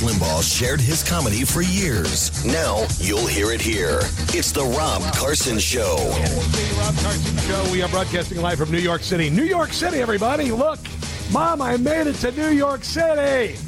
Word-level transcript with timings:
Limbaugh 0.00 0.42
shared 0.42 0.80
his 0.80 1.02
comedy 1.02 1.44
for 1.44 1.60
years. 1.62 2.44
Now 2.44 2.86
you'll 2.98 3.26
hear 3.26 3.52
it 3.52 3.60
here. 3.60 4.00
It's 4.32 4.50
the 4.50 4.64
Rob 4.64 5.02
Carson 5.14 5.58
Show. 5.58 5.96
The 5.96 6.74
Rob 6.78 6.94
Carson 6.96 7.36
Show. 7.38 7.72
We 7.72 7.82
are 7.82 7.88
broadcasting 7.88 8.40
live 8.40 8.58
from 8.58 8.70
New 8.70 8.78
York 8.78 9.02
City. 9.02 9.28
New 9.28 9.44
York 9.44 9.72
City, 9.72 9.98
everybody. 9.98 10.50
Look, 10.52 10.78
Mom, 11.32 11.60
I 11.60 11.76
made 11.76 12.06
it 12.06 12.14
to 12.16 12.32
New 12.32 12.50
York 12.50 12.82
City. 12.82 13.58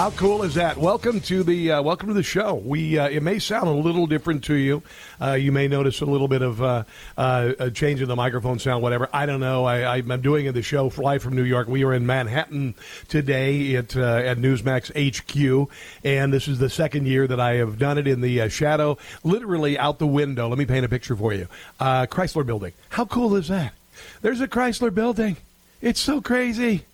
How 0.00 0.08
cool 0.12 0.44
is 0.44 0.54
that? 0.54 0.78
Welcome 0.78 1.20
to 1.20 1.42
the 1.42 1.72
uh, 1.72 1.82
welcome 1.82 2.08
to 2.08 2.14
the 2.14 2.22
show. 2.22 2.54
We 2.54 2.98
uh, 2.98 3.10
it 3.10 3.22
may 3.22 3.38
sound 3.38 3.68
a 3.68 3.72
little 3.72 4.06
different 4.06 4.42
to 4.44 4.54
you. 4.54 4.82
Uh, 5.20 5.32
you 5.32 5.52
may 5.52 5.68
notice 5.68 6.00
a 6.00 6.06
little 6.06 6.26
bit 6.26 6.40
of 6.40 6.62
uh, 6.62 6.84
uh, 7.18 7.52
a 7.58 7.70
change 7.70 8.00
in 8.00 8.08
the 8.08 8.16
microphone 8.16 8.58
sound, 8.58 8.82
whatever. 8.82 9.10
I 9.12 9.26
don't 9.26 9.40
know. 9.40 9.66
I, 9.66 9.98
I'm 9.98 10.22
doing 10.22 10.50
the 10.50 10.62
show 10.62 10.90
live 10.96 11.22
from 11.22 11.36
New 11.36 11.42
York. 11.42 11.68
We 11.68 11.84
are 11.84 11.92
in 11.92 12.06
Manhattan 12.06 12.76
today 13.08 13.76
at 13.76 13.94
uh, 13.94 14.00
at 14.00 14.38
Newsmax 14.38 14.88
HQ, 14.96 15.70
and 16.02 16.32
this 16.32 16.48
is 16.48 16.58
the 16.58 16.70
second 16.70 17.06
year 17.06 17.26
that 17.26 17.38
I 17.38 17.56
have 17.56 17.78
done 17.78 17.98
it 17.98 18.06
in 18.06 18.22
the 18.22 18.48
shadow, 18.48 18.96
literally 19.22 19.78
out 19.78 19.98
the 19.98 20.06
window. 20.06 20.48
Let 20.48 20.56
me 20.56 20.64
paint 20.64 20.86
a 20.86 20.88
picture 20.88 21.14
for 21.14 21.34
you. 21.34 21.46
Chrysler 21.78 22.46
Building. 22.46 22.72
How 22.88 23.04
cool 23.04 23.36
is 23.36 23.48
that? 23.48 23.74
There's 24.22 24.40
a 24.40 24.48
Chrysler 24.48 24.94
Building. 24.94 25.36
It's 25.82 26.00
so 26.00 26.22
crazy. 26.22 26.86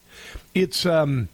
It's 0.54 0.84
um 0.84 1.28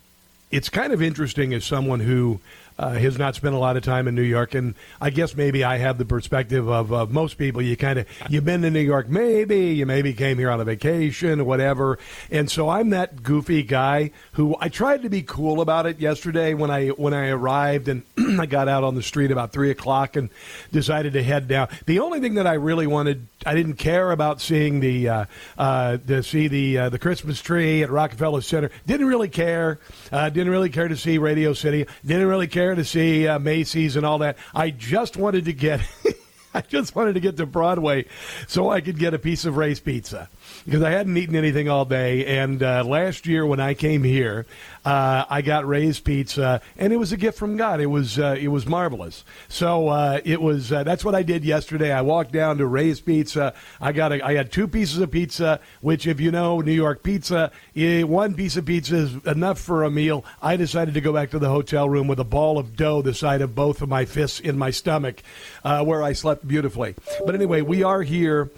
it's 0.53 0.69
kind 0.69 0.93
of 0.93 1.03
interesting 1.03 1.55
as 1.55 1.65
someone 1.65 2.01
who 2.01 2.41
uh, 2.79 2.93
has 2.93 3.19
not 3.19 3.35
spent 3.35 3.55
a 3.55 3.59
lot 3.59 3.77
of 3.77 3.83
time 3.83 4.09
in 4.09 4.15
New 4.15 4.23
York, 4.23 4.55
and 4.55 4.75
I 5.01 5.11
guess 5.11 5.37
maybe 5.37 5.65
I 5.65 5.79
have 5.79 5.99
the 5.99 6.05
perspective 6.05 6.69
of, 6.69 6.93
of 6.93 7.11
most 7.11 7.39
people. 7.39 7.63
You 7.63 7.77
kind 7.77 7.99
of 7.99 8.07
you've 8.29 8.45
been 8.45 8.63
to 8.63 8.71
New 8.71 8.81
York, 8.81 9.09
maybe 9.09 9.75
you 9.75 9.87
maybe 9.87 10.13
came 10.13 10.39
here 10.39 10.51
on 10.51 10.61
a 10.61 10.65
vacation 10.65 11.41
or 11.41 11.45
whatever, 11.45 11.99
and 12.31 12.51
so 12.51 12.69
I'm 12.69 12.91
that 12.91 13.23
goofy 13.23 13.63
guy 13.63 14.11
who 14.33 14.57
I 14.61 14.69
tried 14.69 15.03
to 15.03 15.09
be 15.09 15.23
cool 15.23 15.61
about 15.61 15.87
it 15.87 16.01
yesterday 16.01 16.55
when 16.55 16.71
I 16.71 16.89
when 16.89 17.15
I 17.15 17.29
arrived 17.29 17.89
and 17.89 18.03
I 18.41 18.47
got 18.47 18.69
out 18.69 18.85
on 18.85 18.95
the 18.95 19.03
street 19.03 19.31
about 19.31 19.53
three 19.53 19.71
o'clock 19.71 20.17
and 20.17 20.31
decided 20.71 21.13
to 21.15 21.23
head 21.23 21.49
down. 21.49 21.69
The 21.87 22.01
only 22.01 22.21
thing 22.21 22.35
that 22.35 22.47
I 22.47 22.55
really 22.55 22.87
wanted, 22.87 23.27
I 23.45 23.55
didn't 23.55 23.75
care 23.75 24.11
about 24.13 24.41
seeing 24.41 24.81
the 24.81 25.09
uh, 25.09 25.25
uh, 25.59 25.97
to 25.99 26.23
see 26.23 26.49
the 26.49 26.79
uh, 26.79 26.89
the 26.89 26.99
Christmas 26.99 27.41
tree 27.41 27.83
at 27.83 27.91
Rockefeller 27.91 28.41
Center. 28.41 28.71
Didn't 28.87 29.07
really 29.07 29.29
care. 29.29 29.81
Uh, 30.11 30.29
didn't 30.31 30.51
really 30.51 30.71
care 30.71 30.89
to 30.89 30.97
see 30.97 31.19
Radio 31.19 31.53
City. 31.53 31.87
Didn't 32.05 32.27
really 32.27 32.49
care 32.49 32.75
to 32.75 32.85
see 32.85 33.27
uh, 33.27 33.39
Macy's 33.39 33.97
and 33.97 34.07
all 34.07 34.19
that. 34.19 34.37
I 34.55 34.71
just 34.71 35.17
wanted 35.17 35.47
to 35.47 35.53
get. 35.53 35.81
I 36.55 36.61
just 36.61 36.95
wanted 36.95 37.15
to 37.15 37.21
get 37.21 37.39
to 37.39 37.47
Broadway 37.47 38.05
so 38.47 38.69
I 38.69 38.83
could 38.83 38.99
get 38.99 39.15
a 39.15 39.19
piece 39.19 39.47
of 39.47 39.57
Ray's 39.57 39.81
pizza 39.81 40.29
because 40.65 40.83
I 40.83 40.91
hadn't 40.91 41.17
eaten 41.17 41.37
anything 41.37 41.69
all 41.69 41.85
day. 41.85 42.27
And 42.27 42.63
uh, 42.63 42.85
last 42.85 43.27
year 43.27 43.45
when 43.47 43.61
I 43.61 43.75
came 43.75 44.05
here, 44.05 44.47
uh, 44.85 45.25
I 45.31 45.43
got 45.43 45.67
Ray's 45.67 46.01
Pizza, 46.01 46.61
and 46.77 46.93
it 46.93 46.97
was 46.97 47.13
a 47.13 47.17
gift 47.17 47.39
from 47.39 47.57
God. 47.57 47.81
It 47.81 47.87
was 47.87 48.19
uh, 48.19 48.37
it 48.39 48.49
was 48.49 48.67
marvelous. 48.67 49.25
So 49.49 49.89
uh, 49.89 50.21
it 50.25 50.43
was 50.43 50.73
uh, 50.73 50.83
that's 50.83 51.05
what 51.05 51.15
I 51.15 51.23
did 51.23 51.45
yesterday. 51.45 51.93
I 51.93 52.03
walked 52.03 52.33
down 52.33 52.59
to 52.59 52.67
Ray's 52.67 53.01
Pizza. 53.01 53.55
I 53.81 53.93
got 53.93 54.13
a, 54.13 54.25
I 54.25 54.35
had 54.35 54.51
two 54.51 54.67
pieces 54.67 54.99
of 54.99 55.11
pizza, 55.11 55.61
which 55.83 56.07
if 56.07 56.21
you 56.21 56.31
know 56.31 56.61
New 56.61 56.73
York 56.73 57.03
pizza, 57.03 57.53
one 57.75 58.35
piece 58.35 58.57
of 58.57 58.65
pizza 58.65 58.97
is 58.97 59.15
enough 59.25 59.61
for 59.61 59.85
a 59.85 59.91
meal. 59.91 60.25
I 60.41 60.57
decided 60.57 60.95
to 60.95 61.01
go 61.01 61.13
back 61.13 61.31
to 61.31 61.39
the 61.39 61.49
hotel 61.49 61.89
room 61.89 62.09
with 62.09 62.19
a 62.19 62.25
ball 62.25 62.59
of 62.59 62.77
dough 62.77 63.03
the 63.03 63.15
size 63.15 63.41
of 63.41 63.55
both 63.55 63.83
of 63.83 63.89
my 63.89 64.05
fists 64.05 64.41
in 64.41 64.59
my 64.59 64.71
stomach, 64.71 65.23
uh, 65.65 65.85
where 65.85 66.03
I 66.03 66.13
slept 66.13 66.47
beautifully. 66.47 66.95
But 67.25 67.35
anyway, 67.35 67.63
we 67.63 67.85
are 67.85 68.03
here 68.03 68.51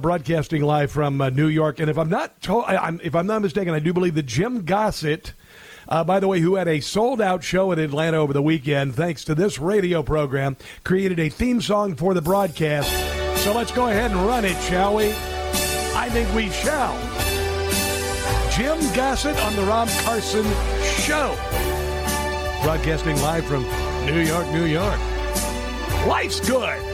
broadcasting 0.00 0.62
live 0.62 0.92
from 0.92 1.18
New 1.34 1.48
York, 1.52 1.78
and 1.78 1.88
if 1.88 1.96
I'm 1.98 2.08
not 2.08 2.40
to- 2.42 2.64
I'm, 2.64 3.00
if 3.04 3.14
I'm 3.14 3.26
not 3.26 3.42
mistaken, 3.42 3.72
I 3.74 3.78
do 3.78 3.92
believe 3.92 4.14
that 4.16 4.26
Jim 4.26 4.64
Gossett 4.64 5.32
uh, 5.88 6.04
by 6.04 6.20
the 6.20 6.28
way, 6.28 6.40
who 6.40 6.54
had 6.54 6.68
a 6.68 6.80
sold 6.80 7.20
out 7.20 7.42
show 7.42 7.72
in 7.72 7.78
Atlanta 7.78 8.16
over 8.16 8.32
the 8.32 8.40
weekend, 8.42 8.94
thanks 8.94 9.24
to 9.24 9.34
this 9.34 9.58
radio 9.58 10.02
program, 10.02 10.56
created 10.84 11.18
a 11.18 11.28
theme 11.28 11.60
song 11.60 11.96
for 11.96 12.14
the 12.14 12.22
broadcast. 12.22 12.90
So 13.42 13.52
let's 13.52 13.72
go 13.72 13.88
ahead 13.88 14.12
and 14.12 14.20
run 14.26 14.44
it, 14.44 14.56
shall 14.62 14.94
we? 14.94 15.10
I 15.94 16.08
think 16.10 16.32
we 16.34 16.50
shall. 16.50 16.94
Jim 18.52 18.78
Gossett 18.94 19.36
on 19.44 19.56
the 19.56 19.62
Rob 19.62 19.88
Carson 20.04 20.44
Show. 20.82 21.34
Broadcasting 22.62 23.20
live 23.20 23.44
from 23.44 23.62
New 24.06 24.20
York, 24.20 24.46
New 24.52 24.66
York. 24.66 24.98
Life's 26.06 26.40
good. 26.48 26.91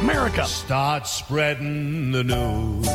America. 0.00 0.44
Start 0.44 1.06
spreading 1.06 2.12
the 2.12 2.24
news. 2.24 2.88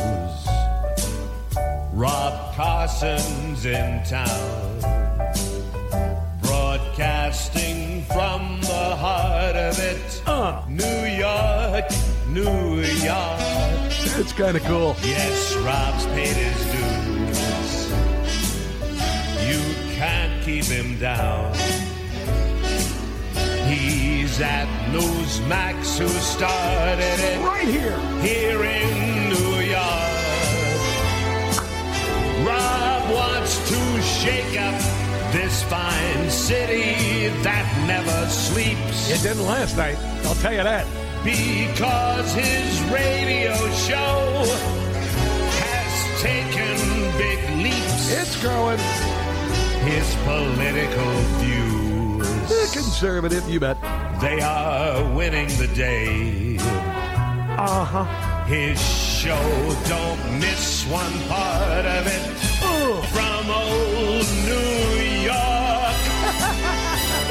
Rob 1.92 2.54
Carson's 2.54 3.66
in 3.66 4.02
town. 4.04 4.80
Broadcasting 6.42 8.02
from 8.04 8.60
the 8.62 8.96
heart 8.96 9.56
of 9.56 9.78
it. 9.78 10.22
Uh. 10.26 10.62
New 10.68 10.84
York, 10.84 11.90
New 12.28 12.80
York. 12.80 13.90
It's 14.16 14.32
kind 14.32 14.56
of 14.56 14.64
cool. 14.64 14.96
Yes, 15.02 15.54
Rob's 15.56 16.06
paid 16.06 16.36
his 16.36 16.56
dues. 16.72 17.90
You 19.48 19.60
can't 19.96 20.42
keep 20.44 20.64
him 20.64 20.98
down. 20.98 21.54
He's 23.74 24.40
at 24.40 24.68
Newsmax 24.92 25.98
who 25.98 26.06
started 26.08 27.18
it. 27.30 27.44
Right 27.44 27.66
here. 27.66 27.98
Here 28.20 28.62
in 28.62 29.28
New 29.30 29.58
York. 29.74 30.10
Rob 32.46 33.02
wants 33.12 33.54
to 33.68 33.80
shake 34.02 34.60
up 34.60 34.78
this 35.32 35.62
fine 35.64 36.30
city 36.30 37.28
that 37.42 37.66
never 37.88 38.28
sleeps. 38.30 39.10
It 39.10 39.22
didn't 39.22 39.44
last 39.46 39.76
night. 39.76 39.98
I'll 40.24 40.36
tell 40.36 40.52
you 40.54 40.62
that. 40.62 40.86
Because 41.24 42.32
his 42.32 42.80
radio 42.92 43.54
show 43.88 44.44
has 45.64 46.22
taken 46.22 46.76
big 47.18 47.40
leaps. 47.64 48.12
It's 48.12 48.40
growing. 48.40 48.78
His 49.84 50.14
political 50.24 51.12
views, 51.42 51.52
Eh, 51.53 51.53
Conservative, 52.72 53.48
you 53.48 53.58
bet. 53.60 53.80
they 54.20 54.40
are 54.40 55.02
winning 55.14 55.48
the 55.58 55.66
day. 55.68 56.56
Uh 56.60 57.84
huh. 57.84 58.44
His 58.44 58.78
show 58.80 59.76
don't 59.88 60.38
miss 60.40 60.84
one 60.86 61.12
part 61.28 61.86
of 61.86 62.06
it. 62.06 62.22
From 63.14 63.50
old 63.50 64.26
New 64.44 64.84
York. 65.24 65.96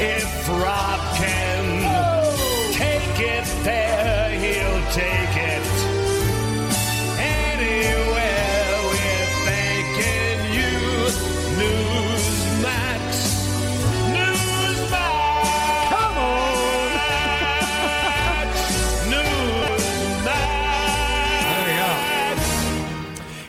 if 0.00 0.48
Rob 0.48 1.00
can 1.16 2.72
take 2.72 3.20
it 3.20 3.46
there, 3.62 4.30
he'll 4.30 4.92
take 4.92 5.23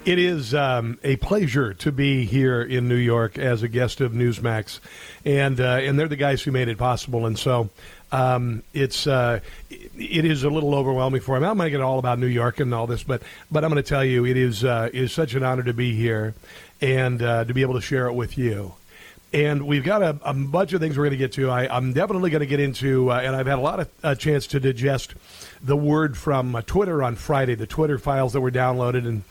It 0.05 0.19
is 0.19 0.53
um, 0.53 0.99
a 1.03 1.15
pleasure 1.15 1.73
to 1.73 1.91
be 1.91 2.25
here 2.25 2.61
in 2.61 2.87
New 2.87 2.93
York 2.93 3.39
as 3.39 3.63
a 3.63 3.67
guest 3.67 4.01
of 4.01 4.11
Newsmax, 4.11 4.79
and 5.25 5.59
uh, 5.59 5.79
and 5.81 5.97
they're 5.97 6.07
the 6.07 6.15
guys 6.15 6.43
who 6.43 6.51
made 6.51 6.67
it 6.67 6.77
possible. 6.77 7.25
And 7.25 7.39
so 7.39 7.71
um, 8.11 8.61
it's 8.71 9.07
uh, 9.07 9.39
it 9.71 10.23
is 10.23 10.43
a 10.43 10.49
little 10.51 10.75
overwhelming 10.75 11.21
for 11.21 11.39
me. 11.39 11.47
I'm 11.47 11.57
to 11.57 11.71
get 11.71 11.81
all 11.81 11.97
about 11.97 12.19
New 12.19 12.27
York 12.27 12.59
and 12.59 12.71
all 12.71 12.85
this, 12.85 13.01
but 13.01 13.23
but 13.49 13.63
I'm 13.63 13.71
going 13.71 13.81
to 13.81 13.89
tell 13.89 14.05
you, 14.05 14.27
it 14.27 14.37
is 14.37 14.63
uh, 14.63 14.91
it 14.93 15.01
is 15.05 15.11
such 15.11 15.33
an 15.33 15.41
honor 15.41 15.63
to 15.63 15.73
be 15.73 15.95
here 15.95 16.35
and 16.81 17.23
uh, 17.23 17.45
to 17.45 17.53
be 17.55 17.63
able 17.63 17.73
to 17.73 17.81
share 17.81 18.05
it 18.05 18.13
with 18.13 18.37
you. 18.37 18.75
And 19.33 19.65
we've 19.65 19.83
got 19.83 20.03
a, 20.03 20.19
a 20.23 20.35
bunch 20.35 20.73
of 20.73 20.81
things 20.81 20.99
we're 20.99 21.05
going 21.05 21.11
to 21.11 21.17
get 21.17 21.33
to. 21.33 21.49
I, 21.49 21.75
am 21.75 21.93
definitely 21.93 22.29
going 22.29 22.41
to 22.41 22.45
get 22.45 22.59
into, 22.59 23.11
uh, 23.11 23.21
and 23.21 23.35
I've 23.35 23.47
had 23.47 23.57
a 23.57 23.61
lot 23.61 23.79
of 23.79 23.89
uh, 24.03 24.13
chance 24.13 24.45
to 24.47 24.59
digest 24.59 25.15
the 25.63 25.75
word 25.75 26.15
from 26.15 26.55
uh, 26.55 26.61
Twitter 26.61 27.01
on 27.01 27.15
Friday, 27.15 27.55
the 27.55 27.65
Twitter 27.65 27.97
files 27.97 28.33
that 28.33 28.41
were 28.41 28.51
downloaded, 28.51 29.07
and 29.07 29.23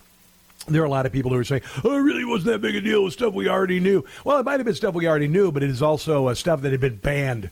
there 0.68 0.82
are 0.82 0.86
a 0.86 0.90
lot 0.90 1.06
of 1.06 1.12
people 1.12 1.30
who 1.30 1.38
are 1.38 1.44
saying, 1.44 1.62
"Oh, 1.84 1.94
it 1.94 2.00
really 2.00 2.24
wasn't 2.24 2.52
that 2.52 2.60
big 2.60 2.76
a 2.76 2.80
deal 2.80 3.04
with 3.04 3.12
stuff 3.12 3.34
we 3.34 3.48
already 3.48 3.80
knew." 3.80 4.04
Well, 4.24 4.38
it 4.38 4.44
might 4.44 4.60
have 4.60 4.64
been 4.64 4.74
stuff 4.74 4.94
we 4.94 5.06
already 5.06 5.28
knew, 5.28 5.52
but 5.52 5.62
it 5.62 5.70
is 5.70 5.82
also 5.82 6.28
uh, 6.28 6.34
stuff 6.34 6.62
that 6.62 6.72
had 6.72 6.80
been 6.80 6.96
banned. 6.96 7.50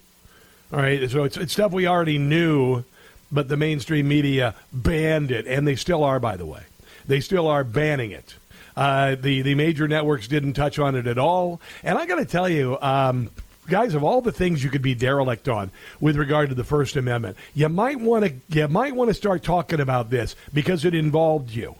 All 0.73 0.79
right, 0.79 1.11
so 1.11 1.25
it's, 1.25 1.37
it's 1.37 1.53
stuff 1.53 1.73
we 1.73 1.87
already 1.87 2.17
knew, 2.17 2.85
but 3.31 3.49
the 3.49 3.59
mainstream 3.59 4.09
media 4.09 4.55
banned 4.73 5.31
it, 5.31 5.47
and 5.47 5.69
they 5.69 5.77
still 5.77 6.03
are, 6.03 6.19
by 6.19 6.37
the 6.37 6.47
way. 6.47 6.63
They 7.07 7.21
still 7.21 7.47
are 7.49 7.65
banning 7.65 8.11
it. 8.11 8.35
Uh, 8.75 9.17
the 9.17 9.43
the 9.43 9.55
major 9.55 9.87
networks 9.87 10.29
didn't 10.29 10.55
touch 10.55 10.79
on 10.79 10.95
it 10.95 11.07
at 11.07 11.19
all, 11.19 11.61
and 11.83 11.99
I 11.99 12.07
got 12.07 12.17
to 12.17 12.25
tell 12.25 12.49
you. 12.49 12.79
Um, 12.81 13.31
guys, 13.69 13.95
of 13.95 14.03
all 14.03 14.21
the 14.21 14.33
things 14.33 14.65
you 14.65 14.71
could 14.71 14.83
be 14.83 14.95
derelict 14.95 15.49
on 15.49 15.71
with 16.01 16.17
regard 16.17 16.49
to 16.49 16.55
the 16.55 16.65
First 16.65 16.97
Amendment, 16.97 17.37
you 17.55 17.69
might 17.69 18.01
want 18.01 18.25
to 18.25 18.33
you 18.49 18.67
might 18.69 18.95
want 18.95 19.09
to 19.09 19.15
start 19.15 19.43
talking 19.43 19.81
about 19.81 20.11
this 20.11 20.35
because 20.53 20.85
it 20.85 20.95
involved 20.95 21.51
you. 21.51 21.75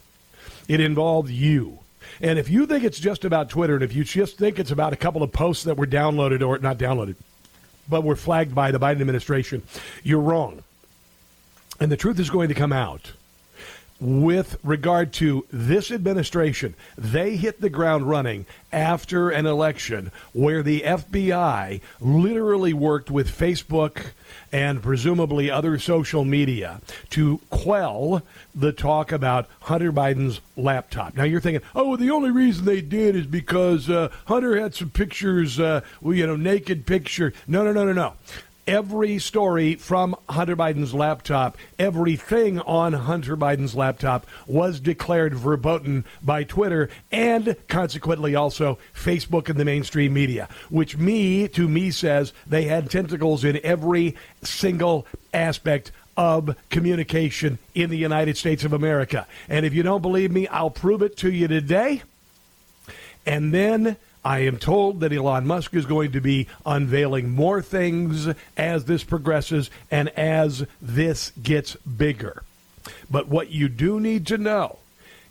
It 0.69 0.81
involved 0.81 1.31
you. 1.31 1.79
And 2.21 2.39
if 2.39 2.49
you 2.49 2.67
think 2.67 2.85
it's 2.85 3.01
just 3.01 3.25
about 3.25 3.51
Twitter, 3.51 3.75
and 3.75 3.83
if 3.83 3.95
you 3.95 4.05
just 4.05 4.39
think 4.39 4.59
it's 4.59 4.71
about 4.71 4.93
a 4.93 4.97
couple 4.97 5.23
of 5.23 5.33
posts 5.33 5.65
that 5.65 5.77
were 5.77 5.87
downloaded 5.87 6.47
or 6.47 6.59
not 6.59 6.79
downloaded, 6.79 7.17
but 7.89 8.05
were 8.05 8.17
flagged 8.17 8.55
by 8.55 8.71
the 8.71 8.79
Biden 8.79 9.01
administration, 9.01 9.63
you're 10.03 10.21
wrong. 10.21 10.63
And 11.81 11.91
the 11.91 11.97
truth 11.97 12.21
is 12.21 12.31
going 12.31 12.49
to 12.49 12.55
come 12.55 12.73
out 12.73 13.13
with 14.03 14.59
regard 14.65 15.13
to 15.13 15.47
this 15.53 15.93
administration, 15.93 16.75
they 16.99 17.37
hit 17.37 17.61
the 17.61 17.71
ground 17.71 18.09
running 18.09 18.45
after 18.73 19.31
an 19.31 19.47
election 19.47 20.11
where 20.33 20.63
the 20.63 20.81
FBI 20.81 21.81
literally 22.01 22.73
worked 22.73 23.13
with 23.13 23.31
Facebook 23.31 24.07
and 24.51 24.83
presumably 24.83 25.51
other 25.51 25.79
social 25.79 26.25
media 26.25 26.81
to 27.11 27.41
quell 27.49 28.23
the 28.55 28.73
talk 28.73 29.13
about 29.13 29.49
Hunter 29.61 29.93
Biden's 29.93 30.41
laptop. 30.57 31.17
Now 31.17 31.25
you're 31.25 31.41
thinking, 31.41 31.63
oh, 31.75 31.97
the 31.97 32.11
only 32.11 32.31
reason 32.31 32.65
they 32.65 32.81
did 32.81 33.15
is 33.15 33.27
because 33.27 33.89
uh, 33.89 34.09
Hunter 34.27 34.61
had 34.61 34.75
some 34.75 34.91
pictures, 34.91 35.61
uh, 35.61 35.83
you 36.03 36.27
know, 36.27 36.37
naked 36.37 36.87
picture. 36.87 37.33
No, 37.47 37.63
no, 37.63 37.73
no, 37.73 37.85
no, 37.85 37.93
no 37.93 38.15
every 38.67 39.19
story 39.19 39.75
from 39.75 40.17
Hunter 40.29 40.57
Biden's 40.57 40.95
laptop, 40.95 41.57
everything 41.79 42.61
on 42.61 42.93
Hunter 42.93 43.37
Biden's 43.37 43.75
laptop 43.75 44.27
was 44.47 44.81
declared 44.81 45.35
verboten 45.35 46.05
by 46.23 46.45
Twitter 46.45 46.89
and 47.11 47.57
consequently 47.69 48.35
also 48.35 48.79
Facebook 48.95 49.49
and 49.49 49.59
the 49.59 49.65
mainstream 49.65 50.13
media, 50.13 50.49
which 50.71 50.97
me 50.97 51.49
to 51.49 51.69
me 51.69 51.91
says 51.91 52.33
they 52.47 52.65
had 52.65 52.91
tentacles 52.91 53.45
in 53.45 53.61
every 53.65 54.17
single 54.43 55.07
aspect 55.35 55.91
of 56.17 56.55
communication 56.69 57.59
in 57.75 57.91
the 57.91 57.97
United 57.97 58.37
States 58.37 58.65
of 58.65 58.73
America. 58.73 59.27
And 59.49 59.65
if 59.65 59.75
you 59.75 59.83
don't 59.83 60.03
believe 60.03 60.31
me, 60.31 60.47
I'll 60.49 60.71
prove 60.71 61.03
it 61.03 61.17
to 61.19 61.33
you 61.33 61.49
today. 61.49 62.03
And 63.25 63.53
then 63.55 63.97
I 64.25 64.41
am 64.41 64.59
told 64.59 65.01
that 65.01 65.13
Elon 65.13 65.47
Musk 65.47 65.75
is 65.75 65.87
going 65.87 66.13
to 66.13 66.21
be 66.21 66.47
unveiling 66.65 67.31
more 67.31 67.61
things 67.61 68.29
as 68.57 68.85
this 68.85 69.03
progresses 69.03 69.69
and 69.91 70.09
as 70.11 70.65
this 70.81 71.33
gets 71.43 71.75
bigger. 71.77 72.43
But 73.11 73.29
what 73.29 73.51
you 73.51 73.69
do 73.69 73.99
need 73.99 74.27
to 74.29 74.39
know 74.39 74.79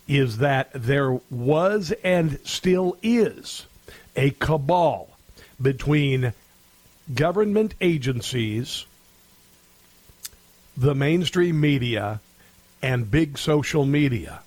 is 0.06 0.38
that 0.38 0.70
there 0.74 1.20
was 1.30 1.92
and 2.04 2.38
still 2.44 2.96
is 3.02 3.66
a 4.14 4.30
cabal 4.30 5.08
between 5.60 6.34
government 7.14 7.74
agencies, 7.80 8.84
the 10.76 10.94
mainstream 10.94 11.60
media, 11.60 12.20
and 12.82 13.10
big 13.10 13.38
social 13.38 13.86
media 13.86 14.40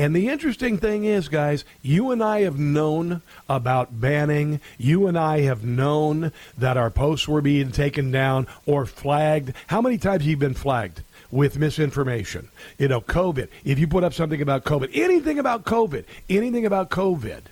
and 0.00 0.16
the 0.16 0.28
interesting 0.28 0.78
thing 0.78 1.04
is, 1.04 1.28
guys, 1.28 1.62
you 1.82 2.10
and 2.10 2.24
I 2.24 2.40
have 2.40 2.58
known 2.58 3.20
about 3.50 4.00
banning. 4.00 4.60
You 4.78 5.06
and 5.06 5.18
I 5.18 5.40
have 5.40 5.62
known 5.62 6.32
that 6.56 6.78
our 6.78 6.90
posts 6.90 7.28
were 7.28 7.42
being 7.42 7.70
taken 7.70 8.10
down 8.10 8.46
or 8.64 8.86
flagged. 8.86 9.52
How 9.66 9.82
many 9.82 9.98
times 9.98 10.22
have 10.22 10.30
you 10.30 10.38
been 10.38 10.54
flagged? 10.54 11.02
with 11.30 11.56
misinformation. 11.56 12.48
You 12.76 12.88
know, 12.88 13.00
COVID. 13.00 13.46
If 13.62 13.78
you 13.78 13.86
put 13.86 14.02
up 14.02 14.12
something 14.12 14.42
about 14.42 14.64
COVID, 14.64 14.90
anything 14.94 15.38
about 15.38 15.64
COVID, 15.64 16.04
anything 16.28 16.66
about 16.66 16.90
COVID, 16.90 17.42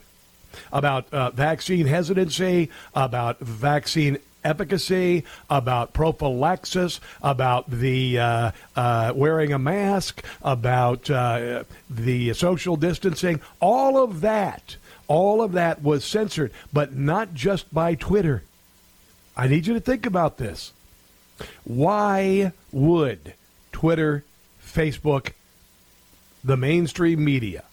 about 0.72 1.12
uh, 1.12 1.30
vaccine 1.30 1.86
hesitancy, 1.86 2.70
about 2.94 3.38
vaccine 3.38 4.18
efficacy, 4.44 5.24
about 5.50 5.92
prophylaxis, 5.92 7.00
about 7.22 7.70
the 7.70 8.18
uh, 8.18 8.50
uh, 8.76 9.12
wearing 9.14 9.52
a 9.52 9.58
mask, 9.58 10.24
about 10.42 11.10
uh, 11.10 11.64
the 11.90 12.32
social 12.34 12.76
distancing. 12.76 13.40
All 13.60 14.02
of 14.02 14.20
that, 14.20 14.76
all 15.06 15.42
of 15.42 15.52
that 15.52 15.82
was 15.82 16.04
censored, 16.04 16.52
but 16.72 16.94
not 16.94 17.34
just 17.34 17.72
by 17.72 17.94
Twitter. 17.94 18.42
I 19.36 19.48
need 19.48 19.66
you 19.66 19.74
to 19.74 19.80
think 19.80 20.06
about 20.06 20.38
this. 20.38 20.72
Why 21.64 22.52
would 22.72 23.34
Twitter, 23.72 24.24
Facebook, 24.64 25.32
the 26.42 26.56
mainstream 26.56 27.24
media 27.24 27.64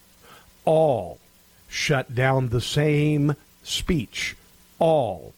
all 0.64 1.18
shut 1.68 2.14
down 2.14 2.48
the 2.48 2.60
same 2.60 3.34
speech? 3.62 4.36
All 4.78 5.34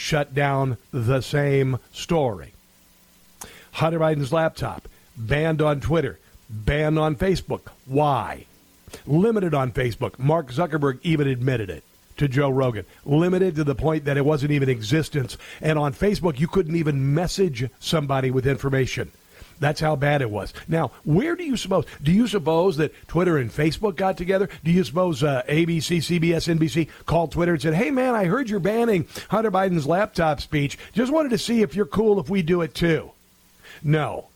shut 0.00 0.32
down 0.34 0.78
the 0.92 1.20
same 1.20 1.78
story. 1.92 2.54
Hunter 3.72 4.00
Biden's 4.00 4.32
laptop 4.32 4.88
banned 5.16 5.60
on 5.60 5.80
Twitter, 5.80 6.18
banned 6.48 6.98
on 6.98 7.14
Facebook. 7.14 7.68
Why? 7.84 8.46
Limited 9.06 9.54
on 9.54 9.70
Facebook. 9.72 10.18
Mark 10.18 10.50
Zuckerberg 10.50 10.98
even 11.02 11.28
admitted 11.28 11.68
it 11.68 11.84
to 12.16 12.26
Joe 12.26 12.48
Rogan. 12.48 12.86
Limited 13.04 13.54
to 13.56 13.64
the 13.64 13.74
point 13.74 14.06
that 14.06 14.16
it 14.16 14.24
wasn't 14.24 14.52
even 14.52 14.70
existence. 14.70 15.36
And 15.60 15.78
on 15.78 15.92
Facebook, 15.92 16.40
you 16.40 16.48
couldn't 16.48 16.76
even 16.76 17.14
message 17.14 17.68
somebody 17.78 18.30
with 18.30 18.46
information. 18.46 19.12
That's 19.60 19.80
how 19.80 19.94
bad 19.94 20.22
it 20.22 20.30
was. 20.30 20.54
Now, 20.66 20.90
where 21.04 21.36
do 21.36 21.44
you 21.44 21.56
suppose? 21.56 21.84
Do 22.02 22.10
you 22.10 22.26
suppose 22.26 22.78
that 22.78 22.94
Twitter 23.06 23.36
and 23.36 23.50
Facebook 23.50 23.94
got 23.94 24.16
together? 24.16 24.48
Do 24.64 24.70
you 24.70 24.82
suppose 24.82 25.22
uh, 25.22 25.42
ABC, 25.46 25.98
CBS, 25.98 26.58
NBC 26.58 26.88
called 27.04 27.32
Twitter 27.32 27.52
and 27.52 27.62
said, 27.62 27.74
"Hey, 27.74 27.90
man, 27.90 28.14
I 28.14 28.24
heard 28.24 28.48
you're 28.48 28.58
banning 28.58 29.06
Hunter 29.28 29.50
Biden's 29.50 29.86
laptop 29.86 30.40
speech. 30.40 30.78
Just 30.94 31.12
wanted 31.12 31.28
to 31.28 31.38
see 31.38 31.60
if 31.60 31.76
you're 31.76 31.86
cool 31.86 32.18
if 32.18 32.30
we 32.30 32.40
do 32.42 32.62
it 32.62 32.74
too." 32.74 33.12
No. 33.82 34.28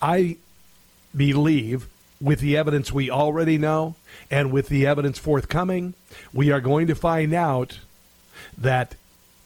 I 0.00 0.38
believe, 1.14 1.86
with 2.20 2.40
the 2.40 2.56
evidence 2.56 2.92
we 2.92 3.10
already 3.10 3.58
know 3.58 3.94
and 4.30 4.50
with 4.50 4.68
the 4.68 4.86
evidence 4.86 5.18
forthcoming, 5.18 5.92
we 6.32 6.50
are 6.50 6.60
going 6.60 6.86
to 6.86 6.94
find 6.94 7.34
out 7.34 7.78
that 8.56 8.94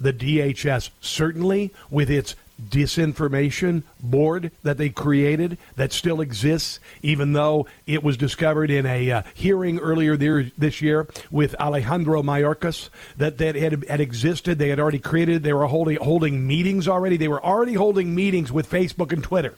the 0.01 0.13
DHS, 0.13 0.91
certainly 1.01 1.73
with 1.91 2.11
its 2.11 2.35
disinformation 2.63 3.83
board 4.01 4.51
that 4.63 4.79
they 4.79 4.89
created 4.89 5.59
that 5.77 5.93
still 5.93 6.21
exists, 6.21 6.81
even 7.03 7.33
though 7.33 7.67
it 7.87 8.03
was 8.03 8.17
discovered 8.17 8.71
in 8.71 8.87
a 8.87 9.11
uh, 9.11 9.23
hearing 9.35 9.79
earlier 9.79 10.17
there, 10.17 10.51
this 10.57 10.81
year 10.81 11.07
with 11.31 11.55
Alejandro 11.61 12.23
Mayorkas 12.23 12.89
that 13.17 13.39
that 13.39 13.55
had, 13.57 13.85
had 13.89 14.01
existed. 14.01 14.59
They 14.59 14.71
had 14.71 14.81
already 14.81 14.99
created. 14.99 15.43
They 15.43 15.53
were 15.53 15.67
holding 15.67 15.97
holding 15.97 16.47
meetings 16.47 16.89
already. 16.89 17.17
They 17.17 17.29
were 17.29 17.45
already 17.45 17.75
holding 17.75 18.15
meetings 18.15 18.51
with 18.51 18.71
Facebook 18.71 19.13
and 19.13 19.23
Twitter. 19.23 19.55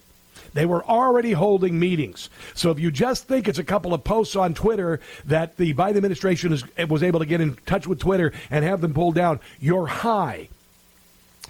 They 0.55 0.67
were 0.67 0.85
already 0.85 1.33
holding 1.33 1.79
meetings. 1.79 2.31
So 2.55 2.71
if 2.71 2.79
you 2.79 2.91
just 2.91 3.25
think 3.25 3.49
it's 3.49 3.59
a 3.59 3.65
couple 3.65 3.93
of 3.93 4.03
posts 4.03 4.35
on 4.35 4.55
Twitter 4.55 5.01
that 5.27 5.57
the 5.57 5.75
Biden 5.75 5.97
administration 5.97 6.53
is, 6.53 6.65
was 6.89 7.03
able 7.03 7.21
to 7.21 7.27
get 7.27 7.41
in 7.41 7.57
touch 7.67 7.87
with 7.87 8.01
Twitter 8.01 8.33
and 8.51 8.65
have 8.65 8.81
them 8.81 8.95
pulled 8.95 9.15
down, 9.15 9.41
you're 9.61 9.87
high. 9.87 10.49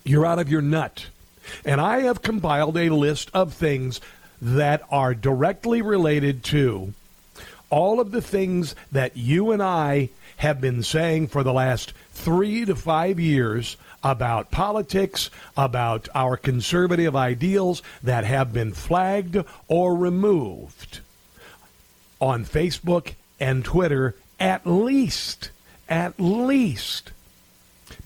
You're 0.05 0.26
out 0.26 0.38
of 0.38 0.49
your 0.49 0.62
nut. 0.62 1.07
And 1.64 1.81
I 1.81 2.00
have 2.00 2.23
compiled 2.23 2.76
a 2.76 2.90
list 2.90 3.31
of 3.35 3.52
things 3.52 4.00
that 4.40 4.83
are 4.90 5.14
directly 5.14 5.83
related 5.83 6.45
to 6.45 6.95
all 7.71 8.00
of 8.00 8.11
the 8.12 8.23
things 8.23 8.75
that 8.93 9.17
you 9.17 9.50
and 9.50 9.62
I 9.62 10.11
have 10.38 10.61
been 10.61 10.83
saying 10.83 11.28
for 11.28 11.43
the 11.43 11.52
last 11.52 11.93
three 12.12 12.64
to 12.64 12.76
five 12.76 13.19
years 13.19 13.76
about 14.02 14.50
politics, 14.50 15.31
about 15.57 16.09
our 16.14 16.37
conservative 16.37 17.17
ideals 17.17 17.83
that 18.02 18.25
have 18.25 18.52
been 18.52 18.73
flagged 18.73 19.37
or 19.67 19.97
removed 19.97 21.00
on 22.21 22.45
Facebook 22.45 23.14
and 23.40 23.64
Twitter 23.64 24.14
at 24.40 24.67
least, 24.67 25.50
at 25.88 26.19
least. 26.21 27.11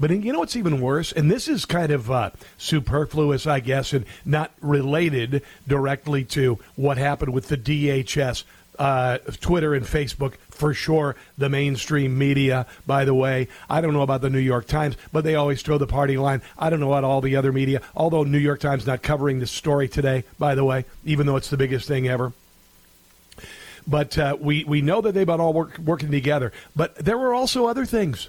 But 0.03 0.11
you 0.11 0.33
know 0.33 0.41
what's 0.41 0.57
even 0.57 0.81
worse? 0.81 1.13
And 1.13 1.31
this 1.31 1.47
is 1.47 1.65
kind 1.65 1.93
of 1.93 2.11
uh, 2.11 2.31
superfluous, 2.59 3.47
I 3.47 3.61
guess, 3.61 3.93
and 3.93 4.05
not 4.25 4.51
related 4.61 5.45
directly 5.69 6.25
to 6.25 6.59
what 6.75 6.99
happened 6.99 7.33
with 7.33 7.47
the 7.47 7.57
DHS, 7.57 8.43
uh, 8.81 9.19
Twitter, 9.41 9.75
and 9.75 9.87
Facebook. 9.87 10.35
For 10.51 10.75
sure, 10.75 11.15
the 11.39 11.49
mainstream 11.49 12.19
media, 12.19 12.67
by 12.85 13.05
the 13.05 13.15
way. 13.15 13.47
I 13.71 13.81
don't 13.81 13.93
know 13.93 14.03
about 14.03 14.23
the 14.23 14.29
New 14.31 14.41
York 14.41 14.67
Times, 14.67 14.97
but 15.13 15.23
they 15.23 15.37
always 15.37 15.63
throw 15.63 15.79
the 15.79 15.87
party 15.87 16.17
line. 16.17 16.43
I 16.59 16.69
don't 16.69 16.81
know 16.81 16.93
about 16.93 17.05
all 17.05 17.21
the 17.21 17.37
other 17.37 17.53
media, 17.53 17.81
although 17.95 18.25
New 18.25 18.39
York 18.39 18.59
Times 18.59 18.85
not 18.85 19.03
covering 19.03 19.39
this 19.39 19.53
story 19.53 19.87
today, 19.87 20.25
by 20.37 20.57
the 20.57 20.65
way, 20.65 20.85
even 21.05 21.27
though 21.27 21.37
it's 21.37 21.51
the 21.51 21.57
biggest 21.57 21.87
thing 21.87 22.09
ever. 22.09 22.33
But 23.87 24.19
uh, 24.19 24.37
we, 24.41 24.65
we 24.65 24.83
know 24.83 25.01
that 25.01 25.13
they've 25.13 25.25
been 25.25 25.41
all 25.41 25.53
work, 25.53 25.79
working 25.79 26.11
together. 26.11 26.53
But 26.75 26.97
there 26.97 27.17
were 27.17 27.35
also 27.35 27.67
other 27.67 27.87
things. 27.87 28.29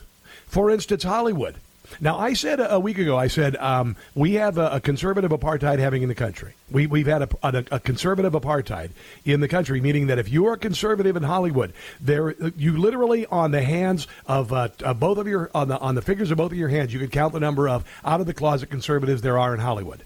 For 0.53 0.69
instance, 0.69 1.01
Hollywood. 1.01 1.55
Now, 1.99 2.19
I 2.19 2.33
said 2.33 2.59
a 2.59 2.79
week 2.79 2.99
ago, 2.99 3.17
I 3.17 3.25
said 3.25 3.55
um, 3.55 3.95
we 4.13 4.33
have 4.33 4.59
a, 4.59 4.73
a, 4.73 4.79
conservative 4.79 5.31
apartheid 5.31 5.79
having 5.79 6.03
in 6.03 6.09
the 6.09 6.15
country. 6.15 6.53
We, 6.69 6.85
we've 6.85 7.07
had 7.07 7.23
a, 7.23 7.29
a, 7.41 7.65
a, 7.71 7.79
conservative 7.79 8.33
apartheid 8.33 8.91
in 9.25 9.39
the 9.39 9.47
country, 9.47 9.81
meaning 9.81 10.05
that 10.07 10.19
if 10.19 10.29
you 10.29 10.45
are 10.45 10.55
conservative 10.55 11.15
in 11.15 11.23
Hollywood, 11.23 11.73
there 11.99 12.35
you 12.55 12.77
literally 12.77 13.25
on 13.25 13.49
the 13.49 13.63
hands 13.63 14.05
of 14.27 14.53
uh, 14.53 14.69
uh, 14.83 14.93
both 14.93 15.17
of 15.17 15.27
your 15.27 15.49
on 15.55 15.69
the 15.69 15.79
on 15.79 15.95
the 15.95 16.03
fingers 16.03 16.29
of 16.29 16.37
both 16.37 16.51
of 16.51 16.57
your 16.59 16.69
hands, 16.69 16.93
you 16.93 16.99
could 16.99 17.11
count 17.11 17.33
the 17.33 17.39
number 17.39 17.67
of 17.67 17.83
out 18.05 18.21
of 18.21 18.27
the 18.27 18.33
closet 18.35 18.69
conservatives 18.69 19.23
there 19.23 19.39
are 19.39 19.55
in 19.55 19.59
Hollywood. 19.59 20.03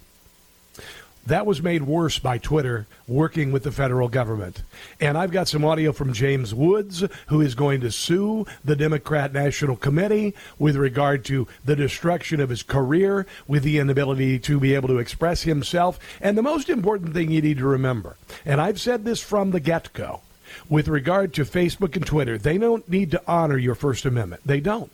That 1.28 1.46
was 1.46 1.62
made 1.62 1.84
worse 1.84 2.20
by 2.20 2.38
Twitter 2.38 2.88
working 3.06 3.52
with 3.52 3.64
the 3.64 3.72
federal 3.72 4.08
government. 4.08 4.64
And 5.02 5.18
I've 5.18 5.32
got 5.32 5.50
some 5.50 5.66
audio 5.66 5.92
from 5.92 6.14
James 6.14 6.56
Woods, 6.56 7.04
who 7.28 7.42
is 7.42 7.54
going 7.54 7.82
to 7.82 7.92
sue 7.92 8.46
the 8.64 8.78
Democrat 8.78 9.34
National 9.34 9.76
Committee 9.76 10.34
with 10.58 10.78
regard 10.78 11.26
to 11.26 11.46
the 11.66 11.76
destruction 11.76 12.40
of 12.40 12.48
his 12.48 12.64
career, 12.64 13.28
with 13.46 13.64
the 13.64 13.78
inability 13.78 14.40
to 14.40 14.58
be 14.58 14.74
able 14.74 14.88
to 14.88 15.00
express 15.00 15.42
himself. 15.42 16.00
And 16.22 16.38
the 16.38 16.42
most 16.42 16.70
important 16.70 17.14
thing 17.14 17.30
you 17.30 17.42
need 17.42 17.58
to 17.58 17.68
remember, 17.68 18.16
and 18.46 18.62
I've 18.62 18.80
said 18.80 19.04
this 19.04 19.22
from 19.22 19.52
the 19.52 19.60
get 19.60 19.92
go, 19.92 20.22
with 20.70 20.88
regard 20.88 21.34
to 21.34 21.44
Facebook 21.44 21.98
and 21.98 22.06
Twitter, 22.06 22.38
they 22.38 22.58
don't 22.58 22.88
need 22.88 23.12
to 23.12 23.22
honor 23.28 23.58
your 23.58 23.76
First 23.76 24.06
Amendment. 24.06 24.44
They 24.46 24.62
don't. 24.62 24.92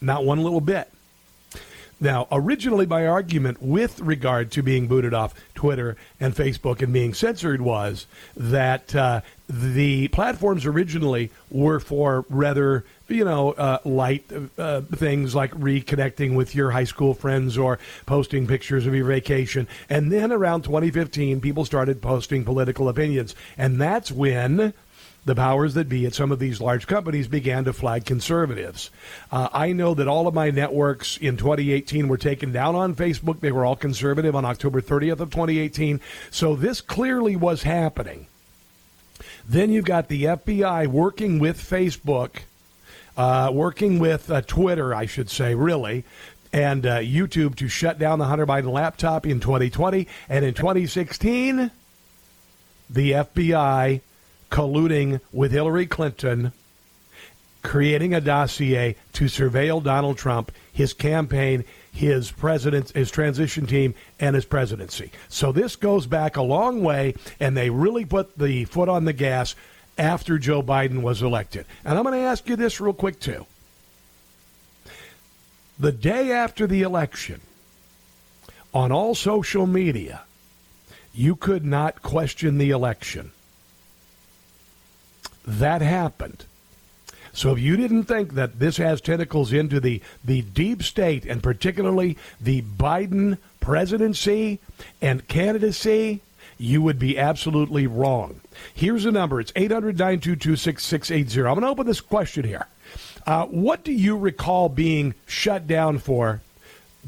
Not 0.00 0.24
one 0.24 0.44
little 0.44 0.60
bit. 0.60 0.92
Now, 1.98 2.26
originally, 2.30 2.84
my 2.84 3.06
argument 3.06 3.62
with 3.62 4.00
regard 4.00 4.50
to 4.52 4.62
being 4.62 4.86
booted 4.86 5.14
off 5.14 5.34
Twitter 5.54 5.96
and 6.20 6.34
Facebook 6.34 6.82
and 6.82 6.92
being 6.92 7.14
censored 7.14 7.62
was 7.62 8.06
that 8.36 8.94
uh, 8.94 9.22
the 9.48 10.08
platforms 10.08 10.66
originally 10.66 11.30
were 11.50 11.80
for 11.80 12.26
rather, 12.28 12.84
you 13.08 13.24
know, 13.24 13.52
uh, 13.52 13.78
light 13.84 14.30
uh, 14.58 14.82
things 14.82 15.34
like 15.34 15.52
reconnecting 15.52 16.34
with 16.34 16.54
your 16.54 16.72
high 16.72 16.84
school 16.84 17.14
friends 17.14 17.56
or 17.56 17.78
posting 18.04 18.46
pictures 18.46 18.86
of 18.86 18.94
your 18.94 19.06
vacation. 19.06 19.66
And 19.88 20.12
then 20.12 20.32
around 20.32 20.64
2015, 20.64 21.40
people 21.40 21.64
started 21.64 22.02
posting 22.02 22.44
political 22.44 22.90
opinions. 22.90 23.34
And 23.56 23.80
that's 23.80 24.12
when 24.12 24.74
the 25.26 25.34
powers 25.34 25.74
that 25.74 25.88
be 25.88 26.06
at 26.06 26.14
some 26.14 26.30
of 26.30 26.38
these 26.38 26.60
large 26.60 26.86
companies 26.86 27.26
began 27.26 27.64
to 27.64 27.72
flag 27.72 28.06
conservatives. 28.06 28.90
Uh, 29.30 29.48
I 29.52 29.72
know 29.72 29.92
that 29.94 30.06
all 30.06 30.28
of 30.28 30.34
my 30.34 30.50
networks 30.50 31.16
in 31.16 31.36
2018 31.36 32.06
were 32.06 32.16
taken 32.16 32.52
down 32.52 32.76
on 32.76 32.94
Facebook. 32.94 33.40
They 33.40 33.50
were 33.50 33.64
all 33.64 33.74
conservative 33.74 34.36
on 34.36 34.44
October 34.44 34.80
30th 34.80 35.18
of 35.18 35.30
2018. 35.30 36.00
So 36.30 36.54
this 36.54 36.80
clearly 36.80 37.34
was 37.34 37.64
happening. 37.64 38.28
Then 39.48 39.70
you've 39.70 39.84
got 39.84 40.06
the 40.08 40.24
FBI 40.24 40.86
working 40.86 41.40
with 41.40 41.58
Facebook, 41.58 42.42
uh, 43.16 43.50
working 43.52 43.98
with 43.98 44.30
uh, 44.30 44.42
Twitter, 44.42 44.94
I 44.94 45.06
should 45.06 45.28
say, 45.28 45.56
really, 45.56 46.04
and 46.52 46.86
uh, 46.86 46.98
YouTube 46.98 47.56
to 47.56 47.68
shut 47.68 47.98
down 47.98 48.20
the 48.20 48.26
Hunter 48.26 48.46
Biden 48.46 48.70
laptop 48.70 49.26
in 49.26 49.40
2020. 49.40 50.06
And 50.28 50.44
in 50.44 50.54
2016, 50.54 51.72
the 52.88 53.10
FBI 53.10 54.02
colluding 54.50 55.20
with 55.32 55.52
Hillary 55.52 55.86
Clinton, 55.86 56.52
creating 57.62 58.14
a 58.14 58.20
dossier 58.20 58.96
to 59.12 59.24
surveil 59.24 59.82
Donald 59.82 60.18
Trump, 60.18 60.52
his 60.72 60.92
campaign, 60.92 61.64
his 61.92 62.30
president, 62.30 62.90
his 62.90 63.10
transition 63.10 63.66
team, 63.66 63.94
and 64.20 64.34
his 64.34 64.44
presidency. 64.44 65.10
So 65.28 65.50
this 65.50 65.76
goes 65.76 66.06
back 66.06 66.36
a 66.36 66.42
long 66.42 66.82
way, 66.82 67.14
and 67.40 67.56
they 67.56 67.70
really 67.70 68.04
put 68.04 68.38
the 68.38 68.66
foot 68.66 68.88
on 68.88 69.04
the 69.04 69.12
gas 69.12 69.54
after 69.98 70.38
Joe 70.38 70.62
Biden 70.62 71.02
was 71.02 71.22
elected. 71.22 71.66
And 71.84 71.96
I'm 71.96 72.04
going 72.04 72.20
to 72.20 72.26
ask 72.26 72.48
you 72.48 72.56
this 72.56 72.80
real 72.80 72.92
quick, 72.92 73.18
too. 73.18 73.46
The 75.78 75.92
day 75.92 76.32
after 76.32 76.66
the 76.66 76.82
election, 76.82 77.40
on 78.72 78.92
all 78.92 79.14
social 79.14 79.66
media, 79.66 80.22
you 81.14 81.34
could 81.34 81.64
not 81.64 82.02
question 82.02 82.58
the 82.58 82.70
election. 82.70 83.32
That 85.46 85.82
happened. 85.82 86.44
So 87.32 87.52
if 87.52 87.58
you 87.58 87.76
didn't 87.76 88.04
think 88.04 88.32
that 88.32 88.58
this 88.58 88.78
has 88.78 89.00
tentacles 89.00 89.52
into 89.52 89.78
the, 89.78 90.00
the 90.24 90.40
deep 90.40 90.82
state 90.82 91.26
and 91.26 91.42
particularly 91.42 92.16
the 92.40 92.62
Biden 92.62 93.36
presidency 93.60 94.58
and 95.02 95.28
candidacy, 95.28 96.22
you 96.56 96.80
would 96.80 96.98
be 96.98 97.18
absolutely 97.18 97.86
wrong. 97.86 98.40
Here's 98.72 99.04
a 99.04 99.12
number. 99.12 99.38
It's 99.38 99.52
800 99.54 99.98
922 99.98 100.56
6680. 100.56 101.40
I'm 101.40 101.54
going 101.54 101.62
to 101.62 101.68
open 101.68 101.86
this 101.86 102.00
question 102.00 102.44
here. 102.44 102.66
Uh, 103.26 103.44
what 103.46 103.84
do 103.84 103.92
you 103.92 104.16
recall 104.16 104.70
being 104.70 105.14
shut 105.26 105.66
down 105.66 105.98
for 105.98 106.40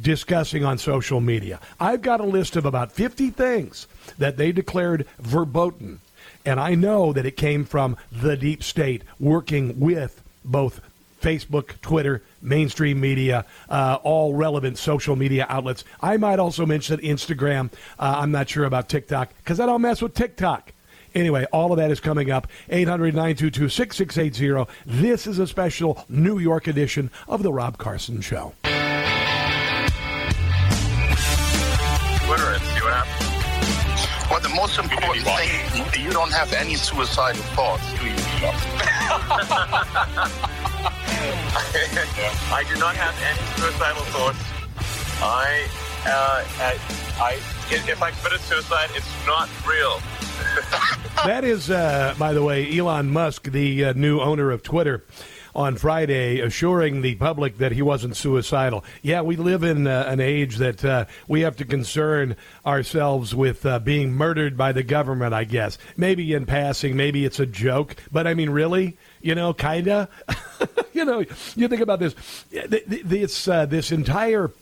discussing 0.01 0.65
on 0.65 0.77
social 0.77 1.21
media? 1.21 1.59
I've 1.81 2.03
got 2.03 2.21
a 2.21 2.25
list 2.25 2.57
of 2.57 2.67
about 2.67 2.93
50 2.93 3.31
things 3.31 3.87
that 4.19 4.37
they 4.37 4.53
declared 4.53 5.07
verboten 5.19 6.01
and 6.49 6.59
I 6.59 6.75
know 6.75 7.13
that 7.13 7.27
it 7.27 7.37
came 7.37 7.67
from 7.67 7.99
the 8.11 8.35
deep 8.35 8.63
state 8.63 9.03
working 9.21 9.79
with 9.79 10.23
both 10.47 10.81
Facebook, 11.21 11.79
Twitter, 11.83 12.23
mainstream 12.41 13.01
media, 13.01 13.45
uh, 13.69 13.99
all 14.03 14.35
relevant 14.35 14.79
social 14.79 15.15
media 15.15 15.45
outlets. 15.51 15.85
I 16.01 16.17
might 16.17 16.39
also 16.39 16.65
mention 16.65 17.01
Instagram. 17.01 17.71
Uh, 17.99 18.15
I'm 18.19 18.31
not 18.31 18.49
sure 18.49 18.65
about 18.65 18.89
TikTok 18.89 19.31
because 19.39 19.61
I 19.61 19.67
don't 19.67 19.83
mess 19.83 20.01
with 20.01 20.15
TikTok. 20.15 20.73
Anyway, 21.15 21.45
all 21.53 21.71
of 21.71 21.77
that 21.79 21.91
is 21.91 22.01
coming 22.01 22.31
up. 22.31 22.47
800 22.71 23.15
922 23.15 23.69
6680. 23.69 24.73
This 24.87 25.27
is 25.27 25.39
a 25.39 25.47
special 25.47 26.03
New 26.09 26.39
York 26.39 26.67
edition 26.67 27.11
of 27.29 27.43
The 27.43 27.53
Rob 27.53 27.77
Carson 27.77 28.23
Show. 28.23 28.55
But 34.31 34.43
the 34.43 34.51
most 34.51 34.79
important 34.79 35.25
thing, 35.25 35.68
you 35.97 36.11
don't 36.11 36.33
have 36.33 36.53
any 36.53 36.75
suicidal 36.75 37.43
thoughts, 37.55 37.83
do 37.99 38.07
you? 38.07 38.15
I 42.51 42.65
do 42.69 42.79
not 42.79 42.97
have 42.97 43.15
any 43.23 43.39
suicidal 43.57 44.03
thoughts. 44.13 44.39
I, 45.21 45.69
uh, 46.07 46.45
I, 47.21 47.41
if 47.71 48.03
I 48.03 48.11
committed 48.13 48.41
suicide, 48.41 48.91
it's 48.95 49.27
not 49.27 49.49
real. 49.67 50.01
that 51.27 51.45
is, 51.45 51.71
uh, 51.71 52.15
by 52.19 52.33
the 52.33 52.43
way, 52.43 52.77
Elon 52.77 53.11
Musk, 53.11 53.51
the 53.51 53.87
uh, 53.87 53.93
new 53.95 54.21
owner 54.21 54.51
of 54.51 54.63
Twitter 54.63 55.05
on 55.59 55.75
Friday, 55.75 56.39
assuring 56.39 57.03
the 57.03 57.17
public 57.17 57.59
that 57.59 57.73
he 57.73 57.83
wasn't 57.83 58.17
suicidal. 58.17 58.85
Yeah, 59.03 59.23
we 59.23 59.35
live 59.35 59.65
in 59.65 59.89
uh, 59.89 60.05
an 60.07 60.21
age 60.21 60.59
that 60.59 60.85
uh, 60.85 61.07
we 61.27 61.41
have 61.41 61.57
to 61.57 61.65
concern 61.65 62.37
ourselves 62.65 63.35
with 63.35 63.67
uh, 63.67 63.81
being 63.81 64.13
murdered 64.13 64.57
by 64.57 64.71
the 64.71 64.85
government, 64.85 65.35
I 65.35 65.43
guess. 65.43 65.77
Maybe 65.97 66.33
in 66.33 66.47
passing, 66.47 66.97
maybe 66.97 67.25
it's 67.25 67.41
a 67.41 67.47
joke, 67.47 67.97
but 68.13 68.29
I 68.29 68.35
mean, 68.35 68.51
really? 68.51 68.97
You 69.21 69.35
know, 69.35 69.53
kinda. 69.53 70.09
you 70.93 71.05
know, 71.05 71.25
you 71.57 71.67
think 71.67 71.81
about 71.81 71.99
this. 71.99 72.15
This 72.53 73.49
uh, 73.49 73.67
this 73.67 73.91
entire 73.91 74.53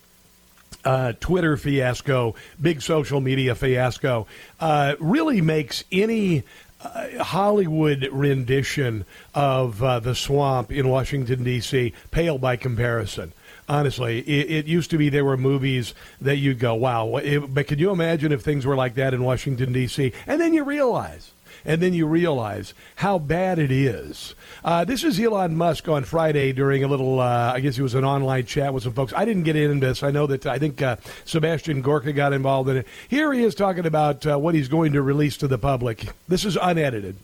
uh, 0.83 1.13
Twitter 1.21 1.59
fiasco, 1.59 2.37
big 2.59 2.81
social 2.81 3.21
media 3.21 3.55
fiasco, 3.55 4.27
uh, 4.61 4.95
really 4.99 5.43
makes 5.43 5.85
any 5.93 6.45
uh, 6.83 7.23
Hollywood 7.23 8.09
rendition 8.13 9.05
of 9.35 9.83
uh, 9.83 10.01
The 10.01 10.15
Swamp 10.15 10.71
in 10.71 10.89
Washington, 10.89 11.45
D.C., 11.45 11.93
pale 12.11 12.39
by 12.39 12.57
comparison. 12.57 13.33
Honestly, 13.69 14.21
it, 14.21 14.51
it, 14.51 14.67
used 14.67 14.91
to 14.91 14.99
be 14.99 15.09
there 15.09 15.25
were 15.25 15.37
movies 15.37 15.93
that 16.21 16.37
you'd 16.37 16.61
go, 16.61 16.75
wow. 16.75 17.17
It, 17.17 17.53
but 17.53 17.67
could 17.67 17.81
you 17.81 17.91
imagine 17.91 18.31
if 18.31 18.43
things 18.43 18.65
were 18.65 18.77
like 18.77 18.95
that 18.95 19.13
in 19.13 19.25
Washington, 19.25 19.73
D.C.? 19.73 20.13
And 20.27 20.41
then 20.41 20.55
you 20.55 20.63
realize 20.63 21.33
and 21.67 21.83
then 21.83 21.93
you 21.93 22.07
realize 22.07 22.73
how 22.95 23.19
bad 23.19 23.59
it 23.59 23.71
is. 23.71 24.35
Uh, 24.65 24.85
this 24.85 25.05
is 25.05 25.21
Elon 25.21 25.57
Musk 25.57 25.89
on 25.89 26.05
Friday 26.05 26.53
during 26.53 26.85
a 26.85 26.89
little, 26.89 27.21
uh, 27.21 27.53
I 27.53 27.61
guess 27.61 27.77
it 27.77 27.83
was 27.83 27.95
an 27.95 28.05
online 28.05 28.47
chat 28.47 28.73
with 28.73 28.85
some 28.85 28.93
folks. 28.93 29.13
I 29.15 29.25
didn't 29.25 29.43
get 29.43 29.57
into 29.57 29.85
this. 29.85 30.03
I 30.03 30.13
know 30.13 30.27
that 30.29 30.47
I 30.47 30.59
think 30.59 30.81
uh, 30.81 30.97
Sebastian 31.25 31.83
Gorka 31.83 32.13
got 32.13 32.33
involved 32.33 32.71
in 32.71 32.79
it. 32.79 32.87
Here 33.09 33.33
he 33.33 33.43
is 33.43 33.55
talking 33.55 33.85
about 33.85 34.25
uh, 34.27 34.39
what 34.39 34.55
he's 34.55 34.69
going 34.69 34.93
to 34.93 35.03
release 35.03 35.37
to 35.39 35.49
the 35.49 35.59
public. 35.59 36.07
This 36.29 36.45
is 36.45 36.57
unedited. 36.57 37.17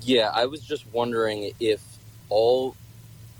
Yeah, 0.00 0.32
I 0.34 0.46
was 0.46 0.62
just 0.62 0.84
wondering 0.92 1.52
if 1.60 1.80
all 2.28 2.74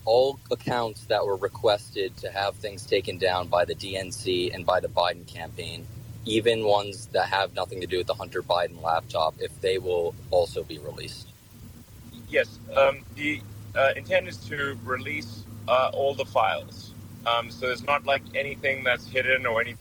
all 0.05 0.39
accounts 0.51 1.05
that 1.05 1.25
were 1.25 1.37
requested 1.37 2.17
to 2.17 2.31
have 2.31 2.57
things 2.57 2.85
taken 2.85 3.19
down 3.19 3.47
by 3.47 3.65
the 3.65 3.75
DNC 3.75 4.53
and 4.53 4.67
by 4.67 4.81
the 4.81 4.89
Biden 4.89 5.25
campaign, 5.27 5.87
even 6.25 6.65
ones 6.65 7.07
that 7.09 7.29
have 7.29 7.55
nothing 7.55 7.81
to 7.81 7.87
do 7.87 7.99
with 7.99 8.07
the 8.07 8.15
Hunter 8.15 8.43
Biden 8.43 8.83
laptop, 8.83 9.35
if 9.39 9.61
they 9.61 9.79
will 9.79 10.15
also 10.31 10.63
be 10.63 10.79
released. 10.79 11.29
Yes, 12.29 12.59
um, 12.77 13.01
the 13.15 13.41
uh, 13.75 13.93
intent 13.97 14.29
is 14.29 14.37
to 14.49 14.79
release 14.85 15.45
uh, 15.69 15.91
all 15.93 16.15
the 16.15 16.25
files. 16.25 16.95
Um, 17.27 17.51
so 17.51 17.71
it's 17.71 17.85
not 17.85 18.05
like 18.05 18.23
anything 18.35 18.85
that's 18.85 19.07
hidden 19.07 19.47
or 19.47 19.61
anything. 19.61 19.79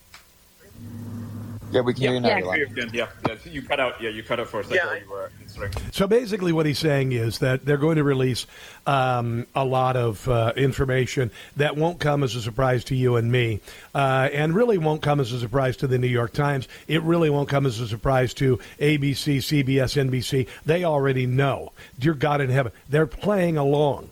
Yeah, 1.72 1.82
we 1.82 1.94
can 1.94 2.02
hear 2.04 2.14
you 2.14 2.20
now. 2.20 2.30
Yeah, 2.30 2.66
yeah, 2.92 3.08
yeah, 3.28 3.36
you 3.46 3.62
cut 3.62 3.80
out. 3.80 4.02
Yeah, 4.02 4.10
you 4.10 4.24
cut 4.24 4.40
out 4.40 4.48
for 4.48 4.60
a 4.60 4.64
second. 4.64 4.80
Yeah, 4.84 5.00
you 5.04 5.10
were 5.10 5.32
answering. 5.42 5.72
So 5.92 6.08
basically, 6.08 6.52
what 6.52 6.66
he's 6.66 6.80
saying 6.80 7.14
is 7.14 7.40
that 7.40 7.66
they're 7.66 7.78
going 7.78 7.98
to 7.98 8.04
release 8.04 8.46
um, 8.86 9.48
a 9.56 9.64
lot 9.64 9.96
of 9.96 10.28
uh, 10.28 10.54
information 10.56 11.32
that 11.58 11.78
won't 11.78 12.00
come 12.00 12.24
as 12.24 12.36
a 12.36 12.42
surprise 12.42 12.84
to 12.86 12.96
you 12.96 13.16
and 13.16 13.32
me, 13.32 13.62
uh, 13.96 14.30
and 14.34 14.54
really 14.54 14.78
won't 14.78 15.02
come 15.02 15.20
as 15.20 15.32
a 15.32 15.40
surprise 15.40 15.78
to 15.78 15.88
the 15.88 15.98
New 15.98 16.08
York 16.08 16.34
Times. 16.34 16.68
It 16.88 17.02
really 17.04 17.30
won't 17.30 17.50
come 17.50 17.66
as 17.66 17.80
a 17.80 17.88
surprise 17.88 18.34
to 18.36 18.58
ABC, 18.80 19.38
CBS, 19.38 20.10
NBC. 20.10 20.48
They 20.66 20.84
already 20.84 21.26
know. 21.26 21.72
Dear 21.98 22.14
God 22.14 22.42
in 22.42 22.50
heaven, 22.50 22.72
they're 22.90 23.08
playing 23.08 23.58
along. 23.58 24.10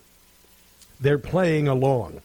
They're 1.00 1.18
playing 1.18 1.68
along. 1.68 2.20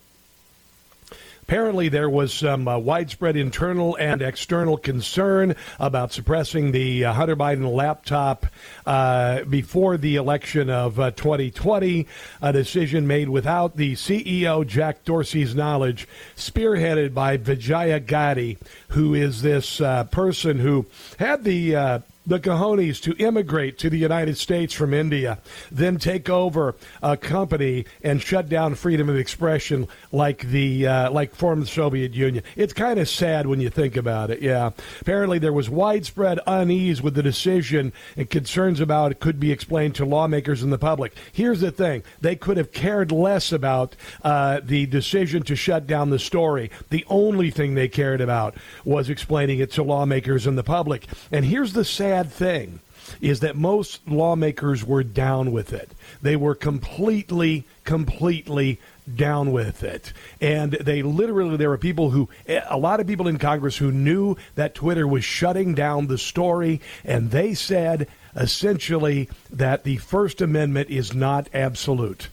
Apparently, 1.47 1.89
there 1.89 2.09
was 2.09 2.33
some 2.33 2.67
uh, 2.67 2.75
widespread 2.75 3.35
internal 3.35 3.95
and 3.97 4.23
external 4.23 4.77
concern 4.77 5.55
about 5.79 6.11
suppressing 6.11 6.71
the 6.71 7.05
uh, 7.05 7.13
Hunter 7.13 7.35
Biden 7.35 7.71
laptop 7.71 8.47
uh, 8.87 9.43
before 9.43 9.95
the 9.95 10.15
election 10.15 10.71
of 10.71 10.99
uh, 10.99 11.11
2020, 11.11 12.07
a 12.41 12.51
decision 12.51 13.05
made 13.05 13.29
without 13.29 13.77
the 13.77 13.93
CEO 13.93 14.65
Jack 14.65 15.05
Dorsey's 15.05 15.53
knowledge, 15.53 16.07
spearheaded 16.35 17.13
by 17.13 17.37
Vijaya 17.37 17.99
Gadde, 17.99 18.57
who 18.89 19.13
is 19.13 19.43
this 19.43 19.79
uh, 19.79 20.05
person 20.05 20.57
who 20.57 20.87
had 21.19 21.43
the 21.43 21.75
uh, 21.75 21.99
the 22.25 22.39
cojones 22.39 23.01
to 23.01 23.15
immigrate 23.17 23.77
to 23.79 23.89
the 23.89 23.97
United 23.97 24.37
States 24.37 24.73
from 24.73 24.93
India, 24.93 25.39
then 25.71 25.97
take 25.97 26.29
over 26.29 26.75
a 27.01 27.15
company 27.15 27.85
and 28.03 28.21
shut 28.21 28.49
down 28.49 28.75
freedom 28.75 29.09
of 29.09 29.15
expression 29.15 29.87
like 30.11 30.41
the 30.49 30.87
uh, 30.87 31.11
like 31.11 31.35
former 31.35 31.65
Soviet 31.65 32.13
Union. 32.13 32.43
It's 32.55 32.73
kind 32.73 32.99
of 32.99 33.07
sad 33.07 33.47
when 33.47 33.61
you 33.61 33.69
think 33.69 33.95
about 33.95 34.31
it. 34.31 34.41
Yeah, 34.41 34.71
apparently 35.01 35.39
there 35.39 35.53
was 35.53 35.69
widespread 35.69 36.39
unease 36.47 37.01
with 37.01 37.15
the 37.15 37.23
decision 37.23 37.93
and 38.17 38.29
concerns 38.29 38.79
about 38.79 39.11
it 39.11 39.19
could 39.19 39.39
be 39.39 39.51
explained 39.51 39.95
to 39.95 40.05
lawmakers 40.05 40.63
and 40.63 40.73
the 40.73 40.77
public. 40.77 41.13
Here's 41.31 41.61
the 41.61 41.71
thing: 41.71 42.03
they 42.21 42.35
could 42.35 42.57
have 42.57 42.71
cared 42.71 43.11
less 43.11 43.51
about 43.51 43.95
uh, 44.23 44.61
the 44.63 44.85
decision 44.87 45.43
to 45.43 45.55
shut 45.55 45.87
down 45.87 46.09
the 46.09 46.19
story. 46.19 46.71
The 46.89 47.05
only 47.07 47.51
thing 47.51 47.75
they 47.75 47.87
cared 47.87 48.21
about 48.21 48.55
was 48.83 49.09
explaining 49.09 49.59
it 49.59 49.71
to 49.73 49.83
lawmakers 49.83 50.47
and 50.47 50.57
the 50.57 50.63
public. 50.63 51.07
And 51.31 51.45
here's 51.45 51.73
the 51.73 51.85
sad 51.85 52.14
thing 52.23 52.79
is 53.21 53.41
that 53.41 53.55
most 53.55 54.07
lawmakers 54.07 54.83
were 54.83 55.03
down 55.03 55.51
with 55.51 55.73
it. 55.73 55.91
They 56.21 56.35
were 56.35 56.55
completely, 56.55 57.65
completely 57.83 58.79
down 59.13 59.51
with 59.51 59.83
it. 59.83 60.11
And 60.41 60.71
they 60.73 61.03
literally, 61.03 61.57
there 61.57 61.69
were 61.69 61.77
people 61.77 62.09
who, 62.09 62.29
a 62.47 62.77
lot 62.77 62.99
of 62.99 63.07
people 63.07 63.27
in 63.27 63.37
Congress 63.37 63.77
who 63.77 63.91
knew 63.91 64.37
that 64.55 64.75
Twitter 64.75 65.07
was 65.07 65.23
shutting 65.23 65.75
down 65.75 66.07
the 66.07 66.17
story, 66.17 66.81
and 67.03 67.31
they 67.31 67.53
said 67.53 68.07
essentially 68.35 69.29
that 69.51 69.83
the 69.83 69.97
First 69.97 70.41
Amendment 70.41 70.89
is 70.89 71.13
not 71.13 71.47
absolute. 71.53 72.29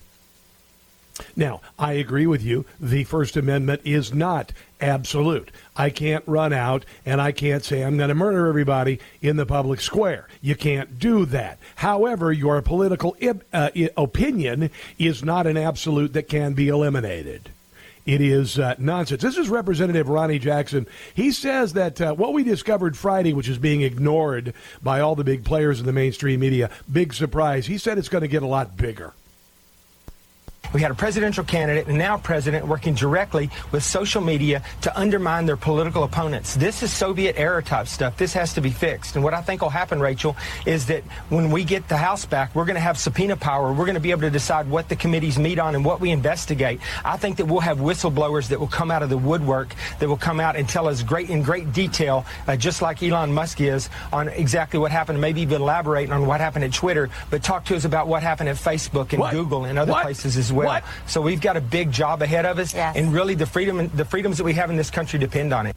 Now, 1.37 1.61
I 1.79 1.93
agree 1.93 2.27
with 2.27 2.43
you. 2.43 2.65
The 2.81 3.05
First 3.05 3.37
Amendment 3.37 3.83
is 3.85 4.13
not 4.13 4.53
absolute. 4.81 5.51
I 5.77 5.91
can't 5.91 6.25
run 6.27 6.53
out 6.53 6.85
and 7.07 7.21
I 7.21 7.33
can't 7.33 7.65
say 7.65 7.83
I'm 7.83 7.97
going 7.97 8.09
to 8.09 8.15
murder 8.15 8.47
everybody 8.47 8.99
in 9.21 9.37
the 9.37 9.47
public 9.47 9.81
square. 9.81 10.29
You 10.41 10.57
can't 10.57 10.99
do 10.99 11.25
that. 11.27 11.59
However, 11.77 12.33
your 12.33 12.61
political 12.63 13.17
uh, 13.53 13.71
opinion 13.97 14.71
is 14.99 15.23
not 15.23 15.47
an 15.47 15.57
absolute 15.57 16.13
that 16.15 16.29
can 16.29 16.55
be 16.55 16.69
eliminated. 16.69 17.51
It 18.05 18.21
is 18.21 18.59
uh, 18.59 18.75
nonsense. 18.79 19.23
This 19.23 19.37
is 19.37 19.49
Representative 19.49 20.09
Ronny 20.09 20.41
Jackson. 20.41 20.89
He 21.15 21.31
says 21.31 21.75
that 21.75 22.01
uh, 22.01 22.15
what 22.15 22.33
we 22.33 22.43
discovered 22.43 22.97
Friday, 22.97 23.33
which 23.33 23.49
is 23.49 23.59
being 23.59 23.83
ignored 23.83 24.55
by 24.83 25.01
all 25.01 25.15
the 25.15 25.23
big 25.23 25.45
players 25.45 25.79
in 25.79 25.87
the 25.87 25.93
mainstream 25.93 26.41
media, 26.41 26.69
big 26.91 27.15
surprise. 27.15 27.67
He 27.67 27.79
said 27.79 27.99
it's 27.99 28.09
going 28.09 28.23
to 28.23 28.29
get 28.29 28.43
a 28.43 28.47
lot 28.47 28.77
bigger. 28.77 29.13
We 30.73 30.81
had 30.81 30.91
a 30.91 30.95
presidential 30.95 31.45
candidate 31.45 31.87
and 31.87 31.99
now 31.99 32.17
president 32.17 32.67
working 32.67 32.95
directly 32.95 33.51
with 33.73 33.83
social 33.83 34.23
media 34.23 34.63
to 34.83 34.99
undermine 34.99 35.47
their 35.47 35.57
political 35.57 36.03
opponents. 36.03 36.55
This 36.55 36.83
is 36.83 36.93
Soviet 36.93 37.37
era 37.39 37.63
type 37.63 37.87
stuff. 37.89 38.17
This 38.17 38.33
has 38.33 38.55
to 38.55 38.61
be 38.61 38.71
fixed. 38.71 39.15
And 39.17 39.25
what 39.25 39.35
I 39.35 39.43
think 39.43 39.61
will 39.63 39.69
happen, 39.71 40.01
Rachel, 40.01 40.37
is 40.65 40.87
that 40.87 41.03
when 41.29 41.51
we 41.51 41.65
get 41.65 41.89
the 41.89 41.97
House 41.97 42.25
back, 42.25 42.55
we're 42.55 42.65
going 42.65 42.77
to 42.77 42.81
have 42.81 42.97
subpoena 42.99 43.37
power. 43.37 43.73
We're 43.73 43.85
going 43.85 43.95
to 43.95 44.01
be 44.01 44.11
able 44.13 44.23
to 44.23 44.31
decide 44.31 44.69
what 44.69 44.89
the 44.89 44.97
committees 44.97 45.39
meet 45.39 45.59
on 45.59 45.75
and 45.75 45.85
what 45.85 46.01
we 46.01 46.11
investigate. 46.11 46.81
I 47.05 47.17
think 47.17 47.37
that 47.37 47.47
we'll 47.47 47.61
have 47.61 47.79
whistleblowers 47.79 48.49
that 48.49 48.59
will 48.59 48.67
come 48.67 48.91
out 48.91 49.03
of 49.03 49.11
the 49.11 49.19
woodwork 49.19 49.75
that 49.99 50.09
will 50.09 50.17
come 50.17 50.41
out 50.41 50.57
and 50.57 50.69
tell 50.69 50.89
us 50.89 51.03
great 51.03 51.29
in 51.31 51.43
great 51.43 51.73
detail, 51.73 52.25
uh, 52.49 52.57
just 52.57 52.81
like 52.83 53.03
Elon 53.03 53.33
Musk 53.33 53.61
is, 53.61 53.91
on 54.13 54.29
exactly 54.29 54.79
what 54.79 54.91
happened. 54.91 55.21
Maybe 55.21 55.43
even 55.43 55.61
elaborate 55.61 56.11
on 56.11 56.27
what 56.27 56.41
happened 56.41 56.65
at 56.65 56.73
Twitter, 56.73 57.11
but 57.31 57.43
talk 57.43 57.65
to 57.67 57.77
us 57.77 57.85
about 57.85 58.09
what 58.09 58.23
happened 58.23 58.49
at 58.49 58.57
Facebook 58.57 59.11
and 59.13 59.21
What? 59.21 59.33
Google 59.33 59.65
and 59.67 59.79
other 59.79 59.93
What? 59.93 60.03
places 60.05 60.37
as 60.37 60.53
well. 60.53 60.62
What? 60.67 60.85
So 61.07 61.21
we've 61.21 61.41
got 61.41 61.57
a 61.57 61.61
big 61.61 61.93
job 61.93 62.23
ahead 62.23 62.47
of 62.47 62.59
us, 62.59 62.75
and 62.75 63.13
really 63.13 63.35
the 63.35 63.47
freedom 63.47 63.91
the 63.95 64.05
freedoms 64.05 64.39
that 64.39 64.45
we 64.45 64.55
have 64.55 64.71
in 64.71 64.77
this 64.77 64.91
country 64.91 65.19
depend 65.19 65.53
on 65.53 65.67
it. 65.67 65.77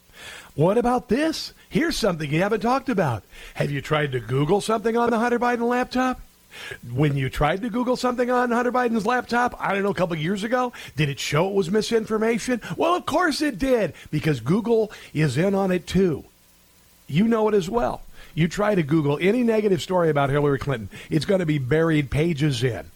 What 0.55 0.77
about 0.77 1.09
this? 1.09 1.53
Here's 1.69 1.97
something 1.97 2.31
you 2.31 2.41
haven't 2.41 2.61
talked 2.61 2.89
about. 2.89 3.23
Have 3.55 3.71
you 3.71 3.81
tried 3.81 4.13
to 4.13 4.19
Google 4.19 4.61
something 4.61 4.95
on 4.95 5.09
the 5.09 5.19
Hunter 5.19 5.39
Biden 5.39 5.67
laptop? 5.67 6.21
When 6.93 7.17
you 7.17 7.29
tried 7.29 7.61
to 7.63 7.69
Google 7.69 7.97
something 7.97 8.31
on 8.31 8.51
Hunter 8.51 8.71
Biden's 8.71 9.05
laptop, 9.05 9.55
I 9.59 9.73
don't 9.73 9.83
know, 9.83 9.89
a 9.89 9.95
couple 9.95 10.15
years 10.15 10.43
ago, 10.43 10.71
did 10.95 11.09
it 11.09 11.19
show 11.19 11.49
it 11.49 11.53
was 11.53 11.69
misinformation? 11.69 12.61
Well, 12.77 12.95
of 12.95 13.05
course 13.05 13.41
it 13.41 13.59
did, 13.59 13.93
because 14.09 14.39
Google 14.39 14.91
is 15.13 15.37
in 15.37 15.53
on 15.53 15.71
it 15.71 15.85
too. 15.85 16.23
You 17.07 17.27
know 17.27 17.49
it 17.49 17.55
as 17.55 17.69
well. 17.69 18.03
You 18.33 18.47
try 18.47 18.73
to 18.75 18.83
Google 18.83 19.17
any 19.21 19.43
negative 19.43 19.81
story 19.81 20.09
about 20.09 20.29
Hillary 20.29 20.59
Clinton, 20.59 20.89
it's 21.09 21.25
going 21.25 21.39
to 21.39 21.45
be 21.45 21.57
buried 21.57 22.09
pages 22.09 22.63
in. 22.63 22.89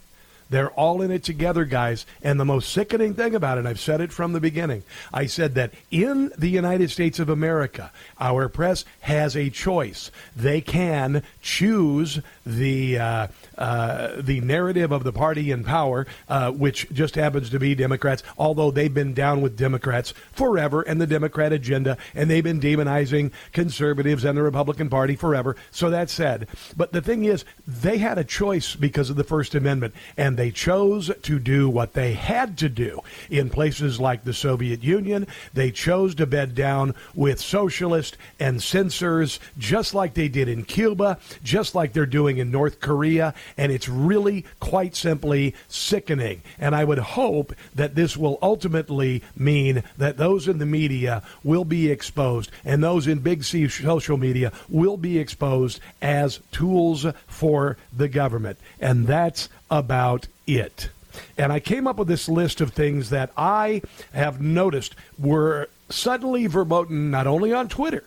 They're 0.50 0.72
all 0.72 1.02
in 1.02 1.12
it 1.12 1.24
together, 1.24 1.66
guys. 1.66 2.06
And 2.22 2.40
the 2.40 2.46
most 2.46 2.72
sickening 2.72 3.14
thing 3.14 3.36
about 3.36 3.58
it, 3.58 3.66
I've 3.66 3.80
said 3.80 4.02
it 4.02 4.12
from 4.12 4.34
the 4.34 4.40
beginning, 4.40 4.84
I 5.14 5.26
said 5.26 5.56
that 5.56 5.74
in 5.92 6.32
the 6.38 6.50
United 6.50 6.90
States 6.90 7.20
of 7.20 7.30
America, 7.30 7.92
our 8.20 8.50
press 8.50 8.86
has 9.02 9.36
a 9.36 9.50
choice. 9.50 10.12
They 10.36 10.62
can 10.62 11.24
choose 11.42 12.20
the 12.46 12.98
uh, 12.98 13.28
uh, 13.58 14.22
the 14.22 14.42
narrative 14.42 14.92
of 14.92 15.04
the 15.04 15.12
party 15.12 15.52
in 15.52 15.64
power, 15.64 16.08
uh, 16.30 16.52
which 16.52 16.90
just 16.92 17.16
happens 17.16 17.50
to 17.50 17.60
be 17.60 17.76
Democrats, 17.76 18.24
although 18.38 18.72
they've 18.72 18.94
been 18.94 19.14
down 19.14 19.42
with 19.42 19.58
Democrats 19.58 20.14
forever 20.32 20.82
and 20.82 21.00
the 21.00 21.08
Democrat 21.08 21.52
agenda, 21.52 21.98
and 22.16 22.30
they've 22.30 22.44
been 22.44 22.60
demonizing 22.60 23.32
conservatives 23.52 24.24
and 24.24 24.38
the 24.38 24.42
Republican 24.42 24.90
Party 24.90 25.16
forever. 25.16 25.56
So 25.72 25.90
that's 25.90 26.14
said. 26.14 26.48
But 26.76 26.94
the 26.94 27.02
thing 27.02 27.26
is, 27.26 27.46
they 27.68 27.98
had 27.98 28.18
a 28.18 28.24
choice 28.24 28.76
because 28.76 29.10
of 29.10 29.16
the 29.16 29.24
First 29.24 29.54
Amendment, 29.54 29.94
and 30.18 30.39
they 30.40 30.52
chose 30.52 31.12
to 31.24 31.40
do 31.40 31.70
what 31.70 31.94
they 31.94 32.14
had 32.14 32.58
to 32.60 32.70
do 32.70 33.02
in 33.30 33.50
places 33.50 34.00
like 34.00 34.24
the 34.24 34.34
Soviet 34.34 34.84
Union. 34.84 35.28
They 35.54 35.72
chose 35.72 36.16
to 36.16 36.26
bed 36.26 36.56
down 36.56 36.96
with 37.14 37.40
socialists 37.40 38.18
and 38.40 38.64
censors, 38.64 39.40
just 39.58 39.94
like 39.94 40.14
they 40.14 40.28
did 40.28 40.48
in 40.48 40.64
Cuba, 40.64 41.18
just 41.44 41.76
like 41.76 41.94
they're 41.94 42.06
doing 42.06 42.38
in 42.38 42.52
North 42.52 42.80
Korea, 42.80 43.34
and 43.58 43.72
it's 43.72 43.90
really 43.90 44.46
quite 44.60 44.96
simply 44.96 45.56
sickening. 45.68 46.42
And 46.58 46.76
I 46.76 46.84
would 46.84 47.00
hope 47.00 47.54
that 47.76 47.96
this 47.96 48.16
will 48.16 48.40
ultimately 48.42 49.22
mean 49.36 49.84
that 49.98 50.18
those 50.18 50.48
in 50.48 50.60
the 50.60 50.66
media 50.66 51.24
will 51.44 51.66
be 51.66 51.92
exposed, 51.92 52.52
and 52.64 52.84
those 52.84 53.08
in 53.08 53.20
big 53.20 53.44
C 53.44 53.68
social 53.68 54.18
media 54.18 54.52
will 54.70 54.98
be 54.98 55.20
exposed 55.20 55.80
as 56.02 56.40
tools 56.52 57.06
for 57.28 57.78
the 57.96 58.08
government. 58.08 58.58
And 58.80 59.08
that's 59.08 59.50
about 59.70 60.28
it. 60.48 60.90
And 61.38 61.52
I 61.52 61.60
came 61.60 61.88
up 61.88 61.98
with 61.98 62.08
this 62.08 62.30
list 62.30 62.62
of 62.62 62.72
things 62.72 63.10
that 63.10 63.32
I 63.38 63.82
have 64.14 64.42
noticed 64.42 64.96
were 65.18 65.70
suddenly 65.90 66.48
verboten 66.48 67.12
not 67.12 67.28
only 67.28 67.54
on 67.54 67.68
Twitter, 67.68 68.04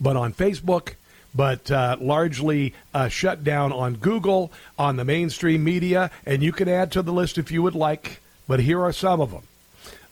but 0.00 0.16
on 0.16 0.32
Facebook, 0.32 0.94
but 1.34 1.70
uh, 1.70 1.96
largely 2.00 2.74
uh, 2.92 3.08
shut 3.08 3.44
down 3.44 3.72
on 3.72 3.94
Google, 3.94 4.52
on 4.78 4.96
the 4.96 5.04
mainstream 5.04 5.64
media, 5.64 6.10
and 6.24 6.42
you 6.42 6.52
can 6.52 6.68
add 6.68 6.92
to 6.92 7.02
the 7.02 7.12
list 7.12 7.38
if 7.38 7.50
you 7.50 7.62
would 7.62 7.74
like. 7.74 8.20
But 8.46 8.60
here 8.60 8.80
are 8.82 8.92
some 8.92 9.20
of 9.20 9.30
them. 9.30 9.42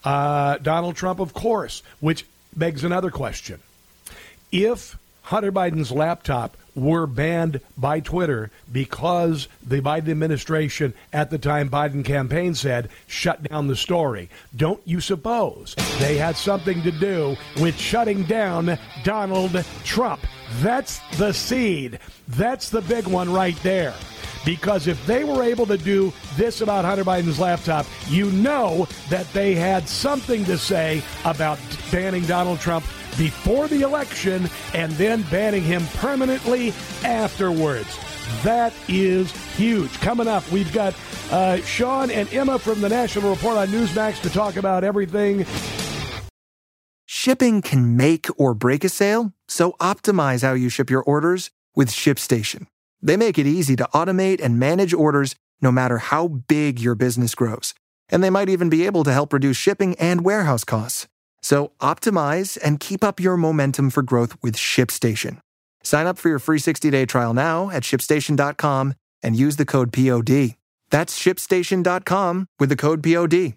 Uh, 0.05 0.59
Donald 0.59 0.97
Trump, 0.97 1.21
of 1.21 1.33
course, 1.33 1.83
which 2.01 2.27
begs 2.57 2.83
another 2.83 3.11
question. 3.11 3.61
If 4.51 4.99
Hunter 5.23 5.53
Biden's 5.53 5.93
laptop 5.93 6.57
were 6.75 7.07
banned 7.07 7.61
by 7.77 8.01
Twitter 8.01 8.51
because 8.71 9.49
the 9.67 9.81
Biden 9.81 10.11
administration 10.11 10.95
at 11.13 11.31
the 11.31 11.39
time 11.39 11.69
Biden 11.69 12.05
campaign 12.05 12.55
said 12.55 12.89
shut 13.07 13.43
down 13.43 13.67
the 13.67 13.77
story. 13.77 14.31
Don't 14.57 14.81
you 14.85 15.01
suppose 15.01 15.75
they 15.99 16.17
had 16.17 16.37
something 16.37 16.83
to 16.83 16.91
do 16.91 17.37
with 17.61 17.77
shutting 17.77 18.25
down 18.25 18.79
Donald 19.05 19.65
Trump? 19.85 20.21
That's 20.61 21.01
the 21.17 21.33
seed. 21.33 21.99
That's 22.29 22.71
the 22.71 22.83
big 22.83 23.07
one 23.07 23.33
right 23.33 23.57
there. 23.63 23.95
Because 24.45 24.89
if 24.89 25.05
they 25.07 25.23
were 25.23 25.43
able 25.43 25.67
to 25.67 25.79
do 25.79 26.13
this 26.37 26.63
about 26.63 26.85
Hunter 26.85 27.05
Biden's 27.05 27.39
laptop, 27.39 27.87
you 28.09 28.31
know 28.33 28.89
that 29.09 29.33
they 29.33 29.55
had 29.55 29.89
something 29.89 30.45
to 30.47 30.59
say 30.59 31.03
about 31.25 31.59
banning 31.93 32.25
Donald 32.25 32.59
Trump 32.59 32.85
before 33.17 33.69
the 33.69 33.83
election 33.83 34.49
and 34.75 34.93
then 34.93 35.23
banning 35.23 35.63
him 35.63 35.85
permanently 35.95 36.73
afterwards. 37.05 37.99
That 38.43 38.73
is 38.89 39.31
huge. 39.57 39.93
Coming 40.01 40.29
up, 40.29 40.49
we've 40.51 40.73
got 40.73 40.95
uh, 41.31 41.59
Shaun 41.59 42.11
and 42.11 42.33
Emma 42.33 42.59
from 42.59 42.81
the 42.81 42.89
National 42.89 43.31
Report 43.31 43.57
on 43.57 43.69
Newsmax 43.69 44.21
to 44.23 44.31
talk 44.31 44.57
about 44.57 44.85
everything. 44.85 45.47
Shipping 47.07 47.63
can 47.63 47.97
make 47.97 48.27
or 48.37 48.55
break 48.55 48.85
a 48.85 48.89
sale, 48.89 49.33
so 49.47 49.73
optimize 49.81 50.43
how 50.43 50.55
you 50.55 50.69
ship 50.69 50.91
your 50.91 51.03
orders 51.03 51.51
with 51.77 51.91
ShipStation. 51.91 52.67
They 53.01 53.17
make 53.17 53.39
it 53.39 53.47
easy 53.47 53.77
to 53.77 53.89
automate 53.93 54.41
and 54.43 54.59
manage 54.59 54.95
orders 54.95 55.37
no 55.61 55.71
matter 55.71 55.99
how 55.99 56.29
big 56.29 56.81
your 56.81 56.95
business 56.95 57.35
grows. 57.35 57.75
And 58.09 58.23
they 58.23 58.31
might 58.31 58.49
even 58.49 58.69
be 58.69 58.87
able 58.87 59.05
to 59.05 59.13
help 59.13 59.33
reduce 59.33 59.57
shipping 59.57 59.95
and 59.97 60.25
warehouse 60.25 60.65
costs. 60.65 61.07
So 61.43 61.73
optimize 61.81 62.59
and 62.63 62.81
keep 62.81 63.03
up 63.03 63.21
your 63.21 63.37
momentum 63.37 63.91
for 63.91 64.03
growth 64.03 64.37
with 64.43 64.57
ShipStation. 64.57 65.39
Sign 65.83 66.07
up 66.07 66.19
for 66.19 66.29
your 66.29 66.39
free 66.39 66.59
60-day 66.59 67.07
trial 67.07 67.35
now 67.35 67.71
at 67.71 67.83
shipstation.com 67.83 68.95
and 69.23 69.37
use 69.37 69.57
the 69.57 69.67
code 69.67 69.93
POD. 69.93 70.57
That's 70.91 71.19
shipstation.com 71.19 72.47
with 72.59 72.69
the 72.69 72.77
code 72.77 73.03
POD. 73.03 73.55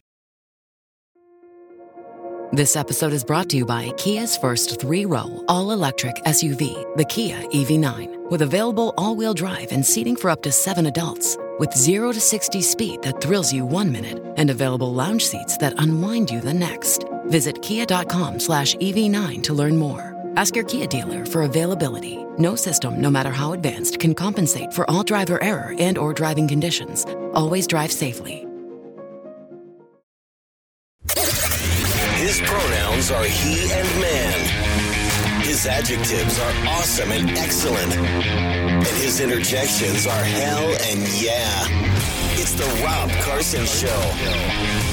This 2.54 2.78
episode 2.78 3.12
is 3.12 3.24
brought 3.24 3.50
to 3.50 3.58
you 3.58 3.65
by 3.65 3.91
Kia's 3.98 4.38
first 4.38 4.80
three 4.80 5.06
row, 5.06 5.43
all 5.50 5.71
electric 5.71 6.15
SUV, 6.24 6.95
the 6.95 7.04
Kia 7.04 7.41
EV9, 7.50 8.30
with 8.30 8.43
available 8.43 8.93
all 8.98 9.15
wheel 9.15 9.34
drive 9.34 9.71
and 9.71 9.86
seating 9.86 10.15
for 10.15 10.30
up 10.30 10.41
to 10.43 10.52
seven 10.52 10.86
adults. 10.86 11.38
With 11.60 11.74
0 11.74 12.13
to 12.13 12.21
60 12.21 12.62
speed 12.62 13.02
that 13.02 13.21
thrills 13.21 13.52
you 13.52 13.65
one 13.65 13.91
minute 13.91 14.24
and 14.38 14.50
available 14.50 14.93
lounge 14.93 15.26
seats 15.26 15.58
that 15.58 15.74
unwind 15.78 16.30
you 16.30 16.39
the 16.39 16.54
next. 16.54 17.04
Visit 17.28 17.62
kia.com 17.62 18.40
slash 18.40 18.76
EV9 18.76 19.44
to 19.44 19.54
learn 19.54 19.78
more. 19.78 20.16
Ask 20.36 20.56
your 20.56 20.66
Kia 20.66 20.88
dealer 20.88 21.26
for 21.26 21.44
availability. 21.44 22.26
No 22.38 22.56
system, 22.56 23.02
no 23.02 23.10
matter 23.10 23.32
how 23.32 23.54
advanced, 23.54 24.00
can 24.00 24.14
compensate 24.14 24.74
for 24.74 24.90
all 24.90 25.04
driver 25.04 25.42
error 25.44 25.74
and 25.80 25.98
or 25.98 26.14
driving 26.14 26.48
conditions. 26.48 27.06
Always 27.34 27.68
drive 27.68 27.92
safely. 27.92 28.46
His 32.18 32.42
pronouns 32.42 33.12
are 33.12 33.24
he 33.24 33.72
and 33.72 34.02
man. 34.02 35.42
His 35.44 35.66
adjectives 35.68 36.40
are 36.40 36.54
awesome 36.68 37.12
and 37.12 37.30
excellent. 37.38 37.96
And 37.96 38.98
his 38.98 39.20
interjections 39.20 40.08
are 40.08 40.24
hell 40.24 40.66
and 40.90 41.00
yeah. 41.22 41.68
It's 42.34 42.54
the 42.54 42.84
Rob 42.84 43.10
Carson 43.22 43.66
Show. 43.66 44.85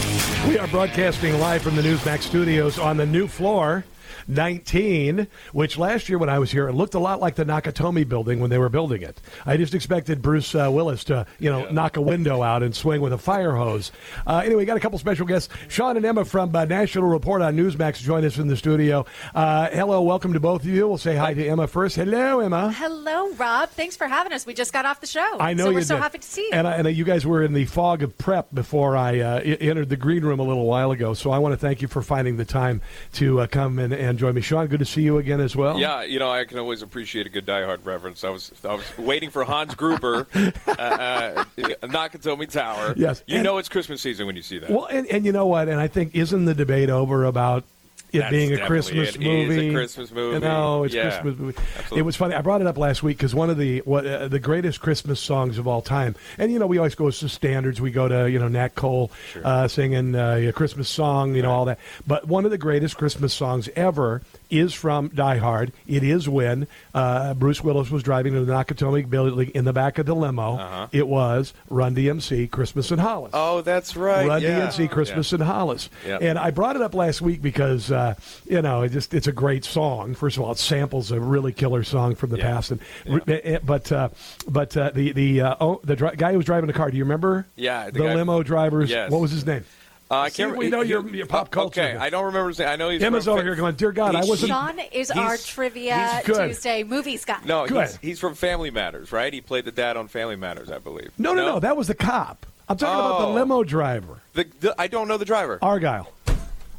We 0.49 0.59
are 0.59 0.67
broadcasting 0.67 1.39
live 1.39 1.63
from 1.63 1.77
the 1.77 1.83
Newsmax 1.83 2.23
studios 2.23 2.79
on 2.79 2.97
the 2.97 3.07
new 3.07 3.29
floor. 3.29 3.85
19, 4.29 5.27
which 5.53 5.79
last 5.79 6.09
year 6.09 6.19
when 6.19 6.29
I 6.29 6.39
was 6.39 6.51
here, 6.51 6.69
it 6.69 6.75
looked 6.75 6.95
a 6.95 6.99
lot 6.99 7.21
like 7.21 7.35
the 7.35 7.45
Nakatomi 7.45 8.09
building 8.09 8.41
when 8.41 8.51
they 8.51 8.59
were 8.59 8.69
building 8.69 9.03
it. 9.03 9.21
I 9.47 9.57
just 9.57 9.75
expected 9.75 10.23
Bruce 10.23 10.55
uh, 10.55 10.71
Willis 10.71 11.05
to, 11.05 11.27
you 11.39 11.51
know, 11.51 11.65
yeah. 11.65 11.73
knock 11.73 11.97
a 11.97 12.01
window 12.01 12.43
out 12.43 12.63
and 12.63 12.75
swing 12.75 13.01
with 13.01 13.13
a 13.13 13.19
fire 13.19 13.53
hose. 13.53 13.93
Uh, 14.27 14.43
anyway, 14.45 14.63
we 14.63 14.65
got 14.65 14.77
a 14.77 14.81
couple 14.81 14.99
special 14.99 15.27
guests. 15.27 15.53
Shaun 15.69 15.97
and 15.97 16.07
Emma 16.07 16.25
from 16.25 16.55
uh, 16.55 16.65
National 16.65 17.09
Report 17.09 17.43
on 17.43 17.57
Newsmax 17.57 18.01
join 18.01 18.25
us 18.25 18.39
in 18.39 18.49
the 18.49 18.57
studio. 18.57 19.07
Uh, 19.35 19.69
hello, 19.71 20.03
welcome 20.03 20.33
to 20.33 20.41
both 20.41 20.63
of 20.63 20.69
you. 20.69 20.89
We'll 20.89 20.99
say 20.99 21.17
hi 21.17 21.35
to 21.35 21.47
Emma 21.47 21.67
first. 21.67 21.97
Hello, 21.97 22.41
Emma. 22.41 22.73
Hello, 22.73 23.33
Rob. 23.33 23.71
Thanks 23.71 23.97
for 23.97 24.07
having 24.07 24.33
us. 24.33 24.47
We 24.47 24.55
just 24.55 24.73
got 24.73 24.87
off 24.87 25.01
the 25.01 25.07
show. 25.07 25.39
I 25.39 25.55
know 25.55 25.65
so 25.65 25.71
you 25.71 25.75
we're 25.75 25.81
did. 25.81 25.89
so 25.89 25.97
happy 25.97 26.19
to 26.19 26.27
see 26.27 26.43
you. 26.43 26.51
And, 26.53 26.67
and 26.67 26.97
you 26.97 27.05
guys 27.05 27.27
were 27.27 27.43
in 27.43 27.53
the 27.53 27.65
fog 27.65 28.03
of 28.03 28.17
prep 28.19 28.49
before 28.55 28.97
I 28.97 29.21
uh, 29.21 29.41
entered 29.41 29.89
the 29.89 29.97
green 29.97 30.25
room 30.25 30.41
a 30.41 30.45
little 30.45 30.67
while 30.67 30.91
ago. 30.91 31.15
So 31.15 31.31
I 31.31 31.39
want 31.39 31.53
to 31.53 31.57
thank 31.57 31.83
you 31.83 31.89
for 31.89 32.03
finding 32.03 32.37
the 32.37 32.45
time 32.45 32.81
to 33.15 33.41
uh, 33.41 33.47
come 33.47 33.79
and, 33.79 33.93
and 33.93 34.12
join 34.19 34.35
me. 34.35 34.41
Sean, 34.41 34.67
good 34.67 34.81
to 34.81 34.85
see 34.85 35.03
you 35.03 35.19
again 35.19 35.41
as 35.41 35.55
well. 35.57 35.79
Yeah, 35.79 36.03
you 36.03 36.19
know, 36.19 36.31
I 36.31 36.45
can 36.45 36.59
always 36.59 36.83
appreciate 36.83 37.27
a 37.27 37.31
good 37.31 37.47
Die 37.47 37.65
Hard 37.65 37.85
reference. 37.85 38.25
I 38.25 38.31
was 38.31 38.53
I 38.65 38.75
was 38.75 38.99
waiting 38.99 39.31
for 39.31 39.45
Hans 39.45 39.75
Gruber, 39.75 40.27
uh, 40.35 40.71
uh, 40.71 41.45
Nakatomi 41.57 42.51
Tower. 42.51 42.95
Yes, 42.97 43.23
you 43.27 43.37
and, 43.37 43.45
know 43.45 43.59
it's 43.59 43.69
Christmas 43.69 44.03
season 44.03 44.27
when 44.27 44.37
you 44.37 44.43
see 44.43 44.59
that. 44.59 44.71
Well, 44.71 44.87
and, 44.87 45.07
and 45.07 45.25
you 45.25 45.33
know 45.33 45.47
what? 45.47 45.69
And 45.69 45.81
I 45.81 45.89
think 45.89 46.15
isn't 46.15 46.45
the 46.45 46.55
debate 46.55 46.91
over 46.91 47.25
about 47.25 47.65
it 48.13 48.31
being 48.31 48.53
a 48.53 48.67
Christmas 48.67 49.15
it. 49.15 49.21
movie. 49.21 49.69
It 49.69 49.71
a 49.71 49.75
Christmas 49.75 50.11
movie. 50.11 50.35
You 50.35 50.41
know, 50.41 50.85
it's 50.85 50.95
yeah. 50.95 51.11
Christmas 51.11 51.39
movie. 51.39 51.59
Absolutely. 51.59 51.99
It 51.99 52.03
was 52.03 52.17
funny. 52.17 52.35
I 52.35 52.43
brought 52.43 52.61
it 52.61 52.67
up 52.67 52.79
last 52.79 53.03
week 53.03 53.17
because 53.17 53.35
one 53.35 53.51
of 53.51 53.59
the 53.59 53.79
what, 53.81 54.07
uh, 54.07 54.29
the 54.29 54.39
greatest 54.39 54.81
Christmas 54.81 55.21
songs 55.21 55.59
of 55.59 55.67
all 55.67 55.83
time, 55.83 56.15
and 56.39 56.53
you 56.53 56.59
know, 56.59 56.67
we 56.67 56.79
always 56.79 56.95
go 56.95 57.11
to 57.11 57.29
standards. 57.29 57.81
We 57.81 57.91
go 57.91 58.09
to 58.09 58.31
you 58.31 58.39
know 58.39 58.49
Nat 58.49 58.75
Cole 58.75 59.11
sure. 59.33 59.43
uh, 59.45 59.69
singing 59.69 60.15
uh, 60.15 60.35
a 60.35 60.53
Christmas 60.53 60.89
song, 60.89 61.35
you 61.35 61.43
know, 61.43 61.51
all 61.51 61.65
that. 61.67 61.79
But 62.07 62.27
one 62.29 62.45
of 62.45 62.51
the 62.51 62.59
greatest 62.59 62.97
Christmas 62.97 63.33
songs 63.33 63.69
ever 63.77 64.23
is 64.53 64.75
from 64.75 65.09
Die 65.09 65.37
Hard. 65.39 65.73
It 65.87 66.03
is 66.03 66.29
when 66.29 66.69
uh, 66.95 67.35
Bruce 67.35 67.63
Willis 67.65 67.91
was 67.91 68.03
driving 68.03 68.35
to 68.35 68.45
the 68.45 68.53
Nakatomi 68.53 69.09
building 69.09 69.51
in 69.55 69.65
the 69.65 69.73
back 69.73 69.99
of 69.99 70.07
the 70.07 70.15
limo. 70.15 70.57
Uh-huh. 70.57 70.89
It 70.93 71.09
was 71.09 71.55
Run 71.71 71.95
DMC, 71.97 72.51
Christmas 72.51 72.91
in 72.91 72.99
Hollis. 72.99 73.31
Oh, 73.35 73.63
that's 73.63 73.97
right. 73.97 74.27
Run 74.29 74.43
yeah. 74.43 74.67
DMC, 74.69 74.91
Christmas 74.91 75.33
yeah. 75.33 75.37
in 75.37 75.41
Hollis. 75.47 75.89
Yeah. 76.07 76.19
And 76.21 76.39
I 76.39 76.51
brought 76.51 76.77
it 76.77 76.83
up 76.83 76.95
last 76.95 77.23
week 77.23 77.41
because 77.41 77.91
uh, 77.91 78.15
you 78.47 78.61
know 78.63 78.83
it 78.83 78.91
just 78.91 79.15
it's 79.15 79.27
a 79.27 79.33
great 79.33 79.65
song. 79.65 80.15
First 80.15 80.37
of 80.37 80.43
all, 80.43 80.53
it 80.53 80.59
samples 80.59 81.11
a 81.11 81.19
really 81.21 81.53
killer 81.53 81.83
song 81.83 82.15
from 82.15 82.31
the 82.31 82.39
Yeah. 82.39 82.53
past. 82.53 82.71
And 82.71 82.81
Yeah. 83.27 83.59
but 83.65 83.91
uh, 83.91 84.11
but 84.47 84.77
uh, 84.77 84.91
the 84.95 85.13
the 85.13 85.41
uh, 85.41 85.57
oh, 85.61 85.81
the 85.85 85.97
dri- 85.97 86.17
guy 86.17 86.33
who 86.33 86.37
was 86.37 86.47
driving 86.47 86.67
the 86.67 86.73
car. 86.73 86.91
Do 86.91 86.97
you 86.97 87.05
remember? 87.05 87.47
Yeah, 87.57 87.87
the, 87.91 88.01
the 88.01 88.15
limo 88.15 88.43
drivers. 88.43 88.91
Yes. 88.91 89.11
What 89.11 89.21
was 89.21 89.31
his 89.31 89.47
name? 89.47 89.65
Uh, 90.13 90.17
I 90.19 90.29
See, 90.29 90.43
can't. 90.43 90.57
we 90.59 90.69
know 90.69 90.83
your- 90.83 91.09
your 91.09 91.25
pop 91.25 91.51
culture. 91.51 91.81
Okay, 91.81 91.97
I 91.97 92.11
don't 92.11 92.27
remember 92.27 92.49
his 92.49 92.59
name. 92.59 92.69
I 92.69 92.77
know 92.77 92.91
he's. 92.91 93.03
Emma's 93.03 93.25
from, 93.25 93.33
over 93.35 93.43
here 93.43 93.55
going, 93.55 93.75
"Dear 93.77 93.93
God, 93.93 94.15
I 94.15 94.21
wasn't." 94.25 94.51
Shaun 94.51 94.79
is 94.93 95.11
our 95.11 95.39
trivia. 95.39 96.21
Tuesday 96.25 96.83
movie 96.83 97.19
guy. 97.25 97.39
No, 97.47 97.65
he's, 97.65 97.97
he's 97.97 98.21
from 98.21 98.35
Family 98.35 98.71
Matters, 98.71 99.11
right? 99.11 99.33
He 99.33 99.41
played 99.41 99.65
the 99.65 99.73
dad 99.73 99.97
on 99.97 100.09
Family 100.09 100.37
Matters, 100.37 100.71
I 100.71 100.79
believe. 100.79 101.13
No, 101.17 101.33
no, 101.33 101.47
no, 101.47 101.61
That 101.61 101.79
was 101.79 101.87
the 101.89 101.95
cop. 101.95 102.45
I'm 102.69 102.77
talking 102.77 102.95
about 102.95 103.19
the 103.21 103.27
Oh. 103.27 103.33
limo 103.33 103.65
driver, 103.65 104.21
The, 104.35 104.47
the, 104.61 104.75
I 104.79 104.87
don't 104.87 105.09
know 105.09 105.17
the 105.17 105.25
driver. 105.25 105.59
Argyle. 105.63 106.13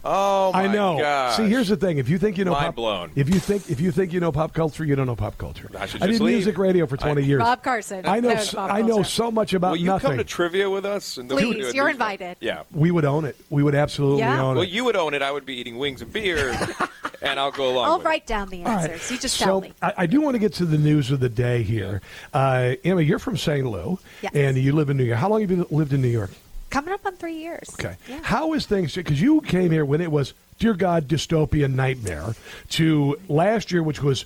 Oh 0.05 0.51
my 0.53 0.63
I 0.63 0.67
know. 0.67 0.97
gosh. 0.97 1.37
See, 1.37 1.47
here's 1.47 1.69
the 1.69 1.77
thing: 1.77 1.97
if 1.97 2.09
you 2.09 2.17
think 2.17 2.37
you 2.37 2.43
know 2.43 2.51
Mind 2.51 2.65
pop, 2.65 2.75
blown. 2.75 3.11
if 3.15 3.29
you 3.29 3.39
think 3.39 3.69
if 3.69 3.79
you 3.79 3.91
think 3.91 4.11
you 4.11 4.19
know 4.19 4.31
pop 4.33 4.53
culture, 4.53 4.83
you 4.83 4.95
don't 4.95 5.07
know 5.07 5.15
pop 5.15 5.37
culture. 5.37 5.69
I 5.77 5.85
should 5.85 6.03
I 6.03 6.07
did 6.07 6.19
leave. 6.19 6.35
music 6.35 6.57
radio 6.57 6.85
for 6.85 6.97
20 6.97 7.21
I- 7.21 7.25
years. 7.25 7.39
Bob 7.41 7.63
Carson. 7.63 8.01
I 8.05 8.19
know. 8.19 8.35
So, 8.35 8.59
I 8.59 8.81
know 8.81 9.01
so 9.03 9.31
much 9.31 9.53
about 9.53 9.71
Will 9.71 9.77
you 9.77 9.85
nothing. 9.85 10.09
come 10.11 10.17
to 10.17 10.23
trivia 10.25 10.69
with 10.69 10.85
us? 10.85 11.17
And 11.17 11.29
then 11.31 11.37
we 11.37 11.43
do 11.43 11.53
Please, 11.53 11.73
you're 11.73 11.85
news- 11.85 11.93
invited. 11.93 12.35
Yeah. 12.41 12.63
we 12.73 12.91
would 12.91 13.05
own 13.05 13.23
it. 13.23 13.37
We 13.49 13.63
would 13.63 13.75
absolutely 13.75 14.19
Yeah? 14.19 14.33
own 14.33 14.39
Well, 14.39 14.51
it. 14.51 14.55
Well, 14.55 14.63
you 14.65 14.83
would 14.83 14.95
own 14.97 15.13
it. 15.13 15.21
I 15.21 15.31
would 15.31 15.45
be 15.45 15.55
eating 15.55 15.77
wings 15.77 16.01
and 16.01 16.11
beer, 16.11 16.49
and 17.21 17.39
I'll 17.39 17.51
go 17.51 17.69
along. 17.71 17.85
I'll 17.85 17.97
with 17.97 18.05
it. 18.05 18.09
write 18.09 18.27
down 18.27 18.49
the 18.49 18.59
All 18.65 18.75
right. 18.75 18.91
answers. 18.91 19.09
You 19.09 19.17
just 19.17 19.37
so 19.37 19.45
tell 19.45 19.61
me. 19.61 19.73
I, 19.81 19.93
I 19.99 20.05
do 20.05 20.19
want 20.19 20.35
to 20.35 20.39
get 20.39 20.53
to 20.55 20.65
the 20.65 20.77
news 20.77 21.11
of 21.11 21.21
the 21.21 21.29
day 21.29 21.63
here. 21.63 22.01
Uh, 22.33 22.73
Emma, 22.83 23.01
you're 23.01 23.19
from 23.19 23.37
St. 23.37 23.65
Louis, 23.65 23.97
Yes. 24.21 24.33
and 24.35 24.57
you 24.57 24.73
live 24.73 24.89
in 24.89 24.97
New 24.97 25.05
York. 25.05 25.17
How 25.19 25.29
long 25.29 25.39
have 25.39 25.49
you 25.51 25.65
lived 25.71 25.93
in 25.93 26.01
New 26.01 26.09
York? 26.09 26.31
Coming 26.73 26.91
up 26.91 27.05
on 27.05 27.15
three 27.17 27.35
years. 27.35 27.69
Okay. 27.75 27.97
Yeah. 28.09 28.21
How 28.23 28.53
is 28.53 28.65
things? 28.65 28.95
Because 28.95 29.21
you 29.21 29.41
came 29.41 29.69
here 29.69 29.85
when 29.85 30.01
it 30.01 30.11
was, 30.11 30.33
dear 30.57 30.73
God, 30.73 31.07
dystopian 31.07 31.75
nightmare, 31.75 32.33
to 32.69 33.19
last 33.29 33.71
year, 33.71 33.83
which 33.83 34.01
was 34.01 34.25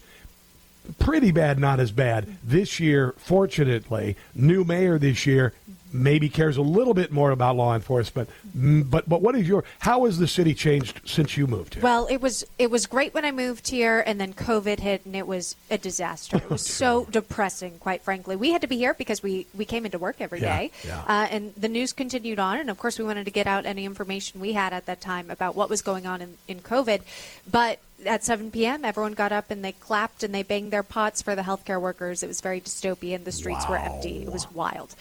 pretty 0.97 1.33
bad, 1.33 1.59
not 1.59 1.81
as 1.81 1.91
bad. 1.91 2.37
This 2.41 2.79
year, 2.79 3.13
fortunately, 3.17 4.15
new 4.33 4.63
mayor 4.63 4.97
this 4.97 5.25
year 5.25 5.53
maybe 5.91 6.29
cares 6.29 6.57
a 6.57 6.61
little 6.61 6.93
bit 6.93 7.11
more 7.11 7.31
about 7.31 7.55
law 7.55 7.73
enforcement. 7.75 8.29
But 8.53 9.07
but 9.07 9.21
what 9.21 9.35
is 9.35 9.47
your? 9.47 9.63
How 9.79 10.05
has 10.05 10.17
the 10.17 10.27
city 10.27 10.53
changed 10.53 11.01
since 11.05 11.37
you 11.37 11.47
moved 11.47 11.75
here? 11.75 11.83
Well, 11.83 12.07
it 12.07 12.21
was 12.21 12.43
it 12.57 12.69
was 12.71 12.85
great 12.85 13.13
when 13.13 13.25
I 13.25 13.31
moved 13.31 13.69
here, 13.69 14.03
and 14.05 14.19
then 14.19 14.33
COVID 14.33 14.79
hit, 14.79 15.05
and 15.05 15.15
it 15.15 15.27
was 15.27 15.55
a 15.69 15.77
disaster. 15.77 16.37
It 16.37 16.49
was 16.49 16.65
so 16.65 17.05
depressing, 17.05 17.79
quite 17.79 18.01
frankly. 18.01 18.35
We 18.35 18.51
had 18.51 18.61
to 18.61 18.67
be 18.67 18.77
here 18.77 18.93
because 18.93 19.21
we 19.21 19.47
we 19.55 19.65
came 19.65 19.85
into 19.85 19.99
work 19.99 20.17
every 20.19 20.41
Yeah, 20.41 20.57
day, 20.57 20.71
yeah. 20.85 21.03
Uh, 21.07 21.27
and 21.29 21.53
the 21.55 21.69
news 21.69 21.93
continued 21.93 22.39
on, 22.39 22.57
and 22.59 22.69
of 22.69 22.77
course, 22.77 22.97
we 22.97 23.05
wanted 23.05 23.25
to 23.25 23.31
get 23.31 23.47
out 23.47 23.65
any 23.65 23.85
information 23.85 24.39
we 24.41 24.53
had 24.53 24.73
at 24.73 24.85
that 24.87 25.01
time 25.01 25.29
about 25.29 25.55
what 25.55 25.69
was 25.69 25.81
going 25.81 26.05
on 26.05 26.21
in, 26.21 26.37
in 26.47 26.59
COVID, 26.59 27.01
but. 27.49 27.79
At 28.05 28.23
7 28.23 28.51
p.m., 28.51 28.85
everyone 28.85 29.13
got 29.13 29.31
up 29.31 29.49
and 29.49 29.65
they 29.65 29.71
clapped 29.71 30.21
and 30.21 30.31
they 30.31 30.43
banged 30.43 30.69
their 30.71 30.83
pots 30.83 31.23
for 31.23 31.35
the 31.35 31.41
healthcare 31.41 31.81
workers. 31.81 32.21
It 32.21 32.27
was 32.27 32.41
very 32.41 32.61
dystopian. 32.61 33.23
The 33.23 33.31
streets 33.31 33.67
were 33.67 33.75
empty. 33.75 34.21
It 34.21 34.31
was 34.31 34.51
wild. 34.51 34.93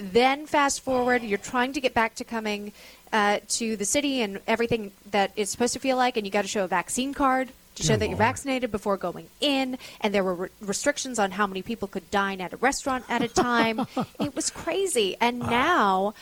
Then, 0.00 0.46
fast 0.46 0.80
forward, 0.80 1.22
you're 1.22 1.38
trying 1.38 1.74
to 1.74 1.80
get 1.80 1.92
back 1.92 2.14
to 2.16 2.24
coming 2.24 2.72
uh, 3.12 3.40
to 3.48 3.76
the 3.76 3.84
city 3.84 4.22
and 4.22 4.40
everything 4.46 4.92
that 5.10 5.32
it's 5.36 5.50
supposed 5.50 5.74
to 5.74 5.78
feel 5.78 5.96
like, 5.96 6.16
and 6.16 6.26
you 6.26 6.32
got 6.32 6.42
to 6.42 6.48
show 6.48 6.64
a 6.64 6.68
vaccine 6.68 7.12
card 7.12 7.50
to 7.74 7.82
show 7.82 7.96
that 7.96 8.08
you're 8.08 8.18
vaccinated 8.18 8.70
before 8.70 8.96
going 8.96 9.28
in, 9.40 9.78
and 10.00 10.14
there 10.14 10.24
were 10.24 10.34
re- 10.34 10.48
restrictions 10.60 11.18
on 11.18 11.32
how 11.32 11.46
many 11.46 11.62
people 11.62 11.88
could 11.88 12.10
dine 12.10 12.40
at 12.40 12.52
a 12.52 12.56
restaurant 12.56 13.04
at 13.08 13.22
a 13.22 13.28
time. 13.28 13.86
it 14.20 14.34
was 14.34 14.50
crazy, 14.50 15.16
and 15.20 15.38
now. 15.38 16.14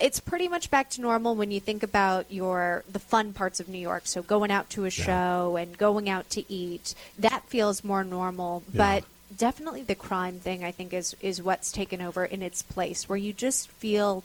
It's 0.00 0.18
pretty 0.18 0.48
much 0.48 0.68
back 0.68 0.90
to 0.90 1.00
normal 1.00 1.36
when 1.36 1.52
you 1.52 1.60
think 1.60 1.84
about 1.84 2.32
your 2.32 2.82
the 2.90 2.98
fun 2.98 3.32
parts 3.32 3.60
of 3.60 3.68
New 3.68 3.78
York. 3.78 4.06
So 4.06 4.20
going 4.20 4.50
out 4.50 4.68
to 4.70 4.84
a 4.84 4.90
show 4.90 5.56
and 5.56 5.78
going 5.78 6.08
out 6.08 6.28
to 6.30 6.52
eat, 6.52 6.96
that 7.20 7.44
feels 7.44 7.84
more 7.84 8.02
normal. 8.02 8.64
Yeah. 8.72 8.78
But 8.78 9.04
definitely 9.36 9.82
the 9.82 9.94
crime 9.94 10.38
thing 10.40 10.64
I 10.64 10.70
think 10.70 10.92
is 10.92 11.16
is 11.20 11.42
what's 11.42 11.72
taken 11.72 12.00
over 12.02 12.24
in 12.24 12.42
its 12.42 12.62
place 12.62 13.08
where 13.08 13.18
you 13.18 13.32
just 13.32 13.70
feel 13.70 14.24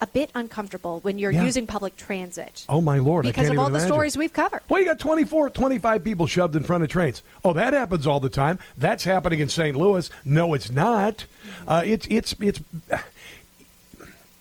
a 0.00 0.06
bit 0.06 0.30
uncomfortable 0.34 1.00
when 1.00 1.18
you're 1.18 1.32
Yeah. 1.32 1.42
using 1.42 1.66
public 1.66 1.96
transit. 1.96 2.64
Oh 2.68 2.80
my 2.80 2.98
lord! 2.98 3.26
I 3.26 3.30
because 3.30 3.48
of 3.50 3.58
all 3.58 3.64
the 3.64 3.70
imagine. 3.78 3.88
stories 3.88 4.16
we've 4.16 4.32
covered. 4.32 4.60
Well, 4.68 4.78
you 4.80 4.86
got 4.86 5.00
24, 5.00 5.50
25 5.50 6.04
people 6.04 6.26
shoved 6.28 6.54
in 6.54 6.62
front 6.62 6.84
of 6.84 6.88
trains. 6.90 7.22
Oh, 7.44 7.52
that 7.54 7.72
happens 7.72 8.06
all 8.06 8.20
the 8.20 8.28
time. 8.28 8.60
That's 8.76 9.02
happening 9.04 9.40
in 9.40 9.48
St. 9.48 9.76
Louis. 9.76 10.08
No, 10.24 10.54
it's 10.54 10.70
not. 10.70 11.24
Uh, 11.66 11.82
it's 11.84 12.06
it's 12.10 12.34
it's. 12.40 12.60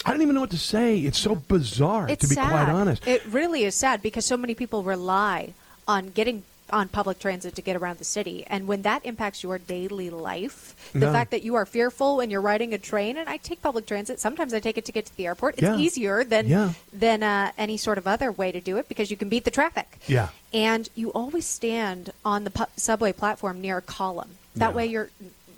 I 0.06 0.12
don't 0.12 0.22
even 0.22 0.36
know 0.36 0.42
what 0.42 0.52
to 0.52 0.58
say. 0.58 1.00
It's 1.00 1.18
so 1.20 1.36
bizarre, 1.36 2.08
It's 2.08 2.22
to 2.22 2.30
be 2.30 2.36
sad. 2.36 2.50
quite 2.50 2.70
honest. 2.70 3.06
It 3.08 3.26
really 3.26 3.66
is 3.66 3.76
sad 3.76 4.02
because 4.02 4.26
so 4.26 4.38
many 4.38 4.54
people 4.54 4.84
rely 4.84 5.54
on 5.88 6.10
getting 6.12 6.44
on 6.72 6.88
public 6.90 7.20
transit 7.20 7.56
to 7.56 7.62
get 7.62 7.76
around 7.76 7.98
the 7.98 8.04
city. 8.04 8.44
And 8.48 8.68
when 8.68 8.82
that 8.82 9.06
impacts 9.06 9.44
your 9.44 9.58
daily 9.58 10.10
life, 10.10 10.76
the 10.94 11.00
No. 11.00 11.12
fact 11.12 11.32
that 11.32 11.44
you 11.44 11.56
are 11.56 11.66
fearful 11.66 12.18
when 12.18 12.30
you're 12.30 12.42
riding 12.42 12.74
a 12.74 12.78
train, 12.78 13.18
and 13.18 13.28
I 13.30 13.38
take 13.38 13.62
public 13.62 13.86
transit, 13.86 14.20
sometimes 14.20 14.54
I 14.54 14.60
take 14.60 14.78
it 14.78 14.86
to 14.86 14.92
get 14.92 15.06
to 15.06 15.16
the 15.16 15.26
airport. 15.28 15.56
It's 15.56 15.64
Yeah. 15.64 15.78
easier 15.78 16.24
than 16.24 16.48
Yeah. 16.48 16.74
than 16.94 17.24
uh, 17.24 17.52
any 17.58 17.78
sort 17.78 17.98
of 17.98 18.08
other 18.08 18.32
way 18.32 18.52
to 18.52 18.60
do 18.62 18.78
it 18.78 18.88
because 18.90 19.10
you 19.12 19.18
can 19.18 19.30
beat 19.30 19.44
the 19.46 19.52
traffic. 19.52 20.00
Yeah. 20.08 20.30
And 20.54 20.90
you 20.96 21.10
always 21.12 21.46
stand 21.46 22.12
on 22.26 22.44
the 22.44 22.52
pu- 22.52 22.66
subway 22.76 23.14
platform 23.14 23.62
near 23.62 23.78
a 23.78 23.82
column. 23.82 24.38
That 24.56 24.72
Yeah. 24.72 24.76
way 24.76 24.86
you're 24.88 25.10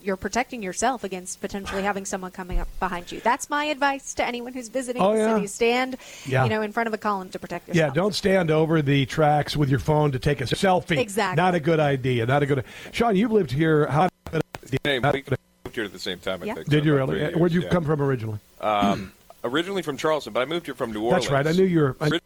you're 0.01 0.17
protecting 0.17 0.63
yourself 0.63 1.03
against 1.03 1.41
potentially 1.41 1.83
having 1.83 2.05
someone 2.05 2.31
coming 2.31 2.59
up 2.59 2.67
behind 2.79 3.11
you. 3.11 3.19
That's 3.19 3.49
my 3.49 3.65
advice 3.65 4.13
to 4.15 4.25
anyone 4.25 4.53
who's 4.53 4.69
visiting 4.69 5.01
Oh, 5.01 5.13
the 5.13 5.19
yeah. 5.19 5.35
city. 5.35 5.47
Stand, 5.47 5.97
Yeah. 6.25 6.43
you 6.43 6.49
know, 6.49 6.61
in 6.61 6.71
front 6.71 6.87
of 6.87 6.93
a 6.93 6.97
column 6.97 7.29
to 7.29 7.39
protect 7.39 7.67
yourself. 7.67 7.89
Yeah, 7.89 7.93
don't 7.93 8.15
stand 8.15 8.51
over 8.51 8.81
the 8.81 9.05
tracks 9.05 9.57
with 9.57 9.69
your 9.69 9.79
phone 9.79 10.11
to 10.13 10.19
take 10.19 10.41
a 10.41 10.45
selfie. 10.45 10.97
Exactly. 10.97 11.35
Not 11.41 11.55
a 11.55 11.59
good 11.59 11.79
idea. 11.79 12.25
Not 12.25 12.43
a 12.43 12.45
good. 12.45 12.63
Shaun, 12.91 13.15
you've 13.15 13.31
lived 13.31 13.51
here. 13.51 13.87
How 13.87 14.09
Same, 14.85 15.01
we 15.01 15.23
moved 15.65 15.75
here 15.75 15.83
at 15.83 15.93
the 15.93 15.99
same 15.99 16.19
time. 16.19 16.41
I 16.43 16.45
Yeah. 16.45 16.53
think. 16.55 16.69
did 16.69 16.83
so 16.83 16.85
you 16.85 16.95
really? 16.95 17.19
three 17.31 17.39
Where'd 17.39 17.51
you 17.51 17.61
yeah. 17.61 17.69
come 17.69 17.83
from 17.85 18.01
originally? 18.01 18.39
Um, 18.61 19.11
originally 19.43 19.81
from 19.81 19.97
Charleston, 19.97 20.33
but 20.33 20.41
I 20.41 20.45
moved 20.45 20.65
here 20.65 20.75
from 20.75 20.93
New 20.93 21.01
Orleans. 21.03 21.25
That's 21.25 21.31
right. 21.31 21.47
I 21.47 21.51
knew 21.51 21.63
you 21.65 21.79
were. 21.81 21.97
I, 21.99 22.19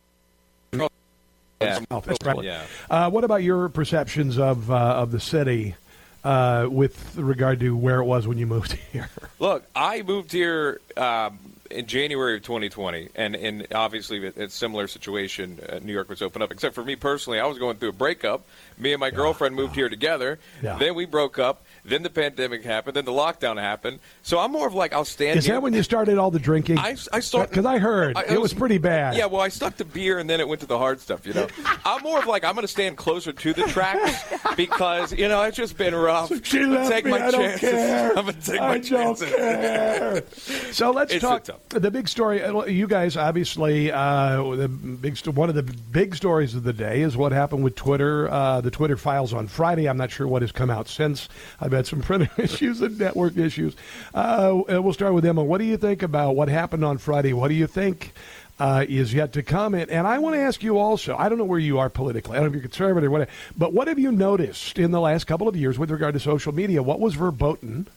Yeah. 1.61 1.79
That's 1.89 2.25
right. 2.25 2.43
Yeah. 2.43 2.63
Uh, 2.89 3.09
what 3.09 3.23
about 3.23 3.41
your 3.41 3.69
perceptions 3.69 4.37
of 4.37 4.69
uh, 4.69 4.75
of 4.75 5.11
the 5.11 5.19
city 5.19 5.75
uh, 6.23 6.67
with 6.69 7.17
regard 7.17 7.59
to 7.59 7.75
where 7.75 7.99
it 7.99 8.05
was 8.05 8.27
when 8.27 8.37
you 8.37 8.47
moved 8.47 8.73
here? 8.91 9.09
Look, 9.39 9.65
I 9.75 10.01
moved 10.03 10.31
here 10.31 10.79
um, 10.95 11.39
in 11.69 11.85
January 11.85 12.37
of 12.37 12.43
2020, 12.43 13.09
and, 13.15 13.35
and 13.35 13.67
obviously 13.73 14.23
it's 14.25 14.37
a 14.37 14.49
similar 14.49 14.87
situation. 14.87 15.59
Uh, 15.67 15.79
New 15.79 15.93
York 15.93 16.09
was 16.09 16.21
open 16.21 16.41
up, 16.41 16.51
except 16.51 16.75
for 16.75 16.83
me 16.83 16.95
personally. 16.95 17.39
I 17.39 17.45
was 17.45 17.57
going 17.57 17.77
through 17.77 17.89
a 17.89 17.93
breakup. 17.93 18.45
Me 18.77 18.93
and 18.93 18.99
my 18.99 19.11
girlfriend 19.11 19.55
moved 19.55 19.75
here 19.75 19.89
together. 19.89 20.39
Yeah. 20.61 20.77
Then 20.77 20.95
we 20.95 21.05
broke 21.05 21.39
up. 21.39 21.63
Then 21.85 22.01
the 22.01 22.09
pandemic 22.09 22.63
happened. 22.63 22.95
Then 22.95 23.03
the 23.05 23.11
lockdown 23.11 23.59
happened. 23.59 23.99
So 24.21 24.39
I'm 24.39 24.51
more 24.53 24.67
of 24.67 24.73
like 24.73 24.93
I'll 24.93 25.03
stand. 25.03 25.37
Is 25.37 25.45
here. 25.45 25.55
that 25.55 25.61
when 25.61 25.73
you 25.73 25.83
started 25.83 26.17
all 26.17 26.31
the 26.31 26.39
drinking? 26.39 26.77
I, 26.79 26.95
I 27.11 27.19
started 27.19 27.49
because 27.49 27.65
I 27.65 27.77
heard 27.77 28.15
I- 28.17 28.23
it 28.23 28.39
was 28.41 28.53
pretty 28.53 28.77
bad. 28.77 29.15
Yeah, 29.17 29.25
well, 29.25 29.41
I 29.41 29.49
stuck 29.49 29.75
to 29.77 29.85
beer 29.85 30.19
and 30.19 30.29
then 30.29 30.39
it 30.39 30.47
went 30.47 30.61
to 30.61 30.67
the 30.67 30.77
hard 30.77 31.01
stuff. 31.01 31.27
You 31.27 31.33
know, 31.33 31.47
I'm 31.85 32.01
more 32.01 32.19
of 32.19 32.25
like 32.25 32.45
I'm 32.45 32.53
going 32.55 32.63
to 32.63 32.67
stand 32.71 32.95
closer 32.97 33.33
to 33.33 33.53
the 33.53 33.63
tracks 33.63 34.23
because 34.55 35.11
you 35.13 35.27
know 35.27 35.41
it's 35.43 35.57
just 35.57 35.77
been 35.77 35.93
rough. 35.93 36.31
She 36.45 36.59
I'm 36.61 36.71
left 36.71 36.89
take 36.91 37.05
me. 37.05 37.11
my 37.11 37.25
I 37.27 37.31
don't 37.31 37.57
care. 37.59 38.09
I'm 38.17 38.25
going 38.25 38.35
to 38.35 38.41
take 38.41 38.61
I 38.61 38.67
my 38.67 38.73
don't 38.79 38.83
chances. 38.83 39.29
care. 39.33 40.23
So 40.73 40.91
let's 40.91 41.13
It's 41.13 41.21
talk. 41.21 41.45
The 41.69 41.91
big 41.91 42.07
story. 42.07 42.41
uh, 42.43 42.63
You 42.65 42.87
guys, 42.87 43.15
obviously, 43.17 43.91
uh, 43.91 44.41
the 44.55 44.67
big 44.67 45.17
one 45.27 45.49
of 45.49 45.55
the 45.55 45.63
big 45.63 46.15
stories 46.15 46.55
of 46.55 46.63
the 46.63 46.73
day 46.73 47.01
is 47.01 47.15
what 47.15 47.31
happened 47.31 47.63
with 47.63 47.75
Twitter. 47.75 48.29
Uh, 48.29 48.61
the 48.61 48.71
Twitter 48.71 48.97
files 48.97 49.33
on 49.33 49.47
Friday. 49.47 49.87
I'm 49.87 49.97
not 49.97 50.09
sure 50.11 50.27
what 50.27 50.41
has 50.41 50.51
come 50.51 50.69
out 50.69 50.87
since. 50.87 51.29
I've 51.59 51.72
had 51.73 51.87
some 51.87 52.01
printer 52.01 52.29
issues 52.41 52.81
and 52.81 52.97
network 52.97 53.37
issues. 53.37 53.75
Uh, 54.13 54.61
we'll 54.67 54.93
start 54.93 55.13
with 55.13 55.25
Emma. 55.25 55.43
What 55.43 55.57
do 55.59 55.65
you 55.65 55.77
think 55.77 56.03
about 56.03 56.35
what 56.35 56.49
happened 56.49 56.85
on 56.85 56.97
Friday? 56.97 57.33
What 57.33 57.49
do 57.49 57.55
you 57.55 57.67
think? 57.67 58.13
Uh, 58.59 58.85
is 58.87 59.15
yet 59.15 59.33
to 59.33 59.41
come. 59.41 59.73
And, 59.73 59.89
and 59.89 60.05
I 60.05 60.19
want 60.19 60.35
to 60.35 60.39
ask 60.39 60.61
you 60.61 60.77
also, 60.77 61.17
I 61.17 61.27
don't 61.27 61.39
know 61.39 61.43
where 61.43 61.59
you 61.59 61.79
are 61.79 61.89
politically. 61.89 62.33
I 62.33 62.35
don't 62.35 62.43
know 62.43 62.47
if 62.49 62.53
you're 62.53 62.61
conservative 62.61 63.07
or 63.07 63.11
whatever, 63.11 63.31
but 63.57 63.73
what 63.73 63.87
have 63.87 63.97
you 63.97 64.11
noticed 64.11 64.77
in 64.77 64.91
the 64.91 65.01
last 65.01 65.25
couple 65.25 65.47
of 65.47 65.55
years 65.55 65.79
with 65.79 65.89
regard 65.89 66.13
to 66.13 66.19
social 66.19 66.53
media? 66.53 66.83
What 66.83 66.99
was 66.99 67.15
verboten? 67.15 67.87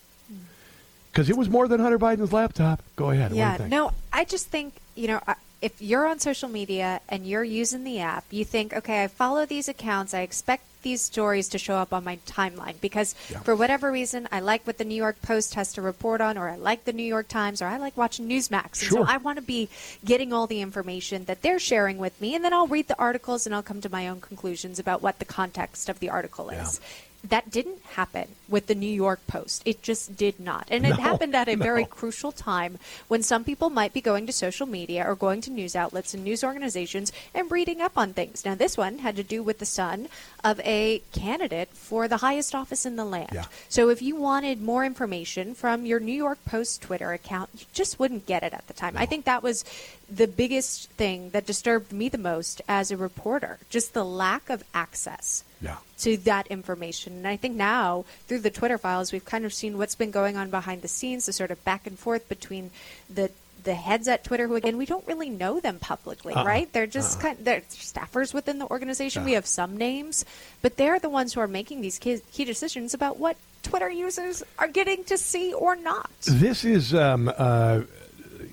Because 1.12 1.28
it 1.28 1.36
was 1.36 1.50
more 1.50 1.68
than 1.68 1.78
Hunter 1.78 1.98
Biden's 1.98 2.32
laptop. 2.32 2.82
Go 2.96 3.10
ahead. 3.10 3.32
What 3.32 3.36
do 3.36 3.36
you 3.36 3.42
Yeah, 3.42 3.66
no, 3.68 3.92
I 4.14 4.24
just 4.24 4.46
think, 4.46 4.72
you 4.94 5.08
know, 5.08 5.20
if 5.62 5.80
you're 5.80 6.06
on 6.06 6.18
social 6.18 6.48
media 6.48 7.00
and 7.08 7.26
you're 7.26 7.44
using 7.44 7.84
the 7.84 8.00
app, 8.00 8.24
you 8.30 8.44
think, 8.44 8.72
okay, 8.72 9.04
I 9.04 9.08
follow 9.08 9.46
these 9.46 9.68
accounts, 9.68 10.14
I 10.14 10.20
expect 10.20 10.64
these 10.86 11.02
stories 11.02 11.48
to 11.48 11.58
show 11.58 11.74
up 11.74 11.92
on 11.92 12.04
my 12.04 12.16
timeline 12.28 12.80
because 12.80 13.14
for 13.42 13.56
whatever 13.56 13.90
reason, 13.90 14.28
I 14.30 14.38
like 14.38 14.64
what 14.68 14.78
the 14.78 14.84
New 14.84 14.94
York 14.94 15.20
Post 15.20 15.54
has 15.56 15.72
to 15.72 15.82
report 15.82 16.20
on, 16.20 16.38
or 16.38 16.48
I 16.48 16.54
like 16.54 16.84
the 16.84 16.92
New 16.92 17.02
York 17.02 17.26
Times, 17.26 17.60
or 17.60 17.66
I 17.66 17.76
like 17.76 17.96
watching 17.96 18.28
Newsmax. 18.28 18.82
And 18.82 18.90
Sure. 18.90 19.04
so 19.04 19.12
I 19.12 19.16
want 19.16 19.36
to 19.36 19.42
be 19.42 19.68
getting 20.04 20.32
all 20.32 20.46
the 20.46 20.60
information 20.60 21.24
that 21.24 21.42
they're 21.42 21.58
sharing 21.58 21.98
with 21.98 22.20
me, 22.20 22.36
and 22.36 22.44
then 22.44 22.52
I'll 22.52 22.68
read 22.68 22.86
the 22.86 22.98
articles 23.00 23.46
and 23.46 23.54
I'll 23.54 23.64
come 23.64 23.80
to 23.80 23.88
my 23.88 24.06
own 24.06 24.20
conclusions 24.20 24.78
about 24.78 25.02
what 25.02 25.18
the 25.18 25.24
context 25.24 25.88
of 25.88 25.98
the 25.98 26.08
article 26.08 26.50
is. 26.50 26.80
That 27.24 27.50
didn't 27.50 27.82
happen 27.82 28.28
with 28.48 28.66
the 28.66 28.74
New 28.74 28.86
York 28.92 29.20
Post. 29.26 29.62
It 29.64 29.82
just 29.82 30.16
did 30.16 30.38
not. 30.38 30.66
And 30.70 30.86
it 30.86 30.96
happened 30.96 31.34
at 31.34 31.48
a 31.48 31.56
very 31.56 31.84
crucial 31.84 32.32
time 32.32 32.78
when 33.08 33.22
some 33.22 33.44
people 33.44 33.70
might 33.70 33.92
be 33.92 34.00
going 34.00 34.26
to 34.26 34.32
social 34.32 34.66
media 34.66 35.04
or 35.06 35.14
going 35.14 35.40
to 35.42 35.50
news 35.50 35.74
outlets 35.74 36.14
and 36.14 36.22
news 36.22 36.44
organizations 36.44 37.12
and 37.34 37.50
reading 37.50 37.80
up 37.80 37.96
on 37.96 38.12
things. 38.12 38.44
Now, 38.44 38.54
this 38.54 38.76
one 38.76 38.98
had 38.98 39.16
to 39.16 39.22
do 39.22 39.42
with 39.42 39.58
the 39.58 39.66
son 39.66 40.08
of 40.44 40.60
a 40.60 41.02
candidate 41.12 41.68
for 41.70 42.06
the 42.08 42.18
highest 42.18 42.54
office 42.54 42.86
in 42.86 42.96
the 42.96 43.04
land. 43.04 43.30
Yeah. 43.32 43.44
So, 43.68 43.88
if 43.88 44.00
you 44.00 44.16
wanted 44.16 44.60
more 44.62 44.84
information 44.84 45.54
from 45.54 45.84
your 45.84 46.00
New 46.00 46.12
York 46.12 46.38
Post 46.44 46.82
Twitter 46.82 47.12
account, 47.12 47.50
you 47.54 47.66
just 47.72 47.98
wouldn't 47.98 48.26
get 48.26 48.42
it 48.42 48.52
at 48.52 48.66
the 48.68 48.74
time. 48.74 48.94
I 48.96 49.06
think 49.06 49.24
that 49.24 49.42
was 49.42 49.64
the 50.08 50.28
biggest 50.28 50.88
thing 50.90 51.30
that 51.30 51.46
disturbed 51.46 51.92
me 51.92 52.08
the 52.08 52.16
most 52.18 52.62
as 52.68 52.92
a 52.92 52.96
reporter 52.96 53.58
just 53.70 53.92
the 53.92 54.04
lack 54.04 54.48
of 54.48 54.62
access 54.72 55.42
Yeah. 55.60 55.78
to 55.98 56.16
that 56.18 56.46
information. 56.46 57.14
And 57.14 57.26
I 57.26 57.36
think 57.36 57.56
now, 57.56 58.04
through 58.28 58.35
the 58.38 58.50
Twitter 58.50 58.78
files, 58.78 59.12
we've 59.12 59.24
kind 59.24 59.44
of 59.44 59.52
seen 59.52 59.78
what's 59.78 59.94
been 59.94 60.10
going 60.10 60.36
on 60.36 60.50
behind 60.50 60.82
the 60.82 60.88
scenes, 60.88 61.26
the 61.26 61.32
sort 61.32 61.50
of 61.50 61.62
back 61.64 61.86
and 61.86 61.98
forth 61.98 62.28
between 62.28 62.70
the 63.12 63.30
the 63.64 63.74
heads 63.74 64.06
at 64.06 64.22
Twitter, 64.22 64.46
who 64.46 64.54
again 64.54 64.76
we 64.76 64.86
don't 64.86 65.06
really 65.08 65.28
know 65.28 65.58
them 65.58 65.78
publicly, 65.80 66.32
Uh-uh. 66.32 66.44
right? 66.44 66.72
They're 66.72 66.86
just 66.86 67.20
kind 67.20 67.36
of, 67.36 67.44
they're 67.44 67.62
staffers 67.62 68.32
within 68.32 68.58
the 68.58 68.66
organization. 68.66 69.24
We 69.24 69.32
have 69.32 69.46
some 69.46 69.76
names, 69.76 70.24
but 70.62 70.76
they're 70.76 71.00
the 71.00 71.08
ones 71.08 71.34
who 71.34 71.40
are 71.40 71.48
making 71.48 71.80
these 71.80 71.98
key, 71.98 72.20
key 72.32 72.44
decisions 72.44 72.94
about 72.94 73.18
what 73.18 73.36
Twitter 73.64 73.90
users 73.90 74.44
are 74.60 74.68
getting 74.68 75.02
to 75.04 75.18
see 75.18 75.52
or 75.52 75.74
not. 75.74 76.10
This 76.22 76.64
is 76.64 76.94
um, 76.94 77.28
uh, 77.36 77.80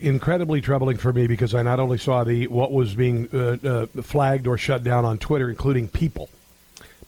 incredibly 0.02 0.62
troubling 0.62 0.98
for 0.98 1.14
me 1.14 1.28
because 1.28 1.54
I 1.54 1.62
not 1.62 1.80
only 1.80 2.00
saw 2.00 2.24
the 2.24 2.48
what 2.48 2.72
was 2.72 2.96
being 2.96 3.30
uh, 3.32 3.58
uh, 3.64 3.86
flagged 4.02 4.48
or 4.48 4.58
shut 4.58 4.84
down 4.84 5.06
on 5.06 5.20
Twitter, 5.20 5.50
including 5.50 5.88
people, 5.88 6.30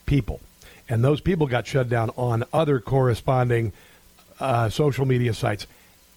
people, 0.05 0.41
and 0.89 1.03
those 1.03 1.21
people 1.21 1.47
got 1.47 1.65
shut 1.65 1.89
down 1.89 2.11
on 2.17 2.43
other 2.53 2.79
corresponding 2.79 3.73
uh, 4.39 4.69
social 4.69 5.05
media 5.05 5.33
sites 5.33 5.65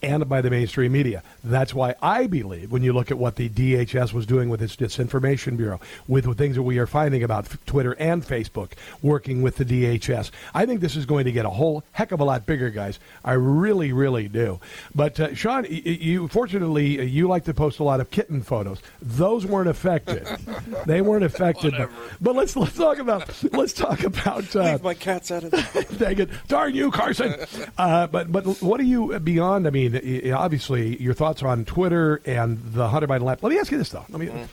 and 0.03 0.29
by 0.29 0.41
the 0.41 0.51
mainstream 0.51 0.93
media. 0.93 1.23
That's 1.43 1.75
why 1.75 1.95
I 2.01 2.27
believe 2.27 2.71
when 2.71 2.83
you 2.83 2.93
look 2.93 3.11
at 3.11 3.19
what 3.19 3.37
the 3.37 3.49
DHS 3.49 4.13
was 4.13 4.27
doing 4.27 4.49
with 4.49 4.63
its 4.63 4.77
disinformation 4.77 5.57
bureau, 5.57 5.81
with 6.07 6.25
the 6.25 6.35
things 6.35 6.55
that 6.57 6.63
we 6.63 6.79
are 6.79 6.87
finding 6.87 7.23
about 7.23 7.47
f- 7.47 7.59
Twitter 7.67 7.93
and 7.99 8.25
Facebook 8.25 8.73
working 9.03 9.43
with 9.43 9.57
the 9.57 9.65
DHS, 9.65 10.31
I 10.55 10.67
think 10.67 10.81
this 10.81 10.95
is 10.97 11.05
going 11.07 11.25
to 11.25 11.33
get 11.33 11.45
a 11.45 11.51
whole 11.51 11.83
heck 11.93 12.13
of 12.13 12.21
a 12.21 12.25
lot 12.25 12.47
bigger, 12.47 12.71
guys. 12.71 12.99
I 13.25 13.33
really, 13.33 13.93
really 13.93 14.29
do. 14.29 14.61
But 14.95 15.19
uh, 15.19 15.35
Shaun, 15.35 15.65
y- 15.65 15.83
y- 15.85 15.99
you 16.01 16.29
fortunately 16.29 17.01
uh, 17.01 17.03
you 17.03 17.27
like 17.27 17.45
to 17.47 17.55
post 17.55 17.79
a 17.81 17.85
lot 17.85 18.01
of 18.01 18.11
kitten 18.11 18.43
photos. 18.43 18.81
Those 19.03 19.47
weren't 19.47 19.69
affected. 19.69 20.27
they 20.87 21.01
weren't 21.01 21.25
affected. 21.25 21.75
But, 21.77 21.91
but 22.21 22.37
let's 22.37 22.55
let's 22.57 22.77
talk 22.77 22.99
about 22.99 23.29
let's 23.53 23.73
talk 23.73 24.05
about. 24.05 24.55
Uh, 24.55 24.63
Leave 24.73 24.83
my 24.83 24.95
cats 24.95 25.31
out 25.31 25.45
of. 25.45 25.51
Dang 25.99 26.19
it! 26.21 26.29
Darn 26.47 26.75
you, 26.75 26.91
Carson. 26.91 27.35
Uh, 27.77 28.07
but 28.07 28.31
but 28.31 28.45
what 28.63 28.79
are 28.81 28.85
you 28.85 29.19
beyond? 29.21 29.67
I 29.67 29.71
mean, 29.71 29.88
i- 29.97 30.31
obviously, 30.31 31.01
your 31.03 31.15
thoughts 31.15 31.43
on 31.43 31.65
Twitter 31.65 32.21
and 32.25 32.61
the 32.73 32.89
Hunter 32.89 33.07
Biden 33.07 33.23
lap. 33.23 33.43
Let 33.43 33.51
me 33.51 33.59
ask 33.59 33.71
you 33.71 33.79
this 33.79 33.91
though. 33.91 34.05
Let 34.09 34.21
me. 34.21 34.27
Mm-hmm. 34.27 34.45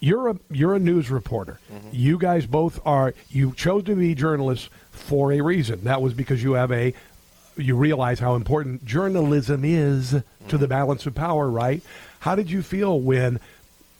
You're 0.00 0.28
a 0.28 0.36
you're 0.50 0.74
a 0.74 0.78
news 0.78 1.10
reporter. 1.10 1.58
Mm-hmm. 1.72 1.88
You 1.92 2.18
guys 2.18 2.46
both 2.46 2.80
are. 2.84 3.14
You 3.30 3.52
chose 3.52 3.84
to 3.84 3.94
be 3.94 4.14
journalists 4.14 4.68
for 4.90 5.32
a 5.32 5.40
reason. 5.40 5.84
That 5.84 6.02
was 6.02 6.14
because 6.14 6.42
you 6.42 6.52
have 6.52 6.72
a. 6.72 6.94
You 7.56 7.76
realize 7.76 8.18
how 8.18 8.34
important 8.34 8.84
journalism 8.84 9.64
is 9.64 10.10
to 10.10 10.22
the 10.48 10.56
mm-hmm. 10.56 10.66
balance 10.66 11.06
of 11.06 11.14
power, 11.14 11.48
right? 11.48 11.82
How 12.20 12.34
did 12.34 12.50
you 12.50 12.62
feel 12.62 13.00
when 13.00 13.38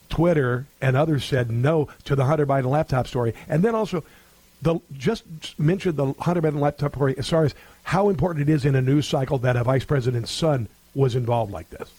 Twitter 0.08 0.66
and 0.80 0.96
others 0.96 1.24
said 1.24 1.50
no 1.50 1.88
to 2.04 2.16
the 2.16 2.24
Hunter 2.24 2.46
Biden 2.46 2.66
laptop 2.66 3.06
story, 3.06 3.34
and 3.48 3.62
then 3.62 3.74
also 3.74 4.04
the 4.64 4.80
just 4.92 5.24
mentioned 5.58 5.96
the 5.96 6.14
Hunter 6.18 6.42
Biden 6.42 6.58
laptop 6.58 6.94
story 6.94 7.14
as 7.16 7.28
far 7.28 7.44
as 7.44 7.54
how 7.84 8.08
important 8.08 8.48
it 8.48 8.52
is 8.52 8.64
in 8.64 8.74
a 8.74 8.82
news 8.82 9.06
cycle 9.06 9.38
that 9.38 9.56
a 9.56 9.62
vice 9.62 9.84
president's 9.84 10.32
son 10.32 10.68
was 10.94 11.14
involved 11.14 11.52
like 11.52 11.70
this. 11.70 11.90